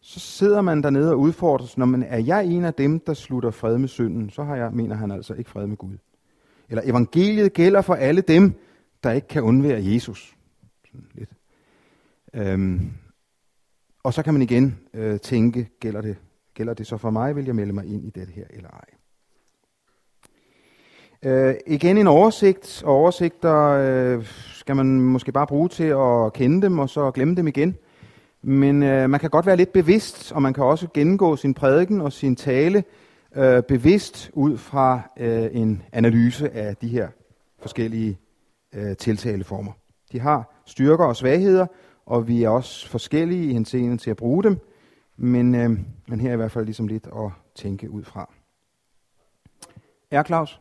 [0.00, 3.50] Så sidder man dernede og udfordres, når man er jeg en af dem, der slutter
[3.50, 5.96] fred med synden, så har jeg, mener han altså ikke fred med Gud.
[6.68, 8.54] Eller evangeliet gælder for alle dem,
[9.04, 10.36] der ikke kan undvære Jesus.
[10.86, 11.30] Sådan lidt.
[12.34, 12.90] Øhm,
[14.02, 16.16] og så kan man igen øh, tænke, gælder det,
[16.54, 18.84] gælder det så for mig, vil jeg melde mig ind i det her eller ej.
[21.24, 26.62] Øh, igen en oversigt, og oversigter øh, skal man måske bare bruge til at kende
[26.62, 27.76] dem, og så glemme dem igen.
[28.42, 32.00] Men øh, man kan godt være lidt bevidst, og man kan også gennemgå sin prædiken
[32.00, 32.84] og sin tale
[33.36, 37.08] øh, bevidst ud fra øh, en analyse af de her
[37.58, 38.18] forskellige
[38.72, 39.72] øh, tiltaleformer.
[40.12, 41.66] De har styrker og svagheder,
[42.06, 44.58] og vi er også forskellige i henseenden til at bruge dem,
[45.16, 45.70] men, øh,
[46.08, 48.32] men her er i hvert fald ligesom lidt at tænke ud fra.
[50.10, 50.60] Er Claus?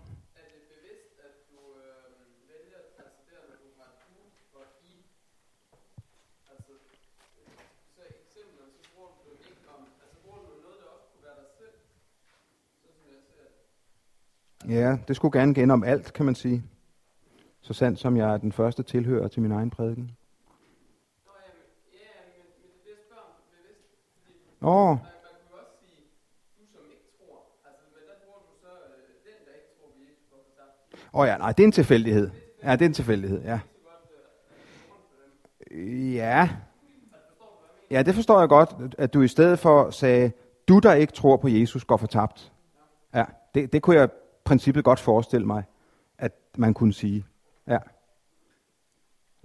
[14.69, 16.63] Ja, det skulle gerne gælde om alt, kan man sige.
[17.71, 20.11] Så sandt som jeg er den første tilhører til min egen prædiken.
[24.61, 24.89] Åh.
[24.89, 24.97] Oh.
[31.13, 32.29] Åh oh ja, nej, det er en tilfældighed.
[32.63, 33.59] Ja, det er en tilfældighed, ja.
[36.15, 36.49] Ja.
[37.91, 40.31] Ja, det forstår jeg godt, at du i stedet for sagde,
[40.67, 42.51] du der ikke tror på Jesus går fortabt.
[43.13, 43.25] Ja,
[43.55, 44.09] det, det kunne jeg
[44.43, 45.63] princippet godt forestille mig,
[46.17, 47.25] at man kunne sige.
[47.71, 47.79] Ja.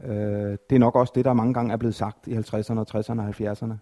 [0.03, 3.21] Øh, det er nok også det, der mange gange er blevet sagt i 50'erne, 60'erne
[3.21, 3.75] og 70'erne,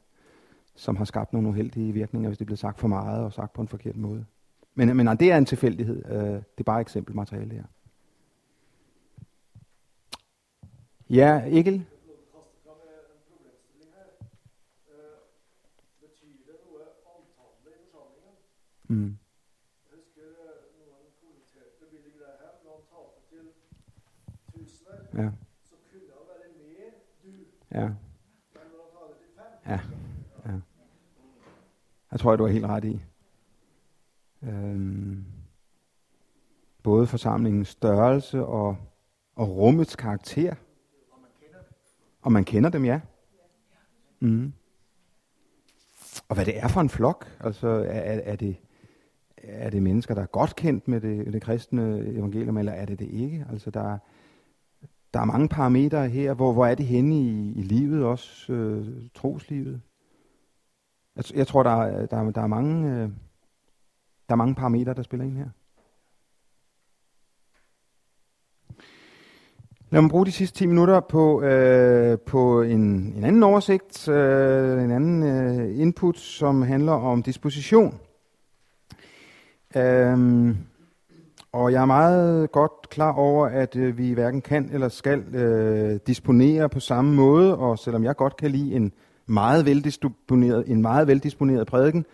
[0.74, 3.62] som har skabt nogle uheldige virkninger, hvis det bliver sagt for meget og sagt på
[3.62, 4.26] en forkert måde.
[4.74, 6.04] Men, men nej, det er en tilfældighed.
[6.06, 7.64] Øh, det er bare eksempelmateriale her.
[11.10, 11.86] Ja, Egil?
[18.88, 19.16] Mm.
[25.16, 25.30] Ja.
[27.74, 27.88] Ja.
[29.66, 29.80] Ja.
[30.46, 30.60] ja.
[32.12, 33.04] Jeg tror, du har helt ret i.
[34.42, 35.24] Øhm,
[36.82, 38.76] både forsamlingens størrelse og,
[39.36, 40.54] og rummets karakter.
[41.10, 41.72] Og man kender dem.
[42.22, 43.00] Og man kender dem, ja.
[44.20, 44.52] Mm.
[46.28, 47.26] Og hvad det er for en flok.
[47.40, 48.56] Altså, er, er, det,
[49.36, 52.98] er det mennesker, der er godt kendt med det, det kristne evangelium, eller er det
[52.98, 53.46] det ikke?
[53.50, 53.98] Altså, der er,
[55.14, 56.34] der er mange parametre her.
[56.34, 59.80] Hvor, hvor er det henne i, i livet, også øh, troslivet?
[61.16, 63.08] Jeg, jeg tror, der er, der, der, er mange, øh,
[64.28, 65.48] der er mange parametre, der spiller ind her.
[69.90, 72.80] Lad mig bruge de sidste 10 minutter på, øh, på en,
[73.16, 78.00] en anden oversigt, øh, en anden øh, input, som handler om disposition.
[79.76, 80.18] Øh,
[81.54, 86.00] og jeg er meget godt klar over, at øh, vi hverken kan eller skal øh,
[86.06, 88.92] disponere på samme måde, og selvom jeg godt kan lide en
[89.26, 92.06] meget veldisponeret, en meget veldisponeret prædiken,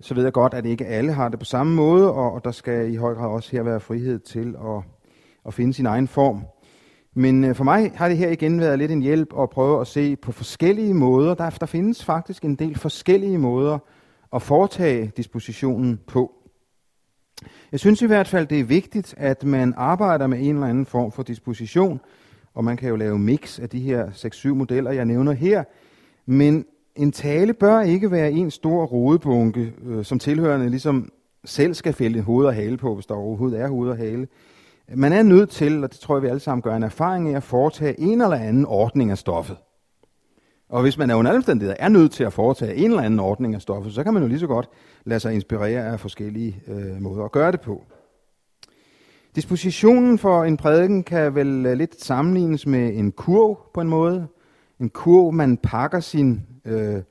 [0.00, 2.50] så ved jeg godt, at ikke alle har det på samme måde, og, og der
[2.50, 4.82] skal i høj grad også her være frihed til at,
[5.46, 6.42] at finde sin egen form.
[7.14, 9.86] Men øh, for mig har det her igen været lidt en hjælp at prøve at
[9.86, 11.34] se på forskellige måder.
[11.34, 13.78] Der, der findes faktisk en del forskellige måder
[14.34, 16.37] at foretage dispositionen på.
[17.72, 20.86] Jeg synes i hvert fald, det er vigtigt, at man arbejder med en eller anden
[20.86, 22.00] form for disposition,
[22.54, 25.64] og man kan jo lave mix af de her 6-7 modeller, jeg nævner her.
[26.26, 26.64] Men
[26.96, 31.12] en tale bør ikke være en stor rodebunke, øh, som tilhørende ligesom
[31.44, 34.28] selv skal fælde hoved og hale på, hvis der overhovedet er hoved og hale.
[34.94, 37.36] Man er nødt til, og det tror jeg vi alle sammen gør, en erfaring af
[37.36, 39.56] at foretage en eller anden ordning af stoffet.
[40.68, 43.54] Og hvis man er under omstændigheder er nødt til at foretage en eller anden ordning
[43.54, 44.68] af stoffet, så kan man jo lige så godt
[45.08, 47.84] lade sig inspirere af forskellige øh, måder at gøre det på.
[49.34, 54.26] Dispositionen for en prædiken kan vel øh, lidt sammenlignes med en kurv på en måde.
[54.80, 57.02] En kurv, man pakker sin, øh,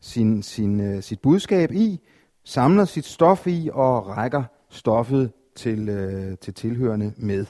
[0.00, 2.00] sin, sin, øh, sit budskab i,
[2.44, 7.46] samler sit stof i og rækker stoffet til, øh, til tilhørende med.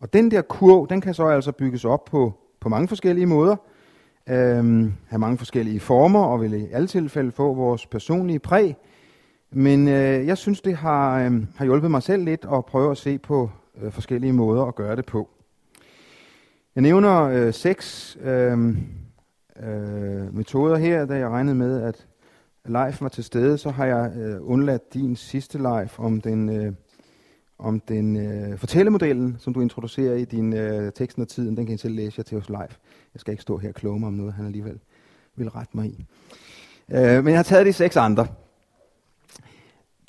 [0.00, 3.56] Og den der kurv, den kan så altså bygges op på, på mange forskellige måder,
[4.28, 8.76] øh, have mange forskellige former, og vil i alle tilfælde få vores personlige præg.
[9.56, 12.98] Men øh, jeg synes, det har, øh, har hjulpet mig selv lidt at prøve at
[12.98, 13.50] se på
[13.82, 15.28] øh, forskellige måder at gøre det på.
[16.74, 18.68] Jeg nævner øh, seks øh,
[19.62, 22.06] øh, metoder her, da jeg regnede med, at
[22.66, 26.72] live var til stede, så har jeg øh, undladt din sidste live om den øh,
[27.58, 31.56] om den øh, fortællemodellen, som du introducerer i din øh, teksten og tiden.
[31.56, 32.58] Den kan I selv læse jer til hos live.
[33.14, 34.78] Jeg skal ikke stå her og kloge mig om noget, han alligevel
[35.36, 36.06] vil rette mig i.
[36.92, 38.26] Øh, men jeg har taget de seks andre.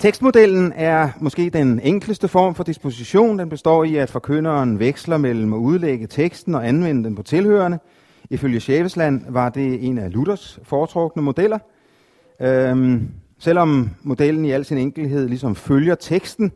[0.06, 3.38] Tekstmodellen er måske den enkleste form for disposition.
[3.38, 7.78] Den består i, at forkynderen veksler mellem at udlægge teksten og anvende den på tilhørende.
[8.30, 11.58] Ifølge Sjævesland var det en af Luthers foretrukne modeller.
[12.40, 13.08] Øhm,
[13.38, 16.52] selvom modellen i al sin enkelhed ligesom følger teksten,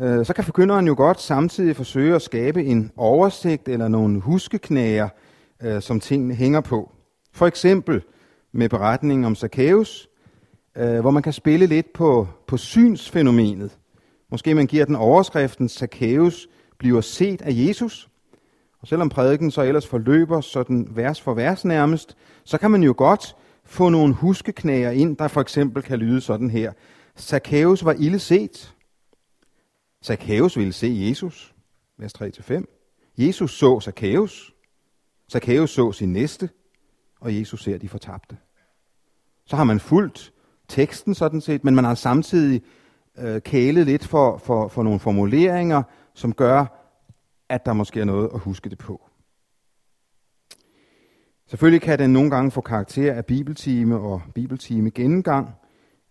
[0.00, 5.08] øh, så kan forkynderen jo godt samtidig forsøge at skabe en oversigt eller nogle huskeknager,
[5.62, 6.92] øh, som tingene hænger på.
[7.32, 8.02] For eksempel
[8.52, 10.08] med beretningen om Zacchaeus,
[10.76, 13.78] øh, hvor man kan spille lidt på, på synsfænomenet.
[14.30, 16.48] Måske man giver den overskriften, Zacchaeus
[16.78, 18.08] bliver set af Jesus.
[18.80, 22.94] Og selvom prædiken så ellers forløber sådan vers for vers nærmest, så kan man jo
[22.96, 26.72] godt få nogle huskeknager ind, der for eksempel kan lyde sådan her.
[27.18, 28.74] Zacchaeus var ille set.
[30.04, 31.54] Zacchaeus ville se Jesus,
[31.98, 32.64] vers 3-5.
[33.18, 34.54] Jesus så Zacchaeus.
[35.32, 36.48] Zacchaeus så sin næste,
[37.20, 38.36] og Jesus ser de fortabte.
[39.44, 40.32] Så har man fulgt
[40.68, 42.62] teksten sådan set, men man har samtidig
[43.18, 45.82] øh, kælet lidt for, for, for nogle formuleringer,
[46.14, 46.66] som gør,
[47.48, 49.02] at der måske er noget at huske det på.
[51.46, 55.48] Selvfølgelig kan den nogle gange få karakter af bibeltime og bibeltime gennemgang.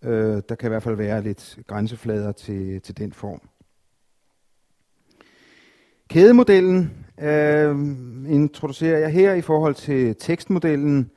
[0.04, 3.42] Øh, der kan i hvert fald være lidt grænseflader til, til den form.
[6.10, 7.76] Kædemodellen øh,
[8.30, 11.12] introducerer jeg her i forhold til tekstmodellen,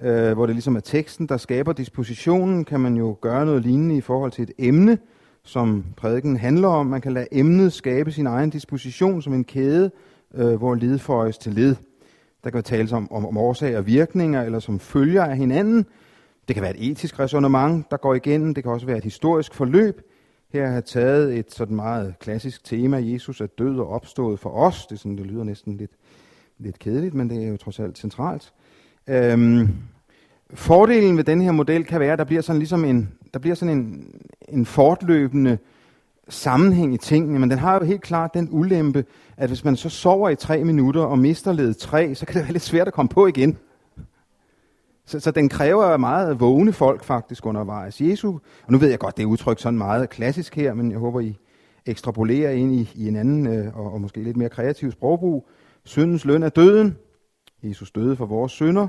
[0.00, 3.96] øh, hvor det ligesom er teksten, der skaber dispositionen, kan man jo gøre noget lignende
[3.96, 4.98] i forhold til et emne,
[5.42, 6.86] som prædiken handler om.
[6.86, 9.90] Man kan lade emnet skabe sin egen disposition som en kæde,
[10.34, 11.76] øh, hvor led føjes til led.
[12.44, 15.86] Der kan tales om, om, om årsager og virkninger, eller som følger af hinanden.
[16.48, 18.54] Det kan være et etisk resonemang, der går igennem.
[18.54, 20.00] Det kan også være et historisk forløb.
[20.52, 22.96] Her har jeg taget et sådan meget klassisk tema.
[22.96, 24.86] Jesus er død og opstået for os.
[24.86, 25.90] Det, er sådan, det lyder næsten lidt,
[26.58, 28.52] lidt kedeligt, men det er jo trods alt centralt.
[29.08, 29.68] Øhm,
[30.54, 33.54] fordelen ved den her model kan være, at der bliver sådan ligesom en, der bliver
[33.54, 34.04] sådan en,
[34.48, 35.58] en fortløbende
[36.28, 39.04] sammenhæng i tingene, men den har jo helt klart den ulempe,
[39.36, 42.42] at hvis man så sover i tre minutter og mister led tre, så kan det
[42.42, 43.58] være lidt svært at komme på igen.
[45.06, 48.00] Så, så den kræver meget vågne folk faktisk undervejs.
[48.00, 48.32] Jesu,
[48.66, 51.20] og nu ved jeg godt, det er udtrykt sådan meget klassisk her, men jeg håber,
[51.20, 51.36] I
[51.86, 55.48] ekstrapolerer ind i, i en anden øh, og, og måske lidt mere kreativ sprogbrug.
[55.84, 56.96] Syndens løn er døden.
[57.62, 58.88] Jesus døde for vores synder.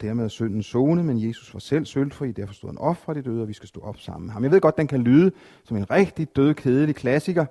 [0.00, 3.22] Dermed er synden zone, men Jesus var selv syndfri, derfor stod han op fra de
[3.22, 4.42] døde, og vi skal stå op sammen med ham.
[4.42, 5.32] Jeg ved godt, den kan lyde
[5.64, 7.46] som en rigtig død, kedelig klassiker,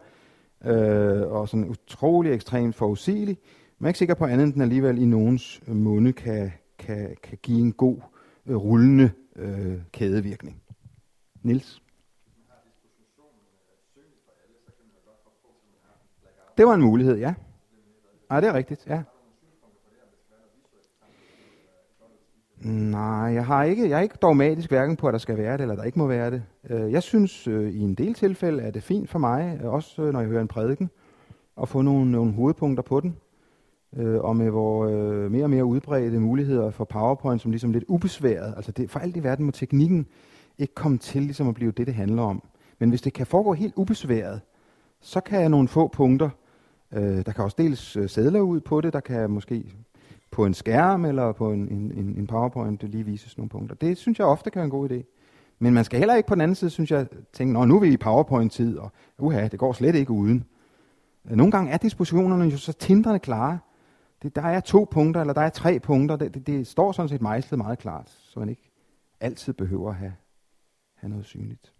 [0.66, 3.38] øh, og sådan utrolig ekstremt forudsigelig,
[3.80, 7.38] jeg er ikke sikker på andet, end den alligevel i nogens munde kan, kan, kan
[7.44, 7.98] give en god,
[8.46, 10.62] øh, rullende øh, kædevirkning.
[11.44, 11.82] Nils?
[16.58, 17.34] Det var en mulighed, ja.
[18.30, 19.04] Nej, det er rigtigt, ja.
[22.60, 25.62] Nej, jeg har ikke, jeg er ikke dogmatisk hverken på, at der skal være det,
[25.62, 26.44] eller der ikke må være det.
[26.70, 30.12] Øh, jeg synes, øh, i en del tilfælde er det fint for mig, øh, også
[30.12, 30.90] når jeg hører en prædiken,
[31.62, 33.18] at få nogle, nogle hovedpunkter på den.
[34.20, 38.54] Og med vores mere og mere udbredte muligheder for PowerPoint, som ligesom lidt ubesværet.
[38.56, 40.08] Altså det, for alt i verden må teknikken
[40.58, 42.44] ikke komme til ligesom at blive det, det handler om.
[42.80, 44.42] Men hvis det kan foregå helt ubesværet,
[45.02, 46.30] så kan jeg nogle få punkter.
[46.92, 49.74] Der kan også deles sædler ud på det, der kan måske
[50.36, 53.76] på en skærm eller på en, en, en PowerPoint det lige vises nogle punkter.
[53.76, 55.04] Det synes jeg ofte kan være en god idé.
[55.60, 57.80] Men man skal heller ikke på den anden side, synes jeg, tænke, Nå, nu er
[57.80, 60.46] vi i PowerPoint-tid, og uha, det går slet ikke uden.
[61.24, 63.60] Nogle gange er dispositionerne jo så tindrende klare.
[64.24, 66.16] Det, der er to punkter, eller der er tre punkter.
[66.16, 68.72] Det, det, det står sådan set mejslet meget klart, så man ikke
[69.20, 70.14] altid behøver at have,
[70.96, 71.74] have noget synligt.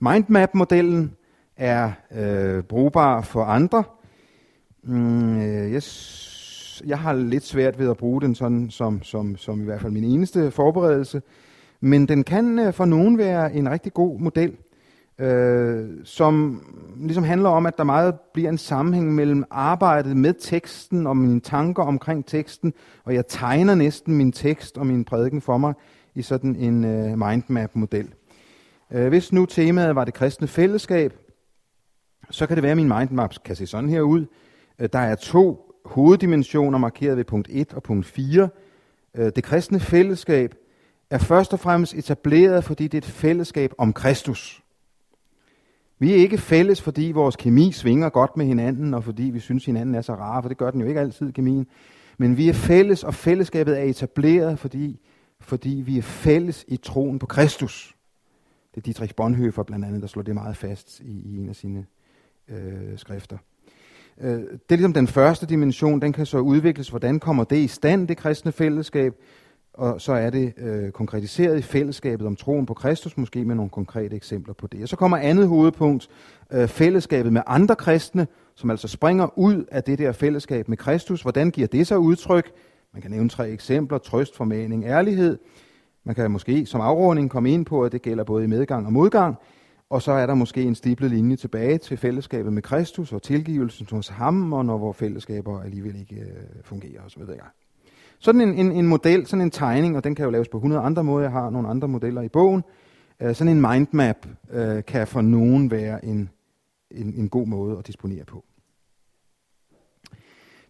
[0.00, 1.16] Mindmap-modellen
[1.56, 3.84] er øh, brugbar for andre.
[4.82, 5.82] Mm, øh, jeg
[6.86, 9.92] jeg har lidt svært ved at bruge den sådan som, som, som i hvert fald
[9.92, 11.22] min eneste forberedelse.
[11.80, 14.56] Men den kan øh, for nogen være en rigtig god model,
[15.18, 16.62] øh, som
[16.96, 21.40] ligesom handler om, at der meget bliver en sammenhæng mellem arbejdet med teksten og mine
[21.40, 22.74] tanker omkring teksten,
[23.04, 25.74] og jeg tegner næsten min tekst og min prædiken for mig
[26.14, 28.08] i sådan en øh, mindmap-model.
[28.92, 31.12] Øh, hvis nu temaet var det kristne fællesskab,
[32.30, 34.26] så kan det være, at min mindmap kan se sådan her ud.
[34.78, 38.48] Øh, der er to hoveddimensioner markeret ved punkt 1 og punkt 4.
[39.16, 40.54] Øh, det kristne fællesskab
[41.10, 44.62] er først og fremmest etableret, fordi det er et fællesskab om Kristus.
[45.98, 49.64] Vi er ikke fælles, fordi vores kemi svinger godt med hinanden, og fordi vi synes,
[49.64, 51.66] hinanden er så rare, for det gør den jo ikke altid, kemien.
[52.18, 55.00] Men vi er fælles, og fællesskabet er etableret, fordi,
[55.40, 57.96] fordi vi er fælles i troen på Kristus.
[58.74, 61.56] Det er Dietrich Bonhoeffer blandt andet, der slår det meget fast i, i en af
[61.56, 61.86] sine
[62.48, 63.38] øh, skrifter.
[64.20, 67.66] Øh, det er ligesom den første dimension, den kan så udvikles, hvordan kommer det i
[67.66, 69.14] stand, det kristne fællesskab,
[69.74, 73.70] og så er det øh, konkretiseret i fællesskabet om troen på Kristus, måske med nogle
[73.70, 74.82] konkrete eksempler på det.
[74.82, 76.08] Og så kommer andet hovedpunkt,
[76.52, 81.22] øh, fællesskabet med andre kristne, som altså springer ud af det der fællesskab med Kristus.
[81.22, 82.52] Hvordan giver det sig udtryk?
[82.92, 85.38] Man kan nævne tre eksempler, trøst, formaning, ærlighed.
[86.04, 88.92] Man kan måske som afrunding komme ind på, at det gælder både i medgang og
[88.92, 89.36] modgang.
[89.90, 93.86] Og så er der måske en stiblet linje tilbage til fællesskabet med Kristus og tilgivelsen
[93.90, 97.22] hos ham, og når vores fællesskaber alligevel ikke øh, fungerer osv.
[98.18, 100.82] Sådan en, en, en model, sådan en tegning, og den kan jo laves på 100
[100.82, 101.22] andre måder.
[101.22, 102.62] Jeg har nogle andre modeller i bogen.
[103.20, 106.30] øh, sådan en mindmap øh, kan for nogen være en,
[106.90, 108.44] en, en god måde at disponere på.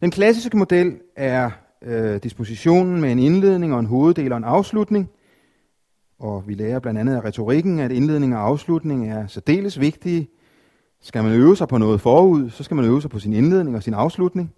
[0.00, 1.50] Den klassiske model er
[1.82, 5.10] øh, dispositionen med en indledning og en hoveddel og en afslutning.
[6.18, 10.28] Og vi lærer blandt andet af retorikken, at indledning og afslutning er særdeles vigtige.
[11.00, 13.76] Skal man øve sig på noget forud, så skal man øve sig på sin indledning
[13.76, 14.54] og sin afslutning.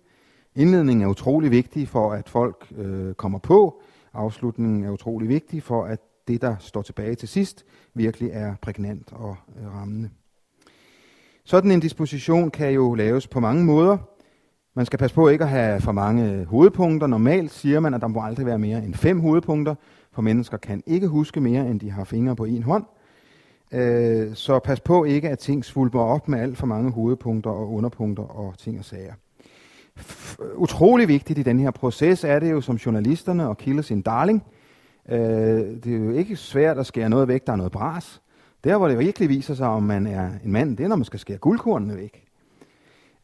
[0.55, 3.83] Indledningen er utrolig vigtig for, at folk øh, kommer på.
[4.15, 7.65] Afslutningen er utrolig vigtig for, at det, der står tilbage til sidst,
[7.95, 10.11] virkelig er prægnant og øh, rammende.
[11.45, 13.97] Sådan en disposition kan jo laves på mange måder.
[14.75, 17.07] Man skal passe på ikke at have for mange hovedpunkter.
[17.07, 19.75] Normalt siger man, at der må aldrig være mere end fem hovedpunkter
[20.13, 22.85] for mennesker kan ikke huske mere, end de har fingre på en hånd.
[23.73, 27.73] Øh, så pas på ikke, at ting svulper op med alt for mange hovedpunkter og
[27.73, 29.15] underpunkter og ting og sager.
[30.55, 34.43] Utrolig vigtigt i den her proces er det jo som journalisterne og kilde sin darling.
[35.09, 35.19] Øh,
[35.85, 38.23] det er jo ikke svært at skære noget væk, der er noget bras.
[38.65, 41.05] Der, hvor det virkelig viser sig, om man er en mand, det er, når man
[41.05, 42.25] skal skære guldkornene væk.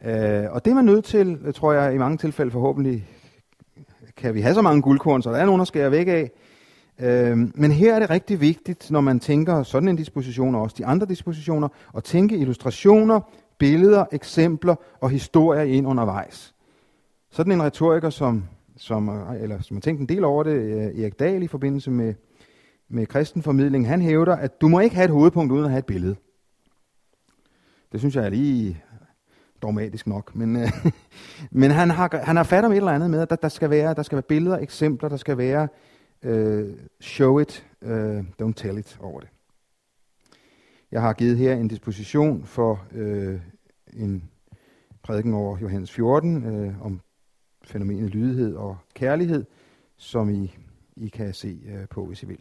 [0.04, 3.08] Øh, og det er man nødt til, tror jeg, i mange tilfælde forhåbentlig,
[4.16, 6.30] kan vi have så mange guldkorn, så der er nogen, der skærer væk af.
[6.98, 10.76] Øh, men her er det rigtig vigtigt, når man tænker sådan en disposition, og også
[10.78, 13.20] de andre dispositioner, at tænke illustrationer,
[13.58, 16.54] billeder, eksempler og historier ind undervejs.
[17.30, 18.44] Sådan en retoriker, som,
[18.76, 19.08] som,
[19.40, 22.14] eller som har tænkt en del over det, øh, Erik Dahl i forbindelse med,
[22.88, 25.86] med kristenformidling, han hævder, at du må ikke have et hovedpunkt uden at have et
[25.86, 26.16] billede.
[27.92, 28.82] Det synes jeg er lige
[29.62, 30.68] dogmatisk nok, men, øh,
[31.50, 33.70] men han, har, han har fat om et eller andet med, at der, der, skal
[33.70, 35.68] være, der skal være billeder, eksempler, der skal være
[36.22, 39.28] øh, show it, uh, don't tell it over det.
[40.92, 43.40] Jeg har givet her en disposition for uh,
[43.92, 44.24] en
[45.02, 47.00] prædiken over Johannes 14 uh, øh, om
[47.64, 49.44] fænomenet lydighed og kærlighed,
[49.96, 50.54] som I,
[50.96, 52.38] I kan se uh, på, hvis I vil.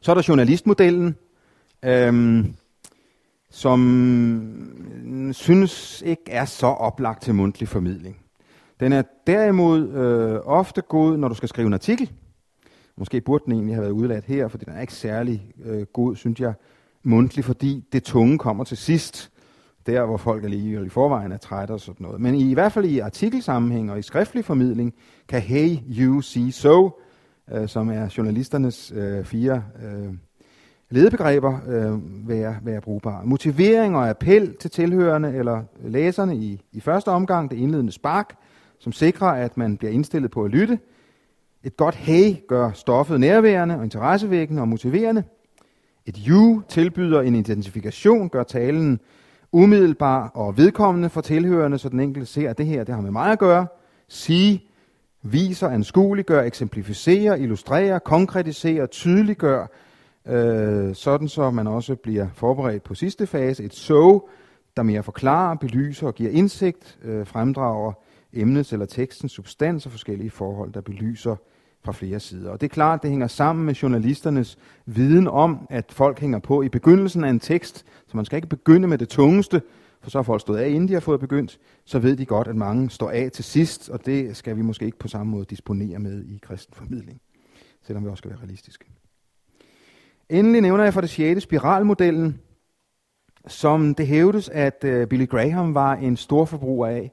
[0.00, 1.16] Så er der journalistmodellen,
[2.08, 2.56] um,
[3.50, 8.26] som synes ikke er så oplagt til mundtlig formidling.
[8.80, 12.12] Den er derimod øh, ofte god, når du skal skrive en artikel.
[12.96, 16.16] Måske burde den egentlig have været udladt her, for den er ikke særlig øh, god,
[16.16, 16.54] synes jeg,
[17.02, 19.30] mundtlig, fordi det tunge kommer til sidst,
[19.86, 22.20] der hvor folk er lige i forvejen er trætte og sådan noget.
[22.20, 24.94] Men i, i hvert fald i artikelsammenhæng og i skriftlig formidling,
[25.28, 27.00] kan hey, you, see, so,
[27.52, 30.14] øh, som er journalisternes øh, fire øh,
[30.90, 33.26] ledebegreber, øh, være, være brugbare.
[33.26, 38.36] Motivering og appel til tilhørende eller læserne i, i første omgang, det indledende spark,
[38.78, 40.78] som sikrer, at man bliver indstillet på at lytte.
[41.66, 45.24] Et godt hey gør stoffet nærværende og interessevækkende og motiverende.
[46.06, 49.00] Et you tilbyder en identifikation, gør talen
[49.52, 53.10] umiddelbar og vedkommende for tilhørende, så den enkelte ser, at det her det har med
[53.10, 53.66] mig at gøre.
[54.08, 54.64] Sige
[55.22, 59.66] viser, anskueliggør, eksemplificerer, illustrerer, konkretiserer, tydeliggør,
[60.26, 63.64] øh, sådan så man også bliver forberedt på sidste fase.
[63.64, 64.28] Et so,
[64.76, 67.92] der mere forklarer, belyser og giver indsigt, øh, fremdrager
[68.32, 71.36] emnets eller tekstens substans og forskellige forhold, der belyser
[71.86, 72.50] fra flere sider.
[72.50, 76.62] Og det er klart, det hænger sammen med journalisternes viden om, at folk hænger på
[76.62, 79.62] i begyndelsen af en tekst, så man skal ikke begynde med det tungeste,
[80.02, 82.48] for så har folk stået af, inden de har fået begyndt, så ved de godt,
[82.48, 85.44] at mange står af til sidst, og det skal vi måske ikke på samme måde
[85.44, 87.20] disponere med i kristen formidling,
[87.82, 88.84] selvom vi også skal være realistiske.
[90.28, 92.40] Endelig nævner jeg for det sjette spiralmodellen,
[93.46, 97.12] som det hævdes, at øh, Billy Graham var en stor forbruger af.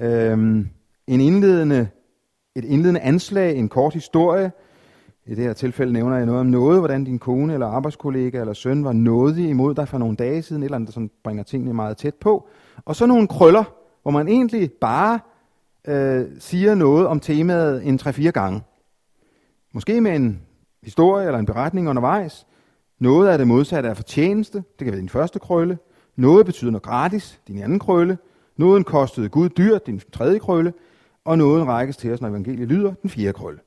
[0.00, 0.68] Øhm,
[1.06, 1.88] en indledende,
[2.58, 4.52] et indledende anslag, en kort historie.
[5.26, 8.52] I det her tilfælde nævner jeg noget om noget, hvordan din kone eller arbejdskollega eller
[8.52, 11.74] søn var nådig imod dig for nogle dage siden, eller andet, der sådan bringer tingene
[11.74, 12.48] meget tæt på.
[12.84, 13.64] Og så nogle krøller,
[14.02, 15.20] hvor man egentlig bare
[15.88, 18.62] øh, siger noget om temaet en 3-4 gange.
[19.74, 20.42] Måske med en
[20.82, 22.46] historie eller en beretning undervejs.
[22.98, 25.78] Noget af det modsatte er fortjeneste, det kan være din første krølle.
[26.16, 28.18] Noget betyder noget gratis, din anden krølle.
[28.56, 30.72] Noget kostede Gud dyrt, din tredje krølle.
[31.28, 33.60] Og noget rækkes til os, når evangeliet lyder, den fjerde krølle.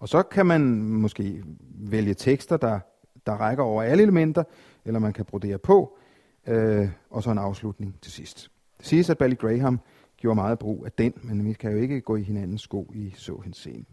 [0.00, 2.80] Og så kan man måske vælge tekster, der,
[3.26, 4.44] der rækker over alle elementer,
[4.84, 5.98] eller man kan brodere på,
[6.46, 8.50] øh, og så en afslutning til sidst.
[8.78, 9.80] Det siges, at Bally Graham
[10.16, 13.14] gjorde meget brug af den, men vi kan jo ikke gå i hinandens sko i
[13.16, 13.84] så henseende.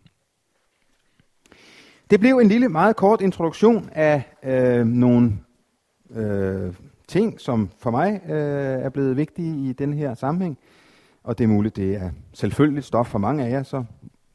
[2.10, 5.40] Det blev en lille, meget kort introduktion af øh, nogle
[6.10, 6.74] øh,
[7.08, 10.58] ting, som for mig øh, er blevet vigtige i den her sammenhæng.
[11.28, 13.84] Og det er muligt, det er selvfølgelig stof for mange af jer, så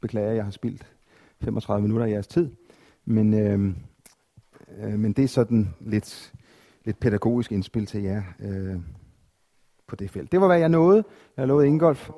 [0.01, 0.93] beklager jeg, at jeg har spildt
[1.41, 2.51] 35 minutter af jeres tid.
[3.05, 3.75] Men, øh,
[4.79, 6.33] øh, men det er sådan lidt,
[6.85, 8.77] lidt pædagogisk indspil til jer øh,
[9.87, 10.33] på det felt.
[10.33, 11.05] Det var, hvad jeg nåede.
[11.37, 12.11] Jeg lovede Ingolf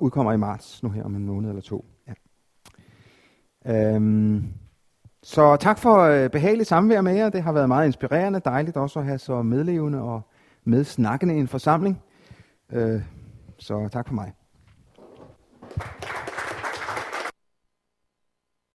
[0.00, 1.84] udkommer i marts nu her om en måned eller to.
[2.06, 3.94] Ja.
[3.94, 4.44] Øhm,
[5.22, 7.28] så tak for øh, behageligt samvær med jer.
[7.28, 10.20] Det har været meget inspirerende, dejligt også at have så medlevende og
[10.64, 12.02] medsnakkende en forsamling.
[12.72, 13.17] Øh,
[13.58, 14.32] så tak for mig.